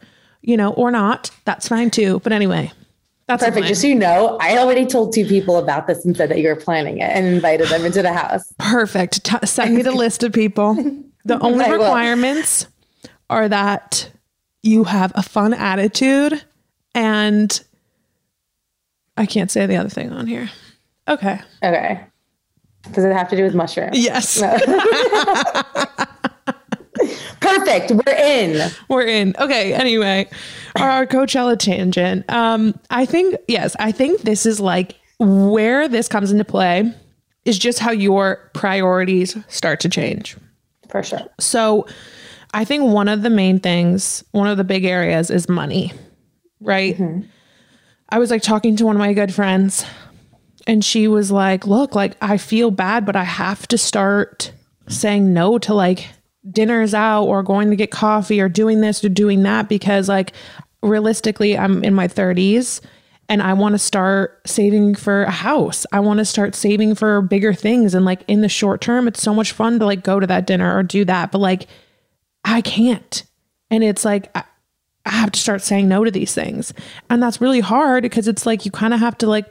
you 0.43 0.57
know 0.57 0.73
or 0.73 0.91
not. 0.91 1.31
That's 1.45 1.69
fine 1.69 1.91
too. 1.91 2.21
But 2.21 2.33
anyway 2.33 2.73
that's 3.27 3.43
perfect. 3.43 3.67
Just 3.67 3.81
so 3.81 3.87
you 3.87 3.95
know, 3.95 4.37
I 4.41 4.59
already 4.59 4.85
told 4.85 5.15
two 5.15 5.25
people 5.25 5.57
about 5.57 5.87
this 5.87 6.05
and 6.05 6.17
said 6.17 6.29
that 6.31 6.39
you 6.39 6.49
were 6.49 6.57
planning 6.57 6.99
it 6.99 7.11
and 7.11 7.27
invited 7.27 7.69
them 7.69 7.85
into 7.85 8.03
the 8.03 8.13
house. 8.13 8.53
Perfect. 8.59 9.25
T- 9.25 9.47
send 9.47 9.75
me 9.75 9.83
the 9.83 9.93
list 9.97 10.23
of 10.23 10.33
people. 10.33 10.75
The 11.25 11.39
only 11.41 11.71
requirements 11.71 12.67
are 13.31 13.49
that 13.49 14.11
you 14.63 14.85
have 14.85 15.13
a 15.15 15.23
fun 15.23 15.55
attitude 15.55 16.43
and 16.95 17.63
I 19.17 19.27
can't 19.27 19.51
say 19.51 19.67
the 19.67 19.77
other 19.77 19.89
thing 19.89 20.13
on 20.13 20.27
here. 20.27 20.51
Okay. 21.09 21.41
Okay. 21.63 22.05
Does 22.93 23.05
it 23.05 23.13
have 23.13 23.29
to 23.31 23.37
do 23.37 23.45
with 23.45 23.55
mushrooms? 23.55 23.99
Yes. 23.99 24.41
No. 24.41 24.55
Perfect. 27.41 27.91
We're 27.91 28.15
in. 28.15 28.71
We're 28.89 29.07
in. 29.07 29.35
Okay. 29.39 29.75
Anyway, 29.75 30.29
our 30.77 31.07
Coachella 31.07 31.59
tangent. 31.59 32.29
Um, 32.31 32.79
I 32.91 33.07
think 33.07 33.37
yes, 33.49 33.77
I 33.79 33.93
think 33.93 34.23
this 34.23 34.47
is 34.47 34.61
like 34.61 34.97
where 35.19 35.89
this 35.89 36.09
comes 36.09 36.33
into 36.33 36.45
play 36.45 36.93
is 37.45 37.59
just 37.59 37.79
how 37.79 37.91
your 37.91 38.51
priorities 38.55 39.37
start 39.49 39.81
to 39.81 39.89
change. 39.89 40.37
For 40.89 41.03
sure. 41.03 41.29
So, 41.39 41.87
I 42.53 42.65
think 42.65 42.85
one 42.85 43.09
of 43.09 43.23
the 43.23 43.31
main 43.31 43.59
things, 43.59 44.25
one 44.31 44.49
of 44.49 44.57
the 44.57 44.65
big 44.65 44.85
areas 44.85 45.31
is 45.31 45.49
money, 45.49 45.93
right? 46.61 46.95
Mm-hmm. 46.97 47.27
I 48.11 48.19
was 48.19 48.31
like 48.31 48.43
talking 48.43 48.77
to 48.77 48.87
one 48.87 48.97
of 48.97 49.01
my 49.01 49.13
good 49.13 49.35
friends 49.35 49.85
and 50.67 50.85
she 50.85 51.09
was 51.09 51.31
like, 51.31 51.67
"Look, 51.67 51.95
like 51.95 52.17
I 52.21 52.37
feel 52.37 52.71
bad, 52.71 53.05
but 53.05 53.17
I 53.17 53.25
have 53.25 53.67
to 53.69 53.79
start 53.79 54.53
saying 54.89 55.33
no 55.33 55.59
to 55.59 55.75
like 55.75 56.09
dinners 56.51 56.95
out 56.95 57.25
or 57.25 57.43
going 57.43 57.71
to 57.71 57.77
get 57.77 57.91
coffee 57.91 58.41
or 58.41 58.49
doing 58.49 58.81
this 58.81 59.05
or 59.05 59.09
doing 59.09 59.43
that 59.43 59.69
because 59.69 60.09
like 60.09 60.33
realistically 60.83 61.57
I'm 61.57 61.83
in 61.83 61.95
my 61.95 62.09
30s 62.09 62.81
and 63.29 63.43
I 63.43 63.55
want 63.55 63.73
to 63.73 63.79
start 63.79 64.43
saving 64.47 64.95
for 64.95 65.23
a 65.23 65.31
house. 65.31 65.87
I 65.93 66.01
want 66.01 66.19
to 66.19 66.27
start 66.27 66.55
saving 66.55 66.95
for 66.95 67.23
bigger 67.23 67.55
things 67.55 67.95
and 67.95 68.05
like 68.05 68.23
in 68.29 68.43
the 68.43 68.49
short 68.49 68.81
term 68.81 69.09
it's 69.09 69.23
so 69.23 69.33
much 69.35 69.53
fun 69.53 69.79
to 69.79 69.87
like 69.87 70.05
go 70.05 70.21
to 70.21 70.27
that 70.27 70.47
dinner 70.47 70.77
or 70.77 70.83
do 70.83 71.05
that 71.07 71.33
but 71.33 71.39
like 71.39 71.67
I 72.45 72.61
can't. 72.61 73.25
And 73.71 73.83
it's 73.83 74.05
like 74.05 74.31
I, 74.37 74.45
I 75.07 75.11
have 75.11 75.33
to 75.33 75.41
start 75.41 75.63
saying 75.63 75.89
no 75.89 76.05
to 76.05 76.11
these 76.11 76.35
things. 76.35 76.73
And 77.11 77.23
that's 77.23 77.41
really 77.41 77.61
hard 77.61 78.03
because 78.03 78.29
it's 78.29 78.47
like 78.47 78.65
you 78.65 78.71
kind 78.71 78.95
of 78.95 79.01
have 79.01 79.19
to 79.19 79.27
like 79.27 79.47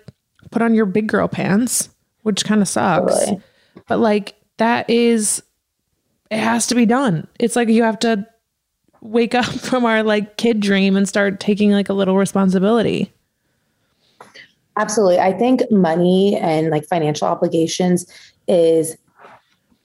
put 0.51 0.61
on 0.61 0.75
your 0.75 0.85
big 0.85 1.07
girl 1.07 1.27
pants, 1.27 1.89
which 2.21 2.45
kind 2.45 2.61
of 2.61 2.67
sucks. 2.67 3.19
Totally. 3.19 3.41
But 3.87 3.99
like 3.99 4.35
that 4.57 4.89
is 4.89 5.41
it 6.33 6.39
has 6.39 6.67
to 6.67 6.75
be 6.75 6.85
done. 6.85 7.27
It's 7.39 7.55
like 7.55 7.69
you 7.69 7.83
have 7.83 7.99
to 7.99 8.27
wake 9.01 9.35
up 9.35 9.45
from 9.61 9.85
our 9.85 10.03
like 10.03 10.37
kid 10.37 10.59
dream 10.59 10.95
and 10.95 11.07
start 11.07 11.39
taking 11.39 11.71
like 11.71 11.89
a 11.89 11.93
little 11.93 12.17
responsibility. 12.17 13.13
Absolutely. 14.75 15.19
I 15.19 15.33
think 15.33 15.69
money 15.69 16.35
and 16.37 16.69
like 16.69 16.85
financial 16.85 17.27
obligations 17.27 18.11
is 18.47 18.97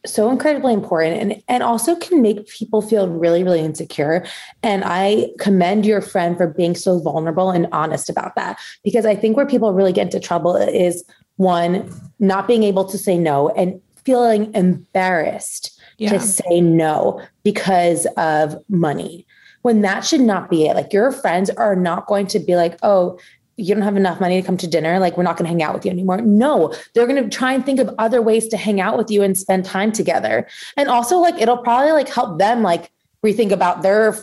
so 0.06 0.30
incredibly 0.30 0.72
important 0.72 1.20
and, 1.20 1.42
and 1.48 1.62
also 1.62 1.94
can 1.96 2.22
make 2.22 2.48
people 2.48 2.80
feel 2.80 3.08
really, 3.08 3.44
really 3.44 3.60
insecure. 3.60 4.24
And 4.62 4.82
I 4.86 5.30
commend 5.38 5.84
your 5.84 6.00
friend 6.00 6.36
for 6.36 6.46
being 6.46 6.74
so 6.74 6.98
vulnerable 7.00 7.50
and 7.50 7.66
honest 7.72 8.08
about 8.08 8.34
that. 8.36 8.58
Because 8.82 9.04
I 9.04 9.14
think 9.14 9.36
where 9.36 9.44
people 9.44 9.74
really 9.74 9.92
get 9.92 10.06
into 10.06 10.20
trouble 10.20 10.56
is 10.56 11.04
one, 11.36 11.92
not 12.18 12.48
being 12.48 12.62
able 12.62 12.86
to 12.86 12.96
say 12.96 13.18
no 13.18 13.50
and 13.50 13.78
feeling 14.04 14.54
embarrassed 14.54 15.77
yeah. 15.98 16.10
to 16.10 16.20
say 16.20 16.60
no 16.60 17.20
because 17.42 18.06
of 18.16 18.56
money. 18.68 19.26
When 19.62 19.80
that 19.82 20.04
should 20.04 20.20
not 20.20 20.48
be 20.48 20.66
it. 20.66 20.74
Like 20.74 20.92
your 20.92 21.10
friends 21.10 21.50
are 21.50 21.76
not 21.76 22.06
going 22.06 22.28
to 22.28 22.38
be 22.38 22.56
like, 22.56 22.78
oh, 22.82 23.18
you 23.58 23.74
don't 23.74 23.82
have 23.82 23.96
enough 23.96 24.20
money 24.20 24.40
to 24.40 24.46
come 24.46 24.56
to 24.56 24.68
dinner. 24.68 25.00
Like, 25.00 25.16
we're 25.16 25.24
not 25.24 25.36
going 25.36 25.44
to 25.44 25.48
hang 25.48 25.64
out 25.64 25.74
with 25.74 25.84
you 25.84 25.90
anymore. 25.90 26.18
No, 26.18 26.72
they're 26.94 27.08
going 27.08 27.22
to 27.22 27.28
try 27.28 27.52
and 27.52 27.66
think 27.66 27.80
of 27.80 27.92
other 27.98 28.22
ways 28.22 28.46
to 28.48 28.56
hang 28.56 28.80
out 28.80 28.96
with 28.96 29.10
you 29.10 29.20
and 29.22 29.36
spend 29.36 29.64
time 29.64 29.90
together. 29.90 30.46
And 30.76 30.88
also, 30.88 31.18
like, 31.18 31.34
it'll 31.40 31.58
probably 31.58 31.90
like 31.90 32.08
help 32.08 32.38
them 32.38 32.62
like 32.62 32.92
rethink 33.26 33.50
about 33.50 33.82
their 33.82 34.16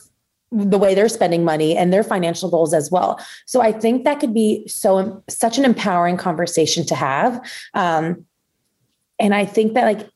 the 0.52 0.78
way 0.78 0.96
they're 0.96 1.10
spending 1.10 1.44
money 1.44 1.76
and 1.76 1.92
their 1.92 2.04
financial 2.04 2.50
goals 2.50 2.74
as 2.74 2.90
well. 2.90 3.20
So 3.46 3.62
I 3.62 3.74
think 3.74 4.06
that 4.06 4.22
could 4.22 4.34
be 4.34 4.66
so 4.68 5.22
such 5.28 5.58
an 5.58 5.66
empowering 5.66 6.16
conversation 6.16 6.86
to 6.86 6.96
have. 6.96 7.46
Um, 7.74 8.26
and 9.20 9.36
I 9.36 9.44
think 9.44 9.74
that 9.74 9.84
like 9.84 10.10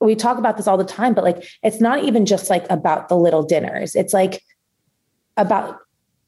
we 0.00 0.14
talk 0.14 0.38
about 0.38 0.56
this 0.56 0.66
all 0.66 0.76
the 0.76 0.84
time, 0.84 1.14
but 1.14 1.24
like 1.24 1.44
it's 1.62 1.80
not 1.80 2.04
even 2.04 2.26
just 2.26 2.50
like 2.50 2.66
about 2.70 3.08
the 3.08 3.16
little 3.16 3.42
dinners. 3.42 3.94
It's 3.94 4.12
like 4.12 4.42
about 5.36 5.78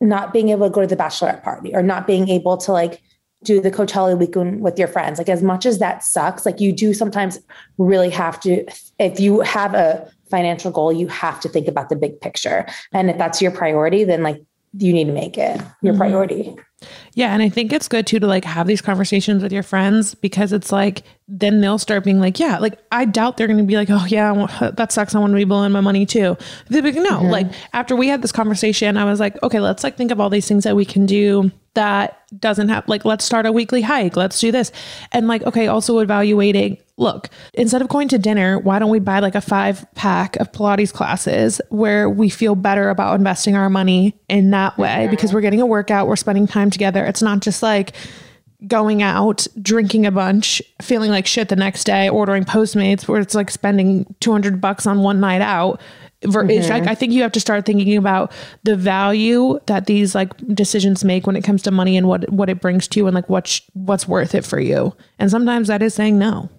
not 0.00 0.33
being 0.33 0.48
able 0.48 0.68
to 0.68 0.72
go 0.72 0.80
to 0.80 0.87
the 0.87 0.96
bachelorette 0.96 1.42
party 1.42 1.74
or 1.74 1.83
not 1.83 2.06
being 2.06 2.28
able 2.28 2.56
to 2.56 2.72
like 2.72 3.00
do 3.42 3.61
the 3.61 3.70
Coachella 3.70 4.18
weekend 4.18 4.61
with 4.61 4.78
your 4.78 4.88
friends. 4.88 5.18
Like 5.18 5.28
as 5.28 5.42
much 5.42 5.66
as 5.66 5.78
that 5.78 6.02
sucks, 6.02 6.44
like 6.44 6.61
you 6.61 6.72
do 6.72 6.92
sometimes 6.92 7.38
really 7.78 8.11
have 8.11 8.40
to 8.40 8.66
if 8.98 9.20
you 9.20 9.40
have 9.40 9.74
a 9.74 10.11
financial 10.30 10.70
goal, 10.70 10.92
you 10.92 11.09
have 11.09 11.40
to 11.40 11.48
think 11.48 11.66
about 11.66 11.88
the 11.88 11.96
big 11.96 12.20
picture. 12.20 12.66
And 12.92 13.11
if 13.11 13.18
that's 13.18 13.42
your 13.42 13.50
priority, 13.50 14.04
then 14.04 14.22
like 14.22 14.42
you 14.72 14.92
need 14.92 15.06
to 15.06 15.12
make 15.12 15.37
it 15.37 15.61
your 15.83 15.92
mm-hmm. 15.92 15.98
priority. 15.98 16.56
Yeah, 17.12 17.35
and 17.35 17.42
I 17.42 17.48
think 17.48 17.72
it's 17.72 17.88
good 17.88 18.06
too 18.06 18.20
to 18.20 18.26
like 18.26 18.44
have 18.44 18.66
these 18.66 18.80
conversations 18.80 19.42
with 19.42 19.52
your 19.52 19.62
friends 19.62 20.14
because 20.14 20.52
it's 20.52 20.72
like 20.72 21.02
then 21.28 21.61
they'll 21.61 21.78
start 21.78 22.04
being 22.04 22.20
like, 22.20 22.38
yeah, 22.38 22.59
like 22.59 22.78
I 22.90 23.04
doubt 23.04 23.37
they're 23.37 23.46
going 23.46 23.59
to 23.59 23.64
be 23.64 23.76
like, 23.76 23.88
oh 23.90 24.06
yeah, 24.09 24.46
that 24.76 24.92
sucks. 24.92 25.14
I 25.14 25.18
want 25.18 25.33
to 25.33 25.37
be 25.37 25.44
blowing 25.44 25.72
my 25.72 25.80
money 25.80 26.06
too. 26.06 26.37
They'll 26.68 26.83
be 26.83 26.92
like, 26.92 27.02
no, 27.02 27.18
mm-hmm. 27.18 27.30
like 27.30 27.46
after 27.72 27.94
we 27.94 28.09
had 28.09 28.22
this 28.22 28.33
conversation, 28.33 28.96
I 28.96 29.04
was 29.04 29.20
like, 29.20 29.42
okay, 29.42 29.61
let's 29.61 29.85
like 29.85 29.96
think 29.96 30.11
of 30.11 30.20
all 30.20 30.30
these 30.30 30.48
things 30.48 30.64
that 30.64 30.76
we 30.76 30.85
can 30.85 31.04
do 31.04 31.50
that 31.74 32.22
doesn't 32.38 32.68
have 32.68 32.87
like 32.88 33.04
let's 33.04 33.24
start 33.24 33.46
a 33.46 33.52
weekly 33.52 33.80
hike 33.80 34.16
let's 34.16 34.40
do 34.40 34.50
this 34.50 34.72
and 35.12 35.28
like 35.28 35.42
okay 35.42 35.68
also 35.68 36.00
evaluating 36.00 36.76
look 37.01 37.29
instead 37.55 37.81
of 37.81 37.89
going 37.89 38.09
to 38.09 38.19
dinner 38.19 38.59
why 38.59 38.79
don't 38.79 38.91
we 38.91 38.99
buy 38.99 39.19
like 39.19 39.35
a 39.35 39.41
five 39.41 39.85
pack 39.95 40.37
of 40.37 40.53
pilates 40.53 40.93
classes 40.93 41.61
where 41.71 42.09
we 42.09 42.29
feel 42.29 42.55
better 42.55 42.91
about 42.91 43.19
investing 43.19 43.57
our 43.57 43.71
money 43.71 44.15
in 44.29 44.51
that 44.51 44.77
way? 44.79 44.89
Mm-hmm. 44.89 45.11
Because 45.11 45.33
we're 45.33 45.41
getting 45.41 45.61
a 45.61 45.67
workout 45.67 46.07
we're 46.07 46.17
spending 46.17 46.47
time 46.47 46.71
together. 46.71 47.05
It's 47.05 47.23
not 47.23 47.41
just 47.41 47.63
like 47.63 47.95
going 48.67 49.03
out 49.03 49.47
drinking 49.63 50.05
a 50.05 50.11
bunch 50.11 50.61
feeling 50.83 51.11
like 51.11 51.27
shit 51.27 51.49
the 51.49 51.57
next 51.57 51.85
day 51.85 52.09
ordering 52.09 52.45
postmates 52.45 53.09
where 53.09 53.21
it's 53.21 53.35
like 53.35 53.51
spending 53.51 54.15
200 54.21 54.61
bucks 54.61 54.87
on 54.87 55.03
one 55.03 55.21
night 55.21 55.41
out. 55.41 55.81
It's 56.23 56.37
mm-hmm. 56.37 56.71
like 56.71 56.87
I 56.87 56.95
think 56.95 57.15
you 57.15 57.23
have 57.23 57.33
to 57.33 57.41
start 57.41 57.65
thinking 57.65 57.97
about 57.97 58.31
the 58.65 58.77
value 58.77 59.59
that 59.67 59.87
these 59.87 60.15
like 60.15 60.37
decisions 60.55 61.03
make 61.03 61.27
when 61.27 61.37
it 61.37 61.45
comes 61.45 61.63
to 61.63 61.71
money 61.71 61.97
and 61.97 62.07
what 62.07 62.31
what 62.31 62.51
it 62.51 62.61
brings 62.61 62.87
to 62.89 63.01
you 63.01 63.07
and 63.07 63.15
like 63.15 63.31
what's 63.31 63.63
what's 63.73 64.07
worth 64.07 64.35
it 64.35 64.45
for 64.45 64.61
you. 64.61 64.95
And 65.19 65.31
sometimes 65.31 65.69
that 65.69 65.81
is 65.81 65.95
saying 65.95 66.19
no. 66.19 66.51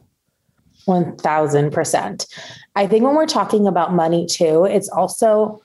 1000%. 0.88 2.26
I 2.76 2.88
think 2.88 3.04
when 3.04 3.16
we're 3.16 3.26
talking 3.26 3.68
about 3.68 3.94
money 3.94 4.26
too, 4.26 4.66
it's 4.66 4.90
also 4.90 5.62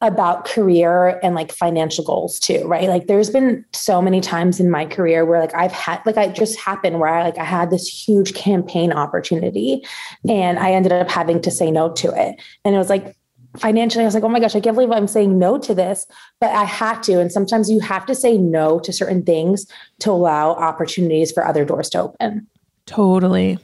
about 0.00 0.44
career 0.44 1.18
and 1.24 1.34
like 1.34 1.50
financial 1.50 2.04
goals 2.04 2.38
too, 2.38 2.62
right? 2.66 2.88
Like 2.88 3.08
there's 3.08 3.30
been 3.30 3.64
so 3.72 4.00
many 4.00 4.20
times 4.20 4.60
in 4.60 4.70
my 4.70 4.86
career 4.86 5.24
where 5.24 5.40
like 5.40 5.54
I've 5.54 5.72
had 5.72 6.00
like 6.06 6.16
I 6.16 6.28
just 6.28 6.58
happened 6.58 7.00
where 7.00 7.08
I 7.08 7.24
like 7.24 7.38
I 7.38 7.44
had 7.44 7.70
this 7.70 7.88
huge 7.88 8.34
campaign 8.34 8.92
opportunity 8.92 9.84
and 10.28 10.58
I 10.60 10.70
ended 10.70 10.92
up 10.92 11.10
having 11.10 11.42
to 11.42 11.50
say 11.50 11.72
no 11.72 11.90
to 11.94 12.08
it. 12.10 12.40
And 12.64 12.76
it 12.76 12.78
was 12.78 12.88
like 12.88 13.16
financially, 13.56 14.04
I 14.04 14.06
was 14.06 14.14
like, 14.14 14.22
oh 14.22 14.28
my 14.28 14.38
gosh, 14.38 14.54
I 14.54 14.60
can't 14.60 14.76
believe 14.76 14.92
I'm 14.92 15.08
saying 15.08 15.36
no 15.36 15.58
to 15.58 15.74
this, 15.74 16.06
but 16.40 16.50
I 16.50 16.62
had 16.62 17.02
to. 17.04 17.18
And 17.18 17.32
sometimes 17.32 17.68
you 17.68 17.80
have 17.80 18.06
to 18.06 18.14
say 18.14 18.38
no 18.38 18.78
to 18.80 18.92
certain 18.92 19.24
things 19.24 19.66
to 20.00 20.12
allow 20.12 20.50
opportunities 20.50 21.32
for 21.32 21.44
other 21.44 21.64
doors 21.64 21.90
to 21.90 22.02
open 22.02 22.46
Totally. 22.88 23.58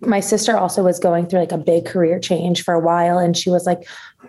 My 0.00 0.20
sister 0.20 0.56
also 0.56 0.82
was 0.84 0.98
going 0.98 1.26
through 1.26 1.40
like 1.40 1.52
a 1.52 1.58
big 1.58 1.84
career 1.84 2.20
change 2.20 2.62
for 2.62 2.74
a 2.74 2.80
while 2.80 3.18
and 3.18 3.36
she 3.36 3.50
was 3.50 3.66
like 3.66 3.86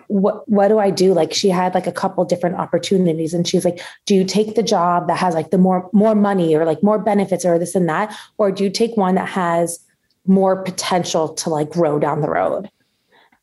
what 0.08 0.48
what 0.48 0.68
do 0.68 0.78
I 0.78 0.90
do? 0.90 1.14
Like 1.14 1.32
she 1.32 1.48
had 1.48 1.74
like 1.74 1.86
a 1.86 1.92
couple 1.92 2.24
different 2.24 2.56
opportunities 2.56 3.34
and 3.34 3.46
she's 3.46 3.64
like 3.64 3.80
do 4.04 4.14
you 4.14 4.24
take 4.24 4.54
the 4.54 4.62
job 4.62 5.08
that 5.08 5.18
has 5.18 5.34
like 5.34 5.50
the 5.50 5.58
more 5.58 5.88
more 5.92 6.14
money 6.14 6.54
or 6.54 6.64
like 6.64 6.82
more 6.82 6.98
benefits 6.98 7.44
or 7.44 7.58
this 7.58 7.74
and 7.74 7.88
that 7.88 8.16
or 8.38 8.50
do 8.50 8.64
you 8.64 8.70
take 8.70 8.96
one 8.96 9.14
that 9.14 9.28
has 9.28 9.80
more 10.26 10.62
potential 10.62 11.28
to 11.34 11.50
like 11.50 11.70
grow 11.70 11.98
down 11.98 12.20
the 12.20 12.30
road? 12.30 12.70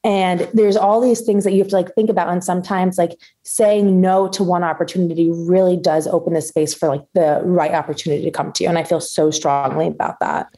And 0.05 0.49
there's 0.53 0.75
all 0.75 0.99
these 0.99 1.21
things 1.21 1.45
that 1.45 1.53
you 1.53 1.59
have 1.59 1.69
to 1.69 1.77
like 1.77 1.95
think 1.95 2.09
about 2.09 2.27
and 2.27 2.43
sometimes 2.43 2.97
like 2.97 3.17
saying 3.43 4.01
no 4.01 4.27
to 4.29 4.43
one 4.43 4.63
opportunity 4.63 5.31
really 5.31 5.77
does 5.77 6.07
open 6.07 6.33
the 6.33 6.41
space 6.41 6.73
for 6.73 6.89
like 6.89 7.05
the 7.13 7.41
right 7.45 7.71
opportunity 7.71 8.23
to 8.23 8.31
come 8.31 8.51
to 8.53 8.63
you 8.63 8.69
and 8.69 8.77
I 8.77 8.83
feel 8.83 8.99
so 8.99 9.31
strongly 9.31 9.87
about 9.87 10.19
that 10.19 10.53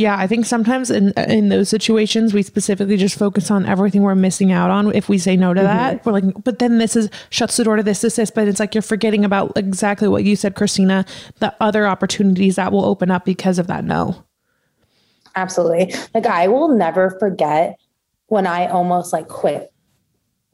Yeah, 0.00 0.16
I 0.16 0.26
think 0.26 0.46
sometimes 0.46 0.90
in 0.90 1.12
in 1.28 1.50
those 1.50 1.68
situations 1.68 2.32
we 2.32 2.42
specifically 2.42 2.96
just 2.96 3.18
focus 3.18 3.50
on 3.50 3.66
everything 3.66 4.00
we're 4.00 4.14
missing 4.14 4.50
out 4.50 4.70
on. 4.70 4.94
If 4.94 5.10
we 5.10 5.18
say 5.18 5.36
no 5.36 5.52
to 5.52 5.60
that, 5.60 5.96
mm-hmm. 5.96 6.08
we're 6.08 6.20
like, 6.20 6.42
but 6.42 6.58
then 6.58 6.78
this 6.78 6.96
is 6.96 7.10
shuts 7.28 7.58
the 7.58 7.64
door 7.64 7.76
to 7.76 7.82
this, 7.82 8.00
this, 8.00 8.16
this. 8.16 8.30
But 8.30 8.48
it's 8.48 8.58
like 8.58 8.74
you're 8.74 8.80
forgetting 8.80 9.26
about 9.26 9.52
exactly 9.56 10.08
what 10.08 10.24
you 10.24 10.36
said, 10.36 10.54
Kristina, 10.54 11.06
the 11.40 11.54
other 11.60 11.86
opportunities 11.86 12.56
that 12.56 12.72
will 12.72 12.86
open 12.86 13.10
up 13.10 13.26
because 13.26 13.58
of 13.58 13.66
that 13.66 13.84
no. 13.84 14.24
Absolutely. 15.36 15.94
Like 16.14 16.24
I 16.24 16.48
will 16.48 16.68
never 16.68 17.10
forget 17.20 17.78
when 18.28 18.46
I 18.46 18.68
almost 18.68 19.12
like 19.12 19.28
quit 19.28 19.70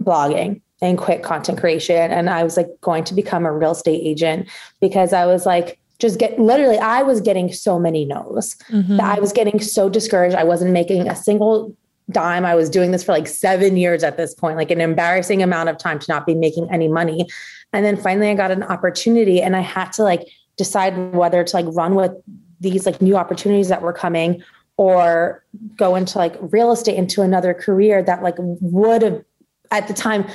blogging 0.02 0.60
and 0.82 0.98
quit 0.98 1.22
content 1.22 1.60
creation 1.60 2.10
and 2.10 2.28
I 2.28 2.42
was 2.42 2.56
like 2.56 2.66
going 2.80 3.04
to 3.04 3.14
become 3.14 3.46
a 3.46 3.52
real 3.52 3.70
estate 3.70 4.02
agent 4.04 4.48
because 4.80 5.12
I 5.12 5.24
was 5.24 5.46
like 5.46 5.78
just 5.98 6.18
get 6.18 6.38
literally 6.38 6.78
I 6.78 7.02
was 7.02 7.20
getting 7.20 7.52
so 7.52 7.78
many 7.78 8.04
no's 8.04 8.56
that 8.56 8.72
mm-hmm. 8.72 9.00
I 9.00 9.18
was 9.18 9.32
getting 9.32 9.60
so 9.60 9.88
discouraged. 9.88 10.36
I 10.36 10.44
wasn't 10.44 10.72
making 10.72 11.08
a 11.08 11.16
single 11.16 11.74
dime. 12.10 12.44
I 12.44 12.54
was 12.54 12.70
doing 12.70 12.92
this 12.92 13.02
for 13.02 13.12
like 13.12 13.26
7 13.26 13.76
years 13.76 14.04
at 14.04 14.16
this 14.16 14.34
point, 14.34 14.56
like 14.56 14.70
an 14.70 14.80
embarrassing 14.80 15.42
amount 15.42 15.68
of 15.68 15.78
time 15.78 15.98
to 15.98 16.06
not 16.08 16.26
be 16.26 16.34
making 16.34 16.68
any 16.70 16.88
money. 16.88 17.26
And 17.72 17.84
then 17.84 17.96
finally 17.96 18.28
I 18.28 18.34
got 18.34 18.50
an 18.50 18.62
opportunity 18.62 19.42
and 19.42 19.56
I 19.56 19.60
had 19.60 19.92
to 19.94 20.02
like 20.02 20.28
decide 20.56 21.14
whether 21.14 21.42
to 21.42 21.56
like 21.56 21.66
run 21.68 21.94
with 21.94 22.12
these 22.60 22.86
like 22.86 23.02
new 23.02 23.16
opportunities 23.16 23.68
that 23.68 23.82
were 23.82 23.92
coming 23.92 24.42
or 24.76 25.44
go 25.76 25.96
into 25.96 26.18
like 26.18 26.36
real 26.40 26.72
estate 26.72 26.96
into 26.96 27.22
another 27.22 27.54
career 27.54 28.02
that 28.02 28.22
like 28.22 28.36
would 28.38 29.02
have 29.02 29.24
at 29.70 29.88
the 29.88 29.94
time 29.94 30.26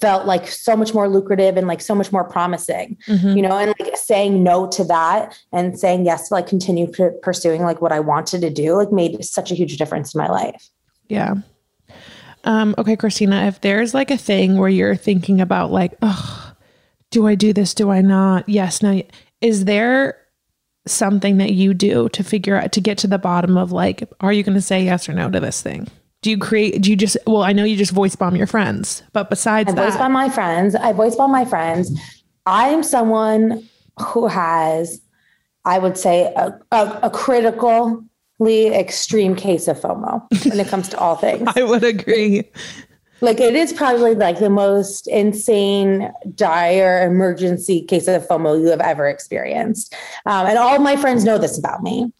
felt 0.00 0.26
like 0.26 0.46
so 0.48 0.76
much 0.76 0.94
more 0.94 1.08
lucrative 1.08 1.56
and 1.56 1.66
like 1.66 1.80
so 1.80 1.94
much 1.94 2.12
more 2.12 2.24
promising 2.24 2.96
you 3.34 3.42
know 3.42 3.58
and 3.58 3.74
like 3.80 3.96
saying 3.96 4.42
no 4.42 4.66
to 4.68 4.84
that 4.84 5.36
and 5.52 5.78
saying 5.78 6.04
yes 6.06 6.28
to 6.28 6.34
like 6.34 6.46
continue 6.46 6.86
p- 6.86 7.10
pursuing 7.22 7.62
like 7.62 7.82
what 7.82 7.92
i 7.92 7.98
wanted 8.00 8.40
to 8.40 8.50
do 8.50 8.74
like 8.74 8.92
made 8.92 9.24
such 9.24 9.50
a 9.50 9.54
huge 9.54 9.76
difference 9.76 10.14
in 10.14 10.18
my 10.18 10.28
life 10.28 10.68
Yeah. 11.08 11.34
Um, 12.44 12.74
okay, 12.78 12.96
Kristina, 12.96 13.48
if 13.48 13.60
there's 13.60 13.94
like 13.94 14.10
a 14.10 14.16
thing 14.16 14.56
where 14.56 14.68
you're 14.68 14.96
thinking 14.96 15.40
about 15.40 15.70
like, 15.70 15.94
oh, 16.02 16.52
do 17.10 17.26
I 17.26 17.34
do 17.34 17.52
this? 17.52 17.74
Do 17.74 17.90
I 17.90 18.00
not? 18.00 18.48
Yes, 18.48 18.82
no. 18.82 19.02
Is 19.40 19.64
there 19.64 20.16
something 20.86 21.38
that 21.38 21.52
you 21.52 21.74
do 21.74 22.08
to 22.10 22.22
figure 22.22 22.56
out 22.56 22.72
to 22.72 22.80
get 22.80 22.98
to 22.98 23.06
the 23.06 23.18
bottom 23.18 23.56
of 23.56 23.72
like, 23.72 24.08
are 24.20 24.32
you 24.32 24.42
going 24.42 24.54
to 24.54 24.62
say 24.62 24.84
yes 24.84 25.08
or 25.08 25.12
no 25.12 25.30
to 25.30 25.40
this 25.40 25.60
thing? 25.62 25.88
Do 26.22 26.30
you 26.30 26.38
create? 26.38 26.82
Do 26.82 26.90
you 26.90 26.96
just? 26.96 27.16
Well, 27.26 27.42
I 27.42 27.52
know 27.52 27.64
you 27.64 27.76
just 27.76 27.92
voice 27.92 28.16
bomb 28.16 28.34
your 28.34 28.46
friends, 28.46 29.02
but 29.12 29.30
besides 29.30 29.72
I 29.72 29.74
voice 29.74 29.96
bomb 29.96 30.12
my 30.12 30.28
friends. 30.28 30.74
I 30.74 30.92
voice 30.92 31.14
bomb 31.14 31.30
my 31.30 31.44
friends. 31.44 31.96
I 32.44 32.70
am 32.70 32.82
someone 32.82 33.68
who 34.00 34.26
has, 34.26 35.00
I 35.64 35.78
would 35.78 35.96
say, 35.96 36.32
a, 36.34 36.58
a, 36.72 37.00
a 37.04 37.10
critically 37.10 38.68
extreme 38.68 39.36
case 39.36 39.68
of 39.68 39.78
FOMO 39.78 40.26
when 40.48 40.58
it 40.58 40.68
comes 40.68 40.88
to 40.88 40.98
all 40.98 41.16
things. 41.16 41.48
I 41.56 41.62
would 41.62 41.84
agree. 41.84 42.50
Like 43.20 43.40
it 43.40 43.54
is 43.54 43.72
probably 43.72 44.14
like 44.14 44.38
the 44.38 44.50
most 44.50 45.08
insane, 45.08 46.12
dire 46.34 47.06
emergency 47.06 47.82
case 47.82 48.06
of 48.06 48.26
FOMO 48.26 48.60
you 48.60 48.68
have 48.68 48.80
ever 48.80 49.08
experienced. 49.08 49.94
Um, 50.26 50.46
and 50.46 50.58
all 50.58 50.74
of 50.74 50.82
my 50.82 50.96
friends 50.96 51.24
know 51.24 51.38
this 51.38 51.58
about 51.58 51.82
me. 51.82 52.12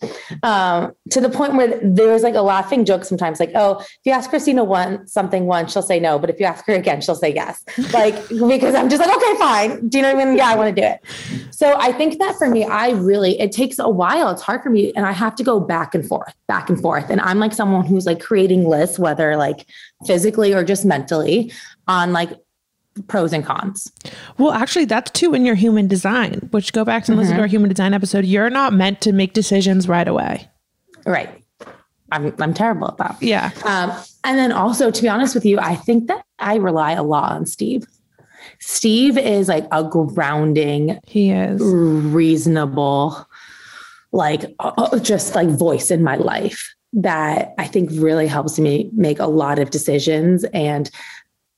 Um, 0.43 0.93
to 1.11 1.21
the 1.21 1.31
point 1.31 1.55
where 1.55 1.79
there's 1.83 2.23
like 2.23 2.35
a 2.35 2.43
laughing 2.43 2.85
joke 2.85 3.05
sometimes, 3.05 3.39
like, 3.39 3.53
oh, 3.55 3.79
if 3.81 4.01
you 4.05 4.13
ask 4.13 4.31
Kristina 4.31 4.67
one 4.67 5.07
something 5.07 5.47
once, 5.47 5.73
she'll 5.73 5.83
say 5.83 6.01
no, 6.01 6.19
but 6.19 6.31
if 6.31 6.41
you 6.41 6.47
ask 6.47 6.67
her 6.67 6.75
again, 6.75 7.01
she'll 7.01 7.15
say 7.15 7.33
yes. 7.35 7.65
Like 7.99 8.29
because 8.29 8.75
I'm 8.75 8.89
just 8.91 9.01
like, 9.01 9.17
okay, 9.17 9.39
fine. 9.39 9.89
Do 9.89 9.99
you 9.99 10.03
know 10.03 10.15
what 10.15 10.23
I 10.23 10.25
mean? 10.27 10.37
Yeah, 10.37 10.49
I 10.49 10.57
want 10.57 10.75
to 10.75 10.81
do 10.81 10.87
it. 10.87 11.01
So 11.51 11.75
I 11.79 11.91
think 11.91 12.19
that 12.19 12.37
for 12.37 12.49
me, 12.49 12.65
I 12.65 12.91
really 12.91 13.41
it 13.41 13.51
takes 13.51 13.79
a 13.79 13.89
while. 13.89 14.31
It's 14.31 14.43
hard 14.43 14.63
for 14.63 14.71
me, 14.71 14.93
and 14.95 15.07
I 15.07 15.13
have 15.13 15.35
to 15.37 15.43
go 15.43 15.59
back 15.59 15.95
and 15.95 16.07
forth, 16.07 16.33
back 16.47 16.69
and 16.69 16.81
forth. 16.81 17.11
And 17.11 17.21
I'm 17.21 17.39
like 17.39 17.53
someone 17.53 17.87
who's 17.87 18.07
like 18.07 18.21
creating 18.21 18.69
lists, 18.69 18.99
whether 18.99 19.37
like 19.37 19.67
physically 20.07 20.53
or 20.55 20.65
just 20.65 20.85
mentally, 20.85 21.53
on 21.87 22.13
like 22.13 22.31
pros 23.07 23.33
and 23.33 23.45
cons. 23.45 23.93
Well, 24.39 24.53
actually, 24.53 24.85
that's 24.87 25.11
too 25.13 25.35
in 25.35 25.45
your 25.47 25.55
human 25.55 25.87
design. 25.89 26.49
Which 26.51 26.73
go 26.73 26.85
back 26.85 27.09
and 27.09 27.17
listen 27.17 27.37
to 27.37 27.41
our 27.43 27.47
human 27.47 27.69
design 27.69 27.95
episode. 27.95 28.25
You're 28.25 28.51
not 28.51 28.73
meant 28.73 29.01
to 29.03 29.13
make 29.13 29.33
decisions 29.33 29.89
right 29.89 30.09
away. 30.09 30.49
Right. 31.07 31.45
I'm 32.11 32.35
I'm 32.41 32.55
terrible 32.55 32.89
at 32.89 32.97
that. 32.99 33.17
Yeah. 33.21 33.51
Um, 33.65 33.93
and 34.25 34.39
then 34.39 34.51
also, 34.53 34.91
to 34.91 35.03
be 35.03 35.09
honest 35.09 35.35
with 35.35 35.45
you, 35.45 35.59
I 35.59 35.75
think 35.75 36.09
that 36.09 36.25
I 36.39 36.57
rely 36.57 36.93
a 36.93 37.03
lot 37.03 37.33
on 37.33 37.47
Steve. 37.47 37.85
Steve 38.61 39.19
is 39.19 39.49
like 39.49 39.67
a 39.73 39.85
grounding, 39.85 40.99
He 41.07 41.31
is. 41.31 41.61
reasonable, 41.63 43.27
like 44.11 44.45
uh, 44.59 44.99
just 45.01 45.35
like 45.35 45.49
voice 45.49 45.91
in 45.91 46.03
my 46.03 46.17
life 46.17 46.75
that 46.93 47.55
I 47.59 47.67
think 47.67 47.91
really 47.93 48.27
helps 48.27 48.59
me 48.59 48.91
make 48.93 49.19
a 49.19 49.27
lot 49.27 49.59
of 49.59 49.71
decisions. 49.71 50.45
And 50.55 50.91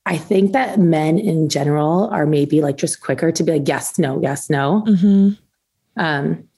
I 0.07 0.17
think 0.17 0.53
that 0.53 0.79
men 0.79 1.19
in 1.19 1.49
general 1.49 2.09
are 2.11 2.27
maybe 2.27 2.61
like 2.61 2.77
just 2.77 3.01
quicker 3.01 3.31
to 3.33 3.43
be 3.45 3.53
like, 3.53 3.69
yes, 3.69 3.99
no, 3.99 4.21
yes, 4.21 4.51
no. 4.51 4.81
hmm 4.81 5.31
Um, 5.97 6.49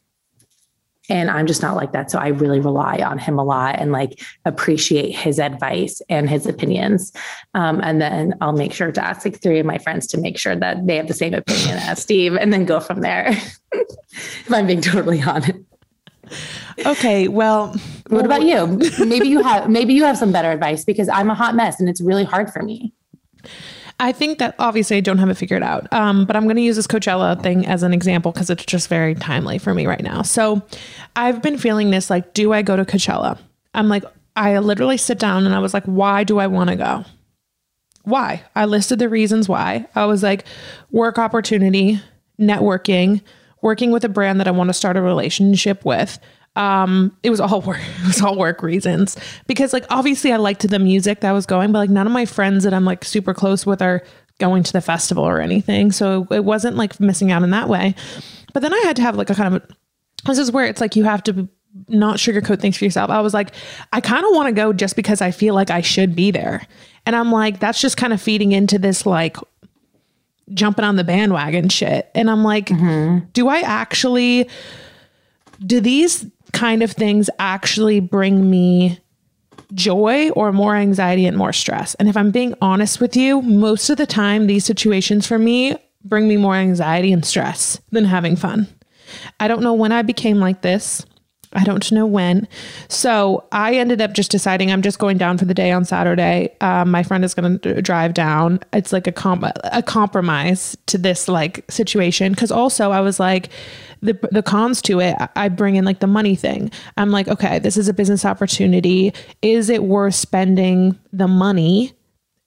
and 1.08 1.30
I'm 1.30 1.46
just 1.46 1.62
not 1.62 1.76
like 1.76 1.92
that. 1.92 2.10
So 2.10 2.18
I 2.18 2.28
really 2.28 2.60
rely 2.60 2.98
on 2.98 3.18
him 3.18 3.38
a 3.38 3.44
lot 3.44 3.78
and 3.78 3.92
like 3.92 4.22
appreciate 4.44 5.10
his 5.14 5.38
advice 5.40 6.00
and 6.08 6.30
his 6.30 6.46
opinions. 6.46 7.12
Um, 7.54 7.80
and 7.82 8.00
then 8.00 8.34
I'll 8.40 8.52
make 8.52 8.72
sure 8.72 8.92
to 8.92 9.04
ask 9.04 9.24
like 9.24 9.42
three 9.42 9.58
of 9.58 9.66
my 9.66 9.78
friends 9.78 10.06
to 10.08 10.18
make 10.18 10.38
sure 10.38 10.54
that 10.56 10.86
they 10.86 10.96
have 10.96 11.08
the 11.08 11.14
same 11.14 11.34
opinion 11.34 11.78
as 11.78 12.00
Steve 12.00 12.36
and 12.36 12.52
then 12.52 12.64
go 12.64 12.78
from 12.78 13.00
there. 13.00 13.28
if 13.72 14.52
I'm 14.52 14.66
being 14.66 14.80
totally 14.80 15.20
honest. 15.20 15.58
Okay. 16.86 17.28
Well, 17.28 17.74
What 18.08 18.24
about 18.24 18.42
you? 18.42 18.78
Maybe 19.04 19.28
you 19.28 19.42
have 19.42 19.68
maybe 19.68 19.94
you 19.94 20.04
have 20.04 20.18
some 20.18 20.32
better 20.32 20.50
advice 20.50 20.84
because 20.84 21.08
I'm 21.08 21.30
a 21.30 21.34
hot 21.34 21.54
mess 21.54 21.80
and 21.80 21.88
it's 21.88 22.00
really 22.00 22.24
hard 22.24 22.50
for 22.52 22.62
me. 22.62 22.92
I 24.00 24.10
think 24.10 24.38
that 24.38 24.56
obviously 24.58 24.96
I 24.96 25.00
don't 25.00 25.18
have 25.18 25.28
it 25.28 25.36
figured 25.36 25.62
out, 25.62 25.86
um, 25.92 26.24
but 26.24 26.34
I'm 26.34 26.44
going 26.44 26.56
to 26.56 26.62
use 26.62 26.74
this 26.74 26.88
Coachella 26.88 27.40
thing 27.40 27.66
as 27.66 27.84
an 27.84 27.92
example 27.92 28.32
because 28.32 28.50
it's 28.50 28.64
just 28.64 28.88
very 28.88 29.14
timely 29.14 29.58
for 29.58 29.74
me 29.74 29.86
right 29.86 30.02
now. 30.02 30.22
So 30.22 30.60
I've 31.14 31.40
been 31.40 31.56
feeling 31.56 31.90
this 31.90 32.10
like, 32.10 32.34
do 32.34 32.52
I 32.52 32.62
go 32.62 32.74
to 32.74 32.84
Coachella? 32.84 33.38
I'm 33.74 33.88
like, 33.88 34.04
I 34.34 34.58
literally 34.58 34.96
sit 34.96 35.20
down 35.20 35.46
and 35.46 35.54
I 35.54 35.60
was 35.60 35.72
like, 35.72 35.84
why 35.84 36.24
do 36.24 36.38
I 36.38 36.48
want 36.48 36.70
to 36.70 36.76
go? 36.76 37.04
Why? 38.02 38.42
I 38.56 38.64
listed 38.64 38.98
the 38.98 39.08
reasons 39.08 39.48
why. 39.48 39.86
I 39.94 40.06
was 40.06 40.22
like, 40.22 40.46
work 40.90 41.18
opportunity, 41.18 42.00
networking, 42.40 43.20
working 43.62 43.90
with 43.90 44.04
a 44.04 44.08
brand 44.08 44.38
that 44.40 44.48
I 44.48 44.50
want 44.50 44.68
to 44.68 44.74
start 44.74 44.96
a 44.96 45.02
relationship 45.02 45.84
with. 45.84 46.18
Um, 46.54 47.16
it 47.22 47.30
was 47.30 47.40
all 47.40 47.60
work. 47.62 47.80
It 48.00 48.06
was 48.06 48.20
all 48.20 48.36
work 48.36 48.62
reasons 48.62 49.16
because, 49.46 49.72
like, 49.72 49.86
obviously, 49.88 50.32
I 50.32 50.36
liked 50.36 50.68
the 50.68 50.78
music 50.78 51.20
that 51.20 51.32
was 51.32 51.46
going, 51.46 51.72
but 51.72 51.78
like, 51.78 51.90
none 51.90 52.06
of 52.06 52.12
my 52.12 52.26
friends 52.26 52.64
that 52.64 52.74
I'm 52.74 52.84
like 52.84 53.04
super 53.04 53.32
close 53.32 53.64
with 53.64 53.80
are 53.80 54.02
going 54.38 54.62
to 54.64 54.72
the 54.72 54.80
festival 54.80 55.24
or 55.24 55.40
anything. 55.40 55.92
So 55.92 56.26
it 56.30 56.44
wasn't 56.44 56.76
like 56.76 56.98
missing 57.00 57.30
out 57.30 57.42
in 57.42 57.50
that 57.50 57.68
way. 57.68 57.94
But 58.52 58.60
then 58.60 58.74
I 58.74 58.78
had 58.78 58.96
to 58.96 59.02
have 59.02 59.16
like 59.16 59.30
a 59.30 59.34
kind 59.34 59.54
of 59.54 59.62
this 60.26 60.38
is 60.38 60.52
where 60.52 60.66
it's 60.66 60.80
like 60.80 60.96
you 60.96 61.04
have 61.04 61.22
to 61.24 61.48
not 61.88 62.16
sugarcoat 62.18 62.60
things 62.60 62.76
for 62.76 62.84
yourself. 62.84 63.10
I 63.10 63.20
was 63.20 63.34
like, 63.34 63.52
I 63.92 64.00
kind 64.00 64.24
of 64.24 64.34
want 64.34 64.48
to 64.48 64.52
go 64.52 64.72
just 64.72 64.96
because 64.96 65.20
I 65.20 65.30
feel 65.30 65.54
like 65.54 65.70
I 65.70 65.80
should 65.80 66.14
be 66.14 66.30
there. 66.30 66.66
And 67.06 67.16
I'm 67.16 67.32
like, 67.32 67.60
that's 67.60 67.80
just 67.80 67.96
kind 67.96 68.12
of 68.12 68.20
feeding 68.20 68.52
into 68.52 68.78
this 68.78 69.06
like 69.06 69.36
jumping 70.52 70.84
on 70.84 70.96
the 70.96 71.04
bandwagon 71.04 71.68
shit. 71.68 72.10
And 72.14 72.30
I'm 72.30 72.44
like, 72.44 72.66
mm-hmm. 72.66 73.26
do 73.32 73.48
I 73.48 73.60
actually, 73.60 74.48
do 75.64 75.80
these 75.80 76.26
kind 76.52 76.82
of 76.82 76.92
things 76.92 77.30
actually 77.38 78.00
bring 78.00 78.50
me 78.50 78.98
joy 79.74 80.30
or 80.30 80.52
more 80.52 80.74
anxiety 80.74 81.26
and 81.26 81.36
more 81.36 81.52
stress? 81.52 81.94
And 81.96 82.08
if 82.08 82.16
I'm 82.16 82.30
being 82.30 82.54
honest 82.60 83.00
with 83.00 83.16
you, 83.16 83.42
most 83.42 83.90
of 83.90 83.96
the 83.96 84.06
time, 84.06 84.46
these 84.46 84.64
situations 84.64 85.26
for 85.26 85.38
me 85.38 85.76
bring 86.04 86.28
me 86.28 86.36
more 86.36 86.54
anxiety 86.54 87.12
and 87.12 87.24
stress 87.24 87.80
than 87.90 88.04
having 88.04 88.36
fun. 88.36 88.66
I 89.40 89.48
don't 89.48 89.62
know 89.62 89.74
when 89.74 89.92
I 89.92 90.02
became 90.02 90.38
like 90.38 90.62
this. 90.62 91.04
I 91.54 91.64
don't 91.64 91.90
know 91.92 92.06
when. 92.06 92.48
So 92.88 93.44
I 93.52 93.74
ended 93.74 94.00
up 94.00 94.12
just 94.12 94.30
deciding 94.30 94.70
I'm 94.70 94.82
just 94.82 94.98
going 94.98 95.18
down 95.18 95.38
for 95.38 95.44
the 95.44 95.54
day 95.54 95.70
on 95.70 95.84
Saturday. 95.84 96.54
Um, 96.60 96.90
my 96.90 97.02
friend 97.02 97.24
is 97.24 97.34
going 97.34 97.58
to 97.58 97.82
drive 97.82 98.14
down. 98.14 98.60
It's 98.72 98.92
like 98.92 99.06
a 99.06 99.12
comp- 99.12 99.44
a 99.64 99.82
compromise 99.82 100.76
to 100.86 100.98
this 100.98 101.28
like 101.28 101.64
situation 101.70 102.32
because 102.32 102.50
also 102.50 102.90
I 102.90 103.00
was 103.00 103.20
like 103.20 103.50
the 104.00 104.18
the 104.30 104.42
cons 104.42 104.82
to 104.82 105.00
it. 105.00 105.16
I 105.36 105.48
bring 105.48 105.76
in 105.76 105.84
like 105.84 106.00
the 106.00 106.06
money 106.06 106.36
thing. 106.36 106.70
I'm 106.96 107.10
like, 107.10 107.28
okay, 107.28 107.58
this 107.58 107.76
is 107.76 107.88
a 107.88 107.94
business 107.94 108.24
opportunity. 108.24 109.12
Is 109.42 109.68
it 109.68 109.84
worth 109.84 110.14
spending 110.14 110.98
the 111.12 111.28
money? 111.28 111.92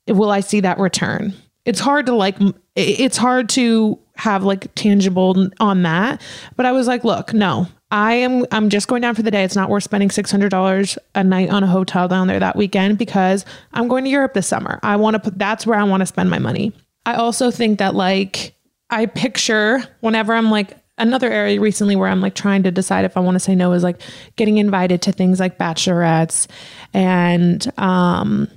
Will 0.07 0.31
I 0.31 0.41
see 0.41 0.59
that 0.61 0.79
return? 0.79 1.33
It's 1.65 1.79
hard 1.79 2.05
to 2.07 2.15
like. 2.15 2.37
It's 2.75 3.17
hard 3.17 3.49
to 3.49 3.99
have 4.15 4.43
like 4.43 4.73
tangible 4.75 5.49
on 5.59 5.83
that. 5.83 6.21
But 6.55 6.65
I 6.65 6.71
was 6.71 6.87
like, 6.87 7.03
look, 7.03 7.33
no, 7.33 7.67
I 7.91 8.13
am 8.15 8.45
I'm 8.51 8.69
just 8.69 8.87
going 8.87 9.01
down 9.01 9.15
for 9.15 9.21
the 9.21 9.31
day. 9.31 9.43
It's 9.43 9.55
not 9.55 9.69
worth 9.69 9.83
spending 9.83 10.09
$600 10.09 10.97
a 11.15 11.23
night 11.23 11.49
on 11.49 11.63
a 11.63 11.67
hotel 11.67 12.07
down 12.07 12.27
there 12.27 12.39
that 12.39 12.55
weekend 12.55 12.97
because 12.97 13.45
I'm 13.73 13.87
going 13.87 14.03
to 14.05 14.09
Europe 14.09 14.33
this 14.33 14.47
summer. 14.47 14.79
I 14.83 14.95
want 14.95 15.15
to 15.15 15.19
put 15.19 15.37
that's 15.37 15.67
where 15.67 15.77
I 15.77 15.83
want 15.83 16.01
to 16.01 16.05
spend 16.05 16.29
my 16.29 16.39
money. 16.39 16.73
I 17.05 17.15
also 17.15 17.51
think 17.51 17.79
that 17.79 17.95
like 17.95 18.55
I 18.89 19.05
picture 19.05 19.83
whenever 19.99 20.33
I'm 20.33 20.49
like 20.49 20.77
another 20.97 21.29
area 21.29 21.59
recently 21.59 21.95
where 21.95 22.09
I'm 22.09 22.21
like 22.21 22.35
trying 22.35 22.63
to 22.63 22.71
decide 22.71 23.05
if 23.05 23.17
I 23.17 23.19
want 23.19 23.35
to 23.35 23.39
say 23.39 23.53
no 23.53 23.73
is 23.73 23.83
like 23.83 24.01
getting 24.35 24.57
invited 24.57 25.01
to 25.03 25.11
things 25.11 25.39
like 25.39 25.57
bachelorettes 25.57 26.47
and 26.93 27.71
um 27.77 28.49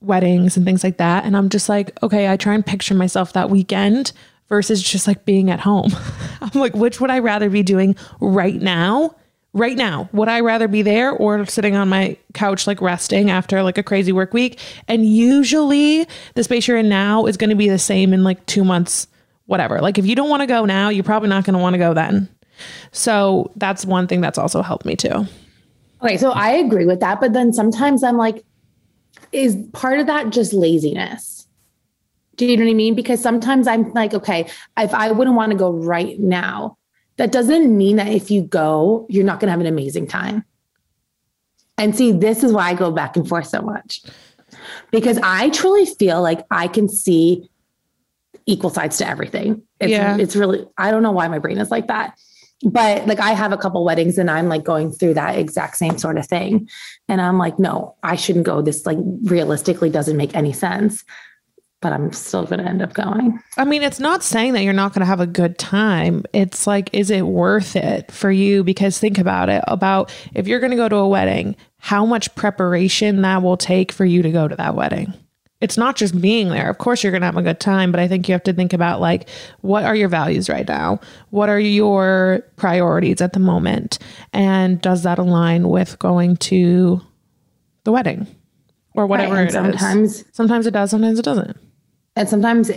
weddings 0.00 0.56
and 0.56 0.64
things 0.64 0.84
like 0.84 0.98
that 0.98 1.24
and 1.24 1.36
I'm 1.36 1.48
just 1.48 1.68
like 1.68 2.00
okay, 2.02 2.28
I 2.28 2.36
try 2.36 2.54
and 2.54 2.66
picture 2.66 2.94
myself 2.94 3.32
that 3.32 3.48
weekend 3.48 4.12
versus 4.48 4.82
just 4.82 5.06
like 5.06 5.24
being 5.24 5.50
at 5.50 5.60
home. 5.60 5.90
I'm 6.40 6.60
like, 6.60 6.74
which 6.74 7.00
would 7.00 7.10
I 7.10 7.18
rather 7.18 7.50
be 7.50 7.62
doing 7.62 7.96
right 8.20 8.60
now? 8.60 9.14
Right 9.54 9.76
now, 9.76 10.10
would 10.12 10.28
I 10.28 10.40
rather 10.40 10.68
be 10.68 10.82
there 10.82 11.10
or 11.10 11.44
sitting 11.46 11.74
on 11.74 11.88
my 11.88 12.18
couch, 12.34 12.66
like 12.66 12.82
resting 12.82 13.30
after 13.30 13.62
like 13.62 13.78
a 13.78 13.82
crazy 13.82 14.12
work 14.12 14.34
week? 14.34 14.60
And 14.86 15.06
usually 15.06 16.06
the 16.34 16.44
space 16.44 16.68
you're 16.68 16.76
in 16.76 16.88
now 16.88 17.24
is 17.26 17.36
going 17.38 17.50
to 17.50 17.56
be 17.56 17.68
the 17.68 17.78
same 17.78 18.12
in 18.12 18.24
like 18.24 18.44
two 18.46 18.62
months, 18.62 19.08
whatever. 19.46 19.80
Like 19.80 19.98
if 19.98 20.06
you 20.06 20.14
don't 20.14 20.28
want 20.28 20.42
to 20.42 20.46
go 20.46 20.64
now, 20.66 20.90
you're 20.90 21.02
probably 21.02 21.30
not 21.30 21.44
going 21.44 21.54
to 21.54 21.60
want 21.60 21.74
to 21.74 21.78
go 21.78 21.94
then. 21.94 22.28
So 22.92 23.50
that's 23.56 23.86
one 23.86 24.06
thing 24.06 24.20
that's 24.20 24.38
also 24.38 24.62
helped 24.62 24.84
me 24.84 24.96
too. 24.96 25.26
Okay. 26.02 26.18
So 26.18 26.30
I 26.30 26.50
agree 26.50 26.84
with 26.84 27.00
that. 27.00 27.20
But 27.20 27.32
then 27.32 27.52
sometimes 27.52 28.04
I'm 28.04 28.16
like, 28.16 28.44
is 29.32 29.56
part 29.72 29.98
of 29.98 30.06
that 30.06 30.30
just 30.30 30.52
laziness? 30.52 31.37
Do 32.38 32.46
you 32.46 32.56
know 32.56 32.64
what 32.64 32.70
I 32.70 32.74
mean? 32.74 32.94
Because 32.94 33.20
sometimes 33.20 33.66
I'm 33.66 33.92
like, 33.92 34.14
okay, 34.14 34.48
if 34.78 34.94
I 34.94 35.10
wouldn't 35.10 35.36
want 35.36 35.52
to 35.52 35.58
go 35.58 35.72
right 35.72 36.18
now, 36.18 36.78
that 37.16 37.32
doesn't 37.32 37.76
mean 37.76 37.96
that 37.96 38.08
if 38.08 38.30
you 38.30 38.42
go, 38.42 39.06
you're 39.10 39.24
not 39.24 39.40
going 39.40 39.48
to 39.48 39.50
have 39.50 39.60
an 39.60 39.66
amazing 39.66 40.06
time. 40.06 40.44
And 41.76 41.94
see, 41.96 42.12
this 42.12 42.44
is 42.44 42.52
why 42.52 42.70
I 42.70 42.74
go 42.74 42.92
back 42.92 43.16
and 43.16 43.28
forth 43.28 43.46
so 43.46 43.60
much 43.60 44.02
because 44.90 45.18
I 45.22 45.50
truly 45.50 45.84
feel 45.84 46.22
like 46.22 46.46
I 46.50 46.68
can 46.68 46.88
see 46.88 47.48
equal 48.46 48.70
sides 48.70 48.98
to 48.98 49.08
everything. 49.08 49.62
It's, 49.80 49.90
yeah. 49.90 50.16
it's 50.16 50.36
really, 50.36 50.66
I 50.78 50.90
don't 50.90 51.02
know 51.02 51.12
why 51.12 51.28
my 51.28 51.38
brain 51.38 51.58
is 51.58 51.70
like 51.70 51.88
that. 51.88 52.18
But 52.62 53.06
like 53.06 53.20
I 53.20 53.32
have 53.32 53.52
a 53.52 53.56
couple 53.56 53.84
weddings 53.84 54.18
and 54.18 54.30
I'm 54.30 54.48
like 54.48 54.64
going 54.64 54.90
through 54.90 55.14
that 55.14 55.38
exact 55.38 55.76
same 55.76 55.98
sort 55.98 56.18
of 56.18 56.26
thing. 56.26 56.68
And 57.08 57.20
I'm 57.20 57.38
like, 57.38 57.58
no, 57.58 57.96
I 58.02 58.16
shouldn't 58.16 58.46
go. 58.46 58.62
This 58.62 58.86
like 58.86 58.98
realistically 59.24 59.90
doesn't 59.90 60.16
make 60.16 60.34
any 60.34 60.52
sense 60.52 61.04
but 61.80 61.92
I'm 61.92 62.12
still 62.12 62.44
going 62.44 62.58
to 62.58 62.68
end 62.68 62.82
up 62.82 62.92
going. 62.92 63.38
I 63.56 63.64
mean, 63.64 63.82
it's 63.82 64.00
not 64.00 64.24
saying 64.24 64.54
that 64.54 64.64
you're 64.64 64.72
not 64.72 64.92
going 64.92 65.00
to 65.00 65.06
have 65.06 65.20
a 65.20 65.26
good 65.26 65.58
time. 65.58 66.24
It's 66.32 66.66
like, 66.66 66.90
is 66.92 67.10
it 67.10 67.26
worth 67.26 67.76
it 67.76 68.10
for 68.10 68.30
you? 68.30 68.64
Because 68.64 68.98
think 68.98 69.18
about 69.18 69.48
it 69.48 69.62
about 69.68 70.12
if 70.34 70.48
you're 70.48 70.60
going 70.60 70.72
to 70.72 70.76
go 70.76 70.88
to 70.88 70.96
a 70.96 71.08
wedding, 71.08 71.54
how 71.78 72.04
much 72.04 72.34
preparation 72.34 73.22
that 73.22 73.42
will 73.42 73.56
take 73.56 73.92
for 73.92 74.04
you 74.04 74.22
to 74.22 74.32
go 74.32 74.48
to 74.48 74.56
that 74.56 74.74
wedding. 74.74 75.14
It's 75.60 75.76
not 75.76 75.96
just 75.96 76.20
being 76.20 76.50
there. 76.50 76.70
Of 76.70 76.78
course, 76.78 77.02
you're 77.02 77.10
going 77.10 77.22
to 77.22 77.26
have 77.26 77.36
a 77.36 77.42
good 77.42 77.58
time, 77.58 77.90
but 77.90 78.00
I 78.00 78.06
think 78.06 78.28
you 78.28 78.32
have 78.32 78.44
to 78.44 78.52
think 78.52 78.72
about 78.72 79.00
like, 79.00 79.28
what 79.60 79.84
are 79.84 79.94
your 79.94 80.08
values 80.08 80.48
right 80.48 80.66
now? 80.66 81.00
What 81.30 81.48
are 81.48 81.58
your 81.58 82.44
priorities 82.56 83.20
at 83.20 83.32
the 83.32 83.40
moment? 83.40 83.98
And 84.32 84.80
does 84.80 85.02
that 85.02 85.18
align 85.18 85.68
with 85.68 85.98
going 85.98 86.36
to 86.36 87.00
the 87.82 87.90
wedding? 87.90 88.26
Or 88.94 89.06
whatever 89.06 89.34
right, 89.34 89.50
sometimes, 89.50 90.24
Sometimes 90.32 90.66
it 90.66 90.72
does, 90.72 90.90
sometimes 90.90 91.18
it 91.18 91.24
doesn't. 91.24 91.56
And 92.18 92.28
sometimes 92.28 92.70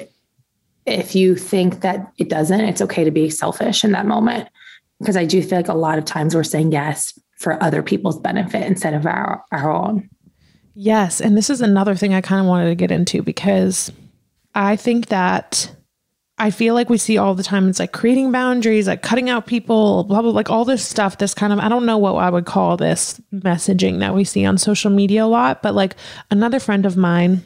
if 0.85 1.15
you 1.15 1.35
think 1.35 1.81
that 1.81 2.13
it 2.17 2.29
doesn't, 2.29 2.61
it's 2.61 2.81
okay 2.81 3.03
to 3.03 3.09
be 3.09 3.29
selfish 3.29 3.83
in 3.83 3.91
that 3.91 4.05
moment. 4.05 4.47
Because 4.99 5.17
I 5.17 5.25
do 5.25 5.41
feel 5.41 5.57
like 5.57 5.67
a 5.67 5.73
lot 5.73 5.97
of 5.97 6.05
times 6.05 6.35
we're 6.35 6.43
saying 6.43 6.71
yes 6.71 7.17
for 7.37 7.61
other 7.63 7.81
people's 7.81 8.19
benefit 8.19 8.67
instead 8.67 8.93
of 8.93 9.07
our, 9.07 9.43
our 9.51 9.71
own. 9.71 10.07
Yes. 10.75 11.19
And 11.19 11.35
this 11.35 11.49
is 11.49 11.59
another 11.59 11.95
thing 11.95 12.13
I 12.13 12.21
kind 12.21 12.39
of 12.39 12.45
wanted 12.45 12.69
to 12.69 12.75
get 12.75 12.91
into 12.91 13.23
because 13.23 13.91
I 14.53 14.75
think 14.75 15.07
that 15.07 15.75
I 16.37 16.51
feel 16.51 16.75
like 16.75 16.89
we 16.89 16.99
see 16.99 17.17
all 17.17 17.33
the 17.33 17.43
time 17.43 17.67
it's 17.67 17.79
like 17.79 17.93
creating 17.93 18.31
boundaries, 18.31 18.87
like 18.87 19.01
cutting 19.01 19.29
out 19.29 19.47
people, 19.47 20.03
blah, 20.03 20.21
blah, 20.21 20.31
like 20.31 20.51
all 20.51 20.65
this 20.65 20.85
stuff. 20.85 21.17
This 21.17 21.33
kind 21.33 21.51
of, 21.51 21.57
I 21.57 21.67
don't 21.67 21.85
know 21.87 21.97
what 21.97 22.13
I 22.13 22.29
would 22.29 22.45
call 22.45 22.77
this 22.77 23.19
messaging 23.33 23.99
that 23.99 24.13
we 24.13 24.23
see 24.23 24.45
on 24.45 24.59
social 24.59 24.91
media 24.91 25.25
a 25.25 25.27
lot, 25.27 25.63
but 25.63 25.73
like 25.73 25.95
another 26.29 26.59
friend 26.59 26.85
of 26.85 26.95
mine 26.95 27.43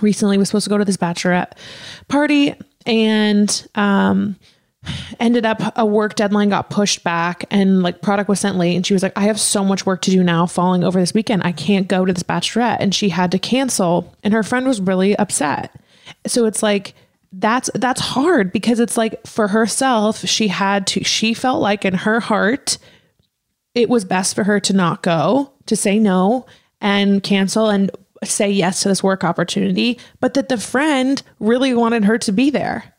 recently 0.00 0.38
was 0.38 0.48
supposed 0.48 0.64
to 0.64 0.70
go 0.70 0.78
to 0.78 0.84
this 0.84 0.96
bachelorette 0.96 1.52
party 2.08 2.54
and 2.86 3.68
um 3.74 4.36
ended 5.18 5.44
up 5.44 5.60
a 5.76 5.84
work 5.84 6.14
deadline 6.14 6.48
got 6.48 6.70
pushed 6.70 7.02
back 7.02 7.44
and 7.50 7.82
like 7.82 8.00
product 8.00 8.28
was 8.28 8.38
sent 8.38 8.56
late 8.56 8.76
and 8.76 8.86
she 8.86 8.94
was 8.94 9.02
like 9.02 9.12
i 9.16 9.22
have 9.22 9.40
so 9.40 9.64
much 9.64 9.84
work 9.84 10.00
to 10.02 10.10
do 10.10 10.22
now 10.22 10.46
falling 10.46 10.84
over 10.84 11.00
this 11.00 11.14
weekend. 11.14 11.42
I 11.44 11.52
can't 11.52 11.88
go 11.88 12.04
to 12.04 12.12
this 12.12 12.22
bachelorette. 12.22 12.78
And 12.80 12.94
she 12.94 13.08
had 13.08 13.30
to 13.32 13.38
cancel 13.38 14.14
and 14.22 14.32
her 14.34 14.42
friend 14.42 14.66
was 14.66 14.80
really 14.80 15.16
upset. 15.16 15.74
So 16.26 16.46
it's 16.46 16.62
like 16.62 16.94
that's 17.32 17.70
that's 17.74 18.00
hard 18.00 18.52
because 18.52 18.80
it's 18.80 18.96
like 18.96 19.26
for 19.26 19.48
herself 19.48 20.20
she 20.20 20.48
had 20.48 20.86
to 20.86 21.04
she 21.04 21.34
felt 21.34 21.60
like 21.60 21.84
in 21.84 21.92
her 21.92 22.20
heart 22.20 22.78
it 23.74 23.90
was 23.90 24.06
best 24.06 24.34
for 24.34 24.44
her 24.44 24.58
to 24.58 24.72
not 24.72 25.02
go 25.02 25.52
to 25.66 25.76
say 25.76 25.98
no 25.98 26.46
and 26.80 27.22
cancel 27.22 27.68
and 27.68 27.90
say 28.24 28.50
yes 28.50 28.82
to 28.82 28.88
this 28.88 29.02
work 29.02 29.24
opportunity, 29.24 29.98
but 30.20 30.34
that 30.34 30.48
the 30.48 30.58
friend 30.58 31.22
really 31.40 31.74
wanted 31.74 32.04
her 32.04 32.18
to 32.18 32.32
be 32.32 32.50
there. 32.50 32.94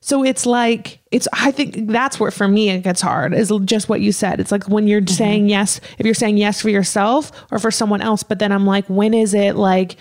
So 0.00 0.24
it's 0.24 0.46
like, 0.46 0.98
it's, 1.12 1.28
I 1.32 1.52
think 1.52 1.88
that's 1.88 2.18
where 2.18 2.32
for 2.32 2.48
me 2.48 2.70
it 2.70 2.82
gets 2.82 3.00
hard 3.00 3.32
is 3.32 3.52
just 3.64 3.88
what 3.88 4.00
you 4.00 4.10
said. 4.10 4.40
It's 4.40 4.50
like 4.50 4.68
when 4.68 4.88
you're 4.88 5.00
mm-hmm. 5.00 5.14
saying 5.14 5.48
yes, 5.48 5.80
if 5.98 6.04
you're 6.04 6.14
saying 6.14 6.38
yes 6.38 6.60
for 6.60 6.70
yourself 6.70 7.30
or 7.52 7.58
for 7.58 7.70
someone 7.70 8.02
else, 8.02 8.22
but 8.24 8.40
then 8.40 8.50
I'm 8.50 8.66
like, 8.66 8.84
when 8.88 9.14
is 9.14 9.32
it 9.32 9.54
like, 9.54 9.96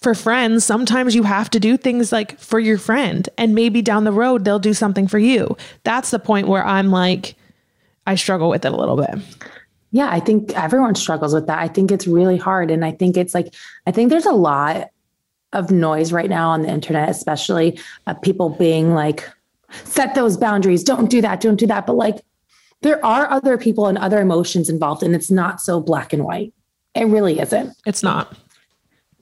for 0.00 0.14
friends, 0.14 0.64
sometimes 0.64 1.14
you 1.14 1.24
have 1.24 1.50
to 1.50 1.58
do 1.60 1.76
things 1.76 2.12
like 2.12 2.38
for 2.38 2.60
your 2.60 2.78
friend, 2.78 3.28
and 3.36 3.54
maybe 3.54 3.82
down 3.82 4.04
the 4.04 4.12
road 4.12 4.44
they'll 4.44 4.60
do 4.60 4.74
something 4.74 5.08
for 5.08 5.18
you. 5.18 5.56
That's 5.82 6.12
the 6.12 6.20
point 6.20 6.46
where 6.46 6.64
I'm 6.64 6.90
like, 6.90 7.34
I 8.06 8.14
struggle 8.14 8.48
with 8.48 8.64
it 8.64 8.72
a 8.72 8.76
little 8.76 8.96
bit. 8.96 9.18
Yeah, 9.90 10.08
I 10.10 10.20
think 10.20 10.56
everyone 10.56 10.94
struggles 10.94 11.32
with 11.32 11.46
that. 11.46 11.58
I 11.58 11.68
think 11.68 11.90
it's 11.90 12.06
really 12.06 12.36
hard. 12.36 12.70
And 12.70 12.84
I 12.84 12.92
think 12.92 13.16
it's 13.16 13.34
like, 13.34 13.54
I 13.86 13.90
think 13.90 14.10
there's 14.10 14.26
a 14.26 14.32
lot 14.32 14.90
of 15.52 15.70
noise 15.70 16.12
right 16.12 16.28
now 16.28 16.50
on 16.50 16.62
the 16.62 16.68
internet, 16.68 17.08
especially 17.08 17.80
of 18.06 18.20
people 18.20 18.50
being 18.50 18.92
like, 18.92 19.28
set 19.84 20.14
those 20.14 20.36
boundaries, 20.36 20.84
don't 20.84 21.10
do 21.10 21.20
that, 21.22 21.40
don't 21.40 21.56
do 21.56 21.66
that. 21.66 21.86
But 21.86 21.96
like, 21.96 22.20
there 22.82 23.04
are 23.04 23.30
other 23.30 23.58
people 23.58 23.86
and 23.86 23.98
other 23.98 24.20
emotions 24.20 24.68
involved, 24.68 25.02
and 25.02 25.14
it's 25.14 25.30
not 25.30 25.60
so 25.60 25.80
black 25.80 26.12
and 26.12 26.24
white. 26.24 26.54
It 26.94 27.04
really 27.04 27.40
isn't. 27.40 27.76
It's 27.86 28.02
not. 28.02 28.36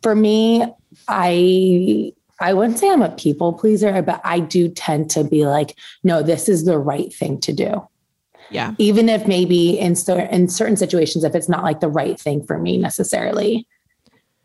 For 0.02 0.14
me, 0.14 0.64
I 1.08 2.12
I 2.38 2.52
wouldn't 2.52 2.78
say 2.78 2.90
I'm 2.90 3.02
a 3.02 3.10
people 3.10 3.54
pleaser, 3.54 4.02
but 4.02 4.20
I 4.24 4.40
do 4.40 4.68
tend 4.68 5.10
to 5.10 5.24
be 5.24 5.46
like, 5.46 5.76
no, 6.04 6.22
this 6.22 6.48
is 6.48 6.64
the 6.64 6.78
right 6.78 7.12
thing 7.12 7.40
to 7.40 7.52
do. 7.52 7.88
Yeah. 8.50 8.74
Even 8.78 9.08
if 9.08 9.26
maybe 9.26 9.78
in, 9.78 9.96
cer- 9.96 10.20
in 10.20 10.48
certain 10.48 10.76
situations, 10.76 11.24
if 11.24 11.34
it's 11.34 11.48
not 11.48 11.64
like 11.64 11.80
the 11.80 11.88
right 11.88 12.18
thing 12.18 12.44
for 12.44 12.58
me 12.58 12.78
necessarily. 12.78 13.66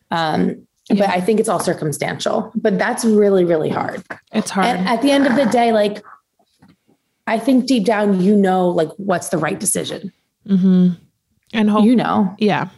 Um, 0.09 0.67
but 0.89 1.09
I 1.09 1.21
think 1.21 1.39
it's 1.39 1.47
all 1.47 1.59
circumstantial. 1.59 2.51
But 2.55 2.77
that's 2.77 3.05
really, 3.05 3.45
really 3.45 3.69
hard. 3.69 4.03
It's 4.33 4.49
hard. 4.49 4.65
And 4.67 4.87
at 4.87 5.01
the 5.01 5.11
end 5.11 5.27
of 5.27 5.35
the 5.35 5.45
day, 5.45 5.71
like 5.71 6.03
I 7.27 7.39
think 7.39 7.65
deep 7.65 7.85
down, 7.85 8.21
you 8.21 8.35
know, 8.35 8.67
like 8.67 8.89
what's 8.97 9.29
the 9.29 9.37
right 9.37 9.59
decision. 9.59 10.11
Mm-hmm. 10.47 10.93
and 11.53 11.69
hope. 11.69 11.85
You 11.85 11.95
know, 11.95 12.35
yeah. 12.39 12.69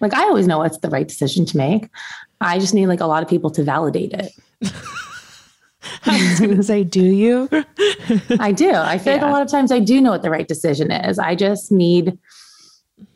like 0.00 0.12
I 0.12 0.22
always 0.24 0.48
know 0.48 0.58
what's 0.58 0.78
the 0.78 0.90
right 0.90 1.06
decision 1.06 1.46
to 1.46 1.56
make. 1.56 1.88
I 2.40 2.58
just 2.58 2.74
need 2.74 2.86
like 2.86 3.00
a 3.00 3.06
lot 3.06 3.22
of 3.22 3.28
people 3.28 3.50
to 3.50 3.62
validate 3.62 4.12
it. 4.12 4.32
I 6.06 6.28
was 6.30 6.40
going 6.40 6.56
to 6.56 6.62
say, 6.62 6.84
do 6.84 7.02
you? 7.04 7.48
I 8.40 8.52
do. 8.52 8.72
I 8.72 8.98
feel 8.98 9.14
like 9.14 9.22
a 9.22 9.26
lot 9.26 9.42
of 9.42 9.48
times 9.48 9.70
I 9.72 9.78
do 9.78 10.00
know 10.00 10.10
what 10.10 10.22
the 10.22 10.30
right 10.30 10.46
decision 10.48 10.90
is. 10.90 11.18
I 11.18 11.34
just 11.34 11.70
need 11.70 12.18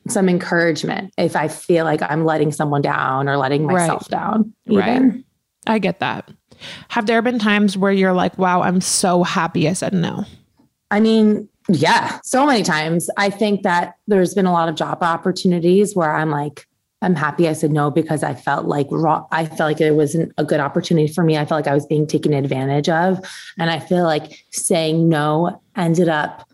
some 0.09 0.29
encouragement 0.29 1.13
if 1.19 1.35
I 1.37 1.49
feel 1.49 1.85
like 1.85 2.03
I'm 2.03 2.25
letting 2.25 2.53
someone 2.53 2.83
down 2.83 3.29
or 3.29 3.37
letting 3.37 3.67
Right. 3.67 3.81
myself 3.81 4.09
down. 4.09 4.53
Right. 4.67 5.13
I 5.67 5.79
get 5.79 6.01
that. 6.01 6.31
Have 6.89 7.07
there 7.07 7.23
been 7.23 7.39
times 7.39 7.77
where 7.77 7.93
you're 7.93 8.13
like, 8.13 8.39
wow, 8.39 8.63
I'm 8.63 8.81
so 8.81 9.23
happy 9.25 9.69
I 9.69 9.73
said 9.73 9.93
no? 9.93 10.25
I 10.91 11.01
mean, 11.01 11.49
yeah, 11.69 12.21
so 12.25 12.47
many 12.47 12.63
times. 12.63 13.09
I 13.17 13.31
think 13.31 13.63
that 13.63 13.95
there's 14.07 14.35
been 14.35 14.47
a 14.47 14.53
lot 14.53 14.69
of 14.69 14.75
job 14.75 14.99
opportunities 15.03 15.95
where 15.97 16.15
I'm 16.15 16.31
like, 16.31 16.67
I'm 17.03 17.15
happy 17.15 17.49
I 17.49 17.53
said 17.53 17.73
no 17.73 17.91
because 17.91 18.23
I 18.23 18.33
felt 18.33 18.67
like 18.67 18.87
raw, 18.91 19.27
I 19.31 19.45
felt 19.47 19.61
like 19.61 19.81
it 19.81 19.95
wasn't 19.95 20.33
a 20.39 20.45
good 20.45 20.61
opportunity 20.61 21.13
for 21.13 21.25
me. 21.25 21.37
I 21.37 21.45
felt 21.45 21.59
like 21.59 21.71
I 21.71 21.75
was 21.75 21.85
being 21.85 22.07
taken 22.07 22.33
advantage 22.33 22.89
of. 22.89 23.19
And 23.59 23.71
I 23.71 23.81
feel 23.81 24.05
like 24.05 24.45
saying 24.53 25.09
no 25.09 25.61
ended 25.77 26.09
up 26.09 26.49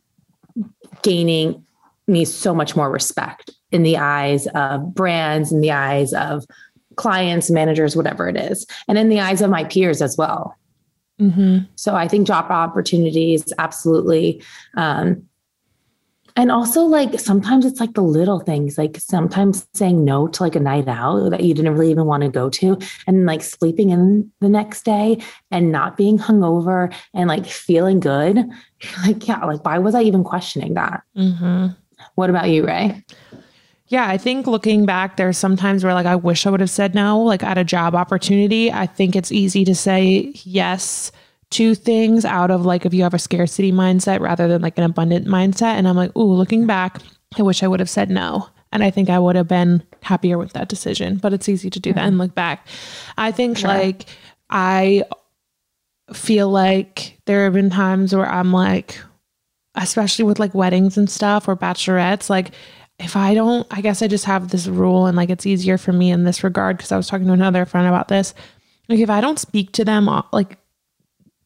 gaining 1.03 1.65
me 2.07 2.25
so 2.25 2.55
much 2.55 2.75
more 2.75 2.91
respect 2.91 3.51
in 3.71 3.83
the 3.83 3.99
eyes 3.99 4.47
of 4.49 4.95
brands, 4.95 5.53
in 5.53 5.61
the 5.61 5.71
eyes 5.71 6.15
of 6.15 6.47
clients, 6.97 7.51
managers, 7.51 7.95
whatever 7.95 8.29
it 8.29 8.37
is, 8.37 8.67
and 8.89 8.99
in 8.99 9.11
the 9.11 9.21
eyes 9.21 9.43
of 9.43 9.51
my 9.51 9.65
peers 9.65 10.03
as 10.03 10.17
well. 10.17 10.57
Mm-hmm. 11.21 11.59
So 11.77 11.95
I 11.95 12.09
think 12.09 12.27
job 12.27 12.51
opportunities, 12.51 13.53
absolutely. 13.59 14.43
Um, 14.77 15.29
and 16.39 16.53
also, 16.53 16.83
like 16.83 17.19
sometimes 17.19 17.67
it's 17.67 17.81
like 17.81 17.95
the 17.95 18.01
little 18.01 18.39
things, 18.39 18.79
like 18.79 18.97
sometimes 19.01 19.67
saying 19.75 20.05
no 20.05 20.29
to 20.29 20.43
like 20.45 20.55
a 20.55 20.61
night 20.61 20.87
out 20.87 21.31
that 21.31 21.43
you 21.43 21.53
didn't 21.53 21.75
really 21.75 21.91
even 21.91 22.07
want 22.07 22.23
to 22.23 22.29
go 22.29 22.49
to, 22.49 22.79
and 23.09 23.27
like 23.27 23.43
sleeping 23.43 23.91
in 23.91 24.31
the 24.39 24.49
next 24.49 24.85
day 24.85 25.21
and 25.51 25.73
not 25.73 25.97
being 25.97 26.17
hungover 26.17 26.95
and 27.13 27.27
like 27.27 27.45
feeling 27.45 27.99
good. 27.99 28.37
You're 28.37 29.03
like, 29.07 29.27
yeah, 29.27 29.45
like 29.45 29.65
why 29.65 29.79
was 29.79 29.97
I 29.97 30.03
even 30.03 30.23
questioning 30.23 30.75
that? 30.75 31.03
Mm-hmm. 31.17 31.71
What 32.15 32.31
about 32.31 32.51
you, 32.51 32.65
Ray? 32.65 33.05
Yeah, 33.89 34.07
I 34.07 34.17
think 34.17 34.47
looking 34.47 34.87
back, 34.87 35.17
there's 35.17 35.37
sometimes 35.37 35.83
where 35.83 35.95
like 35.95 36.07
I 36.07 36.15
wish 36.15 36.47
I 36.47 36.51
would 36.51 36.61
have 36.61 36.71
said 36.71 36.95
no, 36.95 37.21
like 37.21 37.43
at 37.43 37.59
a 37.59 37.65
job 37.65 37.97
opportunity. 37.97 38.71
I 38.71 38.87
think 38.87 39.17
it's 39.17 39.33
easy 39.33 39.65
to 39.65 39.75
say 39.75 40.31
yes 40.45 41.11
to 41.51 41.75
things 41.75 42.25
out 42.25 42.51
of 42.51 42.67
like 42.67 42.85
if 42.85 42.93
you 42.93 43.03
have 43.03 43.15
a 43.15 43.19
scarcity 43.19 43.73
mindset 43.73 44.21
rather 44.21 44.49
than 44.49 44.61
like 44.61 44.77
an 44.79 44.85
abundant 44.85 45.27
mindset. 45.27 45.75
And 45.75 45.89
I'm 45.89 45.97
like, 45.97 46.15
ooh, 46.17 46.35
looking 46.35 46.67
back, 46.67 47.01
I 47.39 47.43
wish 47.43 47.63
I 47.63 47.69
would 47.69 47.81
have 47.81 47.91
said 47.91 48.11
no. 48.11 48.49
And 48.71 48.85
I 48.85 48.91
think 48.91 49.09
I 49.09 49.19
would 49.19 49.37
have 49.37 49.49
been 49.49 49.83
happier 50.03 50.37
with 50.37 50.53
that 50.53 50.69
decision. 50.69 51.17
But 51.17 51.33
it's 51.33 51.49
easy 51.49 51.71
to 51.71 51.81
do 51.81 51.93
that 51.95 52.07
and 52.07 52.19
look 52.19 52.35
back. 52.35 52.67
I 53.17 53.33
think 53.33 53.63
like 53.63 54.05
I 54.51 55.05
feel 56.13 56.51
like 56.51 57.19
there 57.25 57.45
have 57.45 57.55
been 57.55 57.71
times 57.71 58.15
where 58.15 58.29
I'm 58.29 58.53
like, 58.53 58.99
especially 59.75 60.25
with 60.25 60.39
like 60.39 60.55
weddings 60.55 60.99
and 60.99 61.09
stuff 61.09 61.49
or 61.49 61.57
bachelorettes, 61.57 62.29
like 62.29 62.51
if 62.99 63.17
I 63.17 63.33
don't, 63.33 63.67
I 63.71 63.81
guess 63.81 64.03
I 64.03 64.09
just 64.09 64.25
have 64.25 64.49
this 64.49 64.67
rule 64.67 65.07
and 65.07 65.17
like 65.17 65.31
it's 65.31 65.47
easier 65.47 65.79
for 65.79 65.93
me 65.93 66.11
in 66.11 66.25
this 66.25 66.43
regard 66.43 66.77
because 66.77 66.93
I 66.93 66.97
was 66.97 67.07
talking 67.07 67.27
to 67.29 67.33
another 67.33 67.65
friend 67.65 67.87
about 67.87 68.09
this. 68.09 68.35
Like 68.89 68.99
if 68.99 69.11
I 69.11 69.21
don't 69.21 69.39
speak 69.39 69.73
to 69.73 69.85
them 69.85 70.09
uh, 70.09 70.23
like 70.33 70.58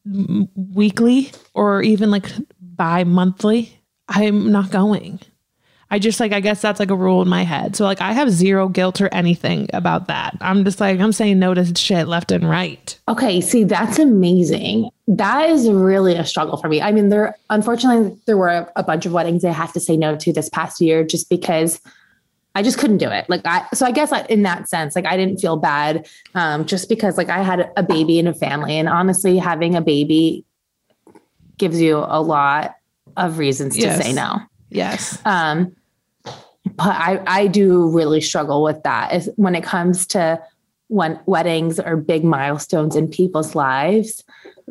weekly 0.04 1.32
or 1.54 1.82
even 1.82 2.10
like 2.10 2.26
bi 2.60 3.04
monthly, 3.04 3.78
I'm 4.08 4.50
not 4.52 4.70
going. 4.70 5.20
I 5.92 5.98
just 5.98 6.20
like, 6.20 6.32
I 6.32 6.40
guess 6.40 6.62
that's 6.62 6.80
like 6.80 6.90
a 6.90 6.96
rule 6.96 7.20
in 7.20 7.28
my 7.28 7.42
head. 7.42 7.76
So 7.76 7.84
like 7.84 8.00
I 8.00 8.12
have 8.12 8.30
zero 8.30 8.66
guilt 8.66 9.02
or 9.02 9.08
anything 9.12 9.68
about 9.74 10.06
that. 10.06 10.34
I'm 10.40 10.64
just 10.64 10.80
like, 10.80 10.98
I'm 10.98 11.12
saying 11.12 11.38
no 11.38 11.52
to 11.52 11.74
shit 11.74 12.08
left 12.08 12.32
and 12.32 12.48
right. 12.48 12.98
Okay, 13.08 13.42
see, 13.42 13.64
that's 13.64 13.98
amazing. 13.98 14.88
That 15.06 15.50
is 15.50 15.68
really 15.68 16.14
a 16.14 16.24
struggle 16.24 16.56
for 16.56 16.68
me. 16.68 16.80
I 16.80 16.92
mean, 16.92 17.10
there 17.10 17.36
unfortunately 17.50 18.16
there 18.26 18.38
were 18.38 18.72
a 18.74 18.82
bunch 18.82 19.04
of 19.04 19.12
weddings 19.12 19.44
I 19.44 19.50
had 19.50 19.70
to 19.74 19.80
say 19.80 19.98
no 19.98 20.16
to 20.16 20.32
this 20.32 20.48
past 20.48 20.80
year 20.80 21.04
just 21.04 21.28
because 21.28 21.78
I 22.54 22.62
just 22.62 22.78
couldn't 22.78 22.98
do 22.98 23.08
it. 23.08 23.28
Like 23.28 23.42
I, 23.44 23.66
so 23.72 23.86
I 23.86 23.92
guess 23.92 24.12
I, 24.12 24.24
in 24.26 24.42
that 24.42 24.68
sense, 24.68 24.94
like 24.94 25.06
I 25.06 25.16
didn't 25.16 25.38
feel 25.38 25.56
bad, 25.56 26.06
um, 26.34 26.66
just 26.66 26.88
because 26.88 27.16
like 27.16 27.30
I 27.30 27.42
had 27.42 27.70
a 27.76 27.82
baby 27.82 28.18
and 28.18 28.28
a 28.28 28.34
family, 28.34 28.76
and 28.78 28.88
honestly, 28.88 29.38
having 29.38 29.74
a 29.74 29.80
baby 29.80 30.44
gives 31.58 31.80
you 31.80 31.98
a 31.98 32.20
lot 32.20 32.74
of 33.16 33.38
reasons 33.38 33.76
to 33.76 33.82
Yes. 33.82 34.04
say 34.04 34.12
no. 34.12 34.40
Yes. 34.70 35.18
Um, 35.24 35.74
but 36.24 36.88
I, 36.88 37.22
I 37.26 37.46
do 37.46 37.88
really 37.90 38.20
struggle 38.20 38.62
with 38.62 38.82
that 38.84 39.12
is 39.12 39.30
when 39.36 39.54
it 39.54 39.64
comes 39.64 40.06
to 40.08 40.42
when 40.88 41.18
weddings 41.26 41.80
or 41.80 41.96
big 41.96 42.24
milestones 42.24 42.96
in 42.96 43.08
people's 43.08 43.54
lives. 43.54 44.24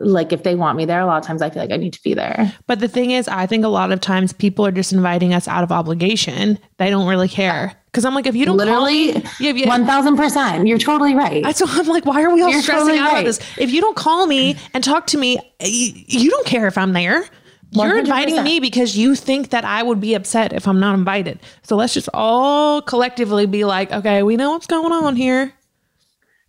Like 0.04 0.34
if 0.34 0.44
they 0.44 0.56
want 0.56 0.78
me 0.78 0.86
there, 0.86 1.00
a 1.00 1.06
lot 1.06 1.18
of 1.18 1.26
times 1.26 1.42
I 1.42 1.50
feel 1.50 1.62
like 1.62 1.72
I 1.72 1.78
need 1.78 1.94
to 1.94 2.04
be 2.04 2.14
there. 2.14 2.54
But 2.68 2.80
the 2.80 2.88
thing 2.88 3.12
is, 3.12 3.28
I 3.28 3.46
think 3.46 3.64
a 3.64 3.70
lot 3.70 3.92
of 3.92 4.02
times 4.02 4.34
people 4.34 4.66
are 4.66 4.72
just 4.72 4.92
inviting 4.92 5.34
us 5.34 5.48
out 5.48 5.64
of 5.64 5.72
obligation. 5.72 6.58
They 6.78 6.90
don't 6.90 7.08
really 7.08 7.28
care. 7.28 7.76
Because 7.86 8.06
I'm 8.06 8.16
like, 8.16 8.26
if 8.26 8.36
you 8.36 8.46
don't 8.46 8.58
call 8.58 8.66
Literally, 8.66 9.14
me, 9.14 9.24
yeah, 9.40 9.52
yeah. 9.52 9.68
one 9.68 9.86
thousand 9.86 10.16
percent. 10.16 10.66
You're 10.66 10.78
totally 10.78 11.14
right. 11.14 11.44
Why 11.44 11.54
I'm 11.60 11.88
like, 11.88 12.06
why 12.06 12.24
are 12.24 12.34
we 12.34 12.42
all 12.42 12.50
You're 12.50 12.62
stressing 12.62 12.88
totally 12.88 13.00
out 13.00 13.12
about 13.12 13.26
this? 13.26 13.40
If 13.58 13.70
you 13.72 13.82
don't 13.82 13.98
call 13.98 14.28
me 14.28 14.56
and 14.74 14.84
talk 14.84 15.08
to 15.08 15.18
me, 15.18 15.38
you, 15.62 15.92
you 16.08 16.30
don't 16.30 16.46
care 16.46 16.68
if 16.68 16.78
I'm 16.78 16.94
there. 16.94 17.26
You're 17.74 18.00
inviting 18.00 18.44
me 18.44 18.60
because 18.60 18.98
you 18.98 19.16
think 19.16 19.52
that 19.52 19.64
I 19.64 19.82
would 19.82 20.02
be 20.02 20.14
upset 20.14 20.52
if 20.52 20.68
I'm 20.68 20.80
not 20.80 20.94
invited. 20.94 21.40
So 21.64 21.78
let's 21.78 21.94
just 21.94 22.10
all 22.14 22.82
collectively 22.82 23.46
be 23.46 23.64
like, 23.64 23.92
okay, 23.94 24.24
we 24.24 24.36
know 24.36 24.52
what's 24.52 24.68
going 24.68 24.92
on 24.92 25.16
here. 25.16 25.54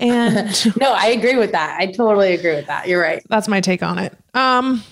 And 0.03 0.77
no, 0.81 0.93
I 0.93 1.07
agree 1.07 1.37
with 1.37 1.53
that. 1.53 1.77
I 1.81 1.87
totally 1.87 2.35
agree 2.35 2.55
with 2.55 2.67
that. 2.67 2.89
You're 2.89 3.01
right. 3.01 3.23
that's 3.29 3.49
my 3.49 3.61
take 3.61 3.83
on 3.83 3.99
it. 3.99 4.17
Um, 4.35 4.83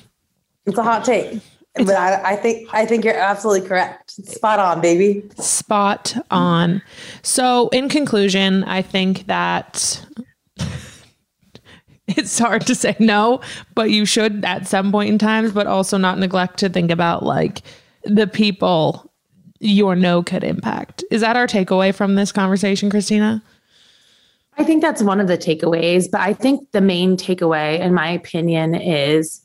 It's 0.66 0.78
a 0.78 0.82
hot 0.82 1.04
take, 1.04 1.40
but 1.74 1.90
I, 1.90 2.32
I 2.32 2.36
think 2.36 2.68
I 2.72 2.86
think 2.86 3.04
you're 3.04 3.14
absolutely 3.16 3.68
correct. 3.68 4.12
Spot 4.12 4.58
on, 4.58 4.80
baby. 4.80 5.28
spot 5.36 6.16
on. 6.30 6.80
So, 7.22 7.68
in 7.70 7.88
conclusion, 7.88 8.62
I 8.64 8.82
think 8.82 9.26
that 9.26 10.06
it's 12.06 12.38
hard 12.38 12.66
to 12.68 12.74
say 12.74 12.94
no, 13.00 13.40
but 13.74 13.90
you 13.90 14.04
should 14.04 14.44
at 14.44 14.68
some 14.68 14.92
point 14.92 15.10
in 15.10 15.18
times, 15.18 15.52
but 15.52 15.66
also 15.66 15.98
not 15.98 16.18
neglect 16.18 16.58
to 16.60 16.68
think 16.68 16.90
about 16.90 17.24
like 17.24 17.62
the 18.04 18.26
people 18.26 19.10
your 19.58 19.94
no 19.94 20.22
could 20.22 20.44
impact. 20.44 21.04
Is 21.10 21.20
that 21.20 21.36
our 21.36 21.46
takeaway 21.46 21.94
from 21.94 22.14
this 22.14 22.32
conversation, 22.32 22.90
Kristina? 22.90 23.42
I 24.60 24.64
think 24.64 24.82
that's 24.82 25.02
one 25.02 25.20
of 25.20 25.26
the 25.26 25.38
takeaways, 25.38 26.10
but 26.10 26.20
I 26.20 26.34
think 26.34 26.70
the 26.72 26.82
main 26.82 27.16
takeaway, 27.16 27.80
in 27.80 27.94
my 27.94 28.10
opinion, 28.10 28.74
is 28.74 29.40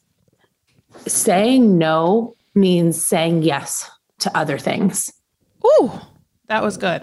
saying 1.07 1.77
no 1.77 2.35
means 2.53 3.01
saying 3.01 3.43
yes 3.43 3.89
to 4.19 4.37
other 4.37 4.57
things. 4.57 5.13
Ooh, 5.65 5.89
that 6.47 6.61
was 6.61 6.75
good. 6.75 7.01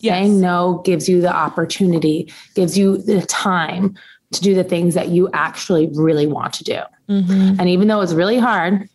Saying 0.00 0.40
no 0.40 0.80
gives 0.86 1.06
you 1.06 1.20
the 1.20 1.34
opportunity, 1.34 2.32
gives 2.54 2.78
you 2.78 2.96
the 2.96 3.20
time 3.26 3.94
to 4.32 4.40
do 4.40 4.54
the 4.54 4.64
things 4.64 4.94
that 4.94 5.08
you 5.08 5.28
actually 5.34 5.90
really 5.92 6.26
want 6.26 6.54
to 6.54 6.64
do. 6.64 6.80
Mm-hmm. 7.10 7.60
And 7.60 7.68
even 7.68 7.88
though 7.88 8.00
it's 8.00 8.14
really 8.14 8.38
hard, 8.38 8.88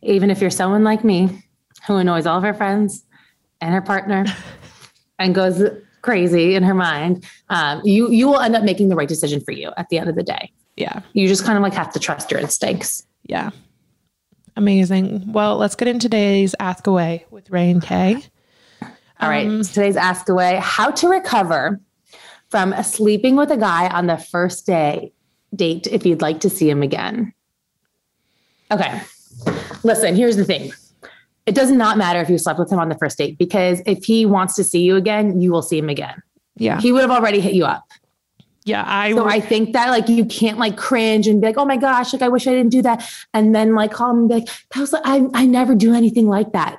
even 0.00 0.30
if 0.30 0.40
you're 0.40 0.48
someone 0.48 0.84
like 0.84 1.04
me 1.04 1.44
who 1.86 1.96
annoys 1.96 2.24
all 2.24 2.38
of 2.38 2.44
her 2.44 2.54
friends 2.54 3.04
and 3.60 3.74
her 3.74 3.82
partner 3.82 4.24
and 5.18 5.34
goes 5.34 5.62
crazy 6.04 6.54
in 6.54 6.62
her 6.62 6.74
mind, 6.74 7.24
um, 7.48 7.80
you 7.84 8.10
you 8.10 8.28
will 8.28 8.38
end 8.38 8.54
up 8.54 8.62
making 8.62 8.88
the 8.88 8.94
right 8.94 9.08
decision 9.08 9.40
for 9.40 9.52
you 9.52 9.72
at 9.76 9.88
the 9.88 9.98
end 9.98 10.08
of 10.08 10.14
the 10.14 10.22
day. 10.22 10.52
Yeah. 10.76 11.00
You 11.14 11.26
just 11.26 11.44
kind 11.44 11.56
of 11.56 11.62
like 11.62 11.72
have 11.72 11.92
to 11.94 11.98
trust 11.98 12.30
your 12.30 12.40
instincts. 12.40 13.06
Yeah. 13.24 13.50
Amazing. 14.56 15.32
Well, 15.32 15.56
let's 15.56 15.74
get 15.74 15.88
into 15.88 16.04
today's 16.04 16.54
Ask 16.60 16.86
Away 16.86 17.24
with 17.30 17.50
Ray 17.50 17.70
and 17.70 17.82
Kay. 17.82 18.22
All 19.20 19.28
right. 19.28 19.64
Today's 19.64 19.96
ask 19.96 20.28
away: 20.28 20.60
How 20.62 20.90
to 20.90 21.08
recover 21.08 21.80
from 22.50 22.74
sleeping 22.82 23.36
with 23.36 23.50
a 23.50 23.56
guy 23.56 23.88
on 23.88 24.06
the 24.06 24.18
first 24.18 24.66
day 24.66 25.12
date 25.54 25.86
if 25.86 26.04
you'd 26.04 26.22
like 26.22 26.40
to 26.40 26.50
see 26.50 26.68
him 26.68 26.82
again. 26.82 27.32
Okay. 28.70 29.00
Listen, 29.82 30.14
here's 30.16 30.36
the 30.36 30.44
thing. 30.44 30.72
It 31.46 31.54
does 31.54 31.70
not 31.70 31.98
matter 31.98 32.20
if 32.20 32.30
you 32.30 32.38
slept 32.38 32.58
with 32.58 32.72
him 32.72 32.78
on 32.78 32.88
the 32.88 32.94
first 32.96 33.18
date 33.18 33.36
because 33.36 33.82
if 33.86 34.04
he 34.04 34.24
wants 34.24 34.54
to 34.54 34.64
see 34.64 34.80
you 34.80 34.96
again, 34.96 35.40
you 35.40 35.52
will 35.52 35.62
see 35.62 35.78
him 35.78 35.88
again. 35.88 36.22
Yeah. 36.56 36.80
He 36.80 36.92
would 36.92 37.02
have 37.02 37.10
already 37.10 37.40
hit 37.40 37.54
you 37.54 37.64
up. 37.64 37.84
Yeah. 38.64 38.84
I, 38.86 39.12
So 39.12 39.26
I 39.26 39.40
think 39.40 39.74
that 39.74 39.90
like 39.90 40.08
you 40.08 40.24
can't 40.24 40.58
like 40.58 40.78
cringe 40.78 41.28
and 41.28 41.40
be 41.40 41.48
like, 41.48 41.58
oh 41.58 41.66
my 41.66 41.76
gosh, 41.76 42.14
like 42.14 42.22
I 42.22 42.28
wish 42.28 42.46
I 42.46 42.52
didn't 42.52 42.70
do 42.70 42.80
that. 42.82 43.06
And 43.34 43.54
then 43.54 43.74
like 43.74 43.92
call 43.92 44.10
him 44.10 44.18
and 44.20 44.28
be 44.28 44.34
like, 44.36 44.46
that 44.46 44.80
was 44.80 44.92
like, 44.92 45.02
I, 45.04 45.26
I 45.34 45.44
never 45.44 45.74
do 45.74 45.92
anything 45.92 46.28
like 46.28 46.52
that. 46.52 46.78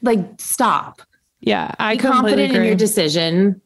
Like 0.00 0.20
stop. 0.38 1.02
yeah. 1.40 1.74
I 1.78 1.96
Be 1.96 1.98
completely 1.98 2.30
confident 2.30 2.56
in 2.56 2.64
your 2.64 2.74
decision. 2.76 3.60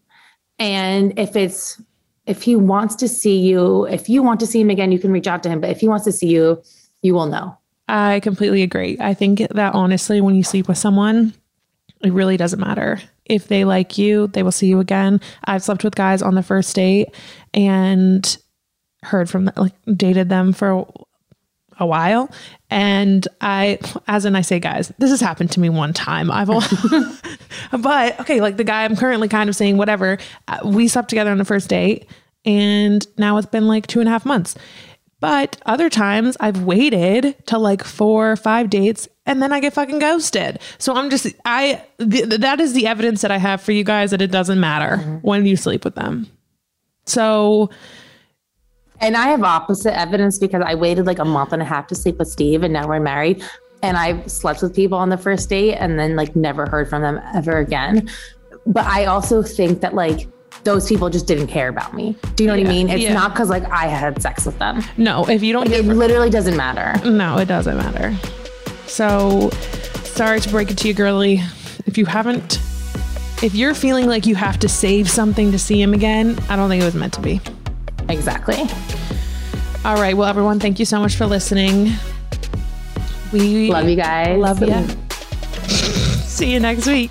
And 0.58 1.16
if 1.18 1.36
it's 1.36 1.80
if 2.26 2.42
he 2.42 2.56
wants 2.56 2.94
to 2.96 3.08
see 3.08 3.38
you, 3.38 3.86
if 3.86 4.08
you 4.08 4.22
want 4.22 4.40
to 4.40 4.46
see 4.46 4.60
him 4.60 4.70
again, 4.70 4.92
you 4.92 4.98
can 4.98 5.12
reach 5.12 5.26
out 5.26 5.42
to 5.44 5.48
him. 5.48 5.60
But 5.60 5.70
if 5.70 5.80
he 5.80 5.88
wants 5.88 6.04
to 6.04 6.12
see 6.12 6.28
you, 6.28 6.62
you 7.02 7.14
will 7.14 7.26
know. 7.26 7.56
I 7.92 8.20
completely 8.20 8.62
agree. 8.62 8.96
I 9.00 9.14
think 9.14 9.38
that 9.50 9.74
honestly, 9.74 10.20
when 10.20 10.34
you 10.36 10.44
sleep 10.44 10.68
with 10.68 10.78
someone, 10.78 11.34
it 12.02 12.12
really 12.12 12.36
doesn't 12.36 12.60
matter. 12.60 13.00
If 13.24 13.48
they 13.48 13.64
like 13.64 13.98
you, 13.98 14.28
they 14.28 14.42
will 14.42 14.52
see 14.52 14.66
you 14.68 14.80
again. 14.80 15.20
I've 15.44 15.62
slept 15.62 15.82
with 15.84 15.94
guys 15.94 16.22
on 16.22 16.34
the 16.34 16.42
first 16.42 16.74
date 16.76 17.08
and 17.52 18.36
heard 19.02 19.28
from 19.28 19.46
them, 19.46 19.54
like 19.56 19.72
dated 19.96 20.28
them 20.28 20.52
for 20.52 20.86
a 21.78 21.86
while. 21.86 22.30
And 22.70 23.26
I, 23.40 23.78
as 24.06 24.24
in 24.24 24.36
I 24.36 24.42
say, 24.42 24.60
guys, 24.60 24.92
this 24.98 25.10
has 25.10 25.20
happened 25.20 25.50
to 25.52 25.60
me 25.60 25.68
one 25.68 25.92
time. 25.92 26.30
I've, 26.30 26.50
al- 26.50 26.62
but 27.80 28.20
okay, 28.20 28.40
like 28.40 28.56
the 28.56 28.64
guy 28.64 28.84
I'm 28.84 28.96
currently 28.96 29.28
kind 29.28 29.48
of 29.48 29.56
saying, 29.56 29.76
whatever. 29.76 30.18
uh, 30.48 30.58
We 30.64 30.86
slept 30.88 31.08
together 31.08 31.30
on 31.30 31.38
the 31.38 31.44
first 31.44 31.68
date, 31.68 32.06
and 32.44 33.06
now 33.18 33.36
it's 33.38 33.46
been 33.48 33.66
like 33.66 33.86
two 33.86 34.00
and 34.00 34.08
a 34.08 34.12
half 34.12 34.24
months. 34.24 34.54
But 35.20 35.58
other 35.66 35.90
times 35.90 36.36
I've 36.40 36.62
waited 36.62 37.36
till 37.46 37.60
like 37.60 37.84
four 37.84 38.32
or 38.32 38.36
five 38.36 38.70
dates 38.70 39.06
and 39.26 39.42
then 39.42 39.52
I 39.52 39.60
get 39.60 39.74
fucking 39.74 39.98
ghosted. 39.98 40.58
So 40.78 40.94
I'm 40.94 41.10
just, 41.10 41.26
I, 41.44 41.84
th- 41.98 42.40
that 42.40 42.58
is 42.58 42.72
the 42.72 42.86
evidence 42.86 43.20
that 43.20 43.30
I 43.30 43.36
have 43.36 43.60
for 43.60 43.72
you 43.72 43.84
guys 43.84 44.10
that 44.12 44.22
it 44.22 44.30
doesn't 44.30 44.58
matter 44.58 44.96
mm-hmm. 44.96 45.16
when 45.18 45.44
you 45.44 45.56
sleep 45.56 45.84
with 45.84 45.94
them. 45.94 46.26
So 47.04 47.70
And 49.00 49.16
I 49.16 49.28
have 49.28 49.42
opposite 49.42 49.98
evidence 49.98 50.38
because 50.38 50.62
I 50.64 50.74
waited 50.74 51.06
like 51.06 51.18
a 51.18 51.24
month 51.24 51.52
and 51.52 51.62
a 51.62 51.64
half 51.64 51.86
to 51.88 51.94
sleep 51.94 52.18
with 52.18 52.28
Steve 52.28 52.62
and 52.62 52.72
now 52.72 52.88
we're 52.88 53.00
married. 53.00 53.42
And 53.82 53.96
I've 53.96 54.30
slept 54.30 54.62
with 54.62 54.74
people 54.74 54.98
on 54.98 55.08
the 55.08 55.16
first 55.18 55.48
date 55.48 55.74
and 55.74 55.98
then 55.98 56.16
like 56.16 56.36
never 56.36 56.66
heard 56.66 56.88
from 56.88 57.02
them 57.02 57.20
ever 57.34 57.58
again. 57.58 58.08
But 58.66 58.84
I 58.84 59.06
also 59.06 59.42
think 59.42 59.80
that 59.80 59.94
like 59.94 60.28
those 60.64 60.88
people 60.88 61.08
just 61.08 61.26
didn't 61.26 61.46
care 61.46 61.68
about 61.68 61.94
me. 61.94 62.16
Do 62.34 62.44
you 62.44 62.48
know 62.48 62.56
what 62.56 62.66
I 62.66 62.68
mean? 62.68 62.90
It's 62.90 63.02
yeah. 63.02 63.14
not 63.14 63.32
because 63.32 63.48
like 63.48 63.64
I 63.64 63.86
had 63.86 64.20
sex 64.20 64.44
with 64.46 64.58
them. 64.58 64.82
no, 64.96 65.28
if 65.28 65.42
you 65.42 65.52
don't 65.52 65.70
It 65.70 65.84
literally 65.84 66.30
doesn't 66.30 66.56
matter. 66.56 67.08
no, 67.08 67.38
it 67.38 67.46
doesn't 67.46 67.76
matter. 67.76 68.14
So 68.86 69.50
sorry 70.04 70.40
to 70.40 70.48
break 70.48 70.70
it 70.70 70.78
to 70.78 70.88
you, 70.88 70.94
girly. 70.94 71.40
If 71.86 71.96
you 71.96 72.04
haven't, 72.04 72.60
if 73.42 73.54
you're 73.54 73.74
feeling 73.74 74.06
like 74.06 74.26
you 74.26 74.34
have 74.34 74.58
to 74.60 74.68
save 74.68 75.08
something 75.08 75.50
to 75.52 75.58
see 75.58 75.80
him 75.80 75.94
again, 75.94 76.38
I 76.48 76.56
don't 76.56 76.68
think 76.68 76.82
it 76.82 76.86
was 76.86 76.94
meant 76.94 77.14
to 77.14 77.20
be. 77.20 77.40
Exactly. 78.08 78.58
All 79.84 79.94
right. 79.94 80.16
Well, 80.16 80.28
everyone, 80.28 80.60
thank 80.60 80.78
you 80.78 80.84
so 80.84 81.00
much 81.00 81.14
for 81.14 81.26
listening. 81.26 81.92
We 83.32 83.70
Love 83.70 83.88
you 83.88 83.96
guys. 83.96 84.38
Love 84.38 84.60
you. 84.60 84.86
See 85.70 86.52
you 86.52 86.60
next 86.60 86.86
week. 86.86 87.10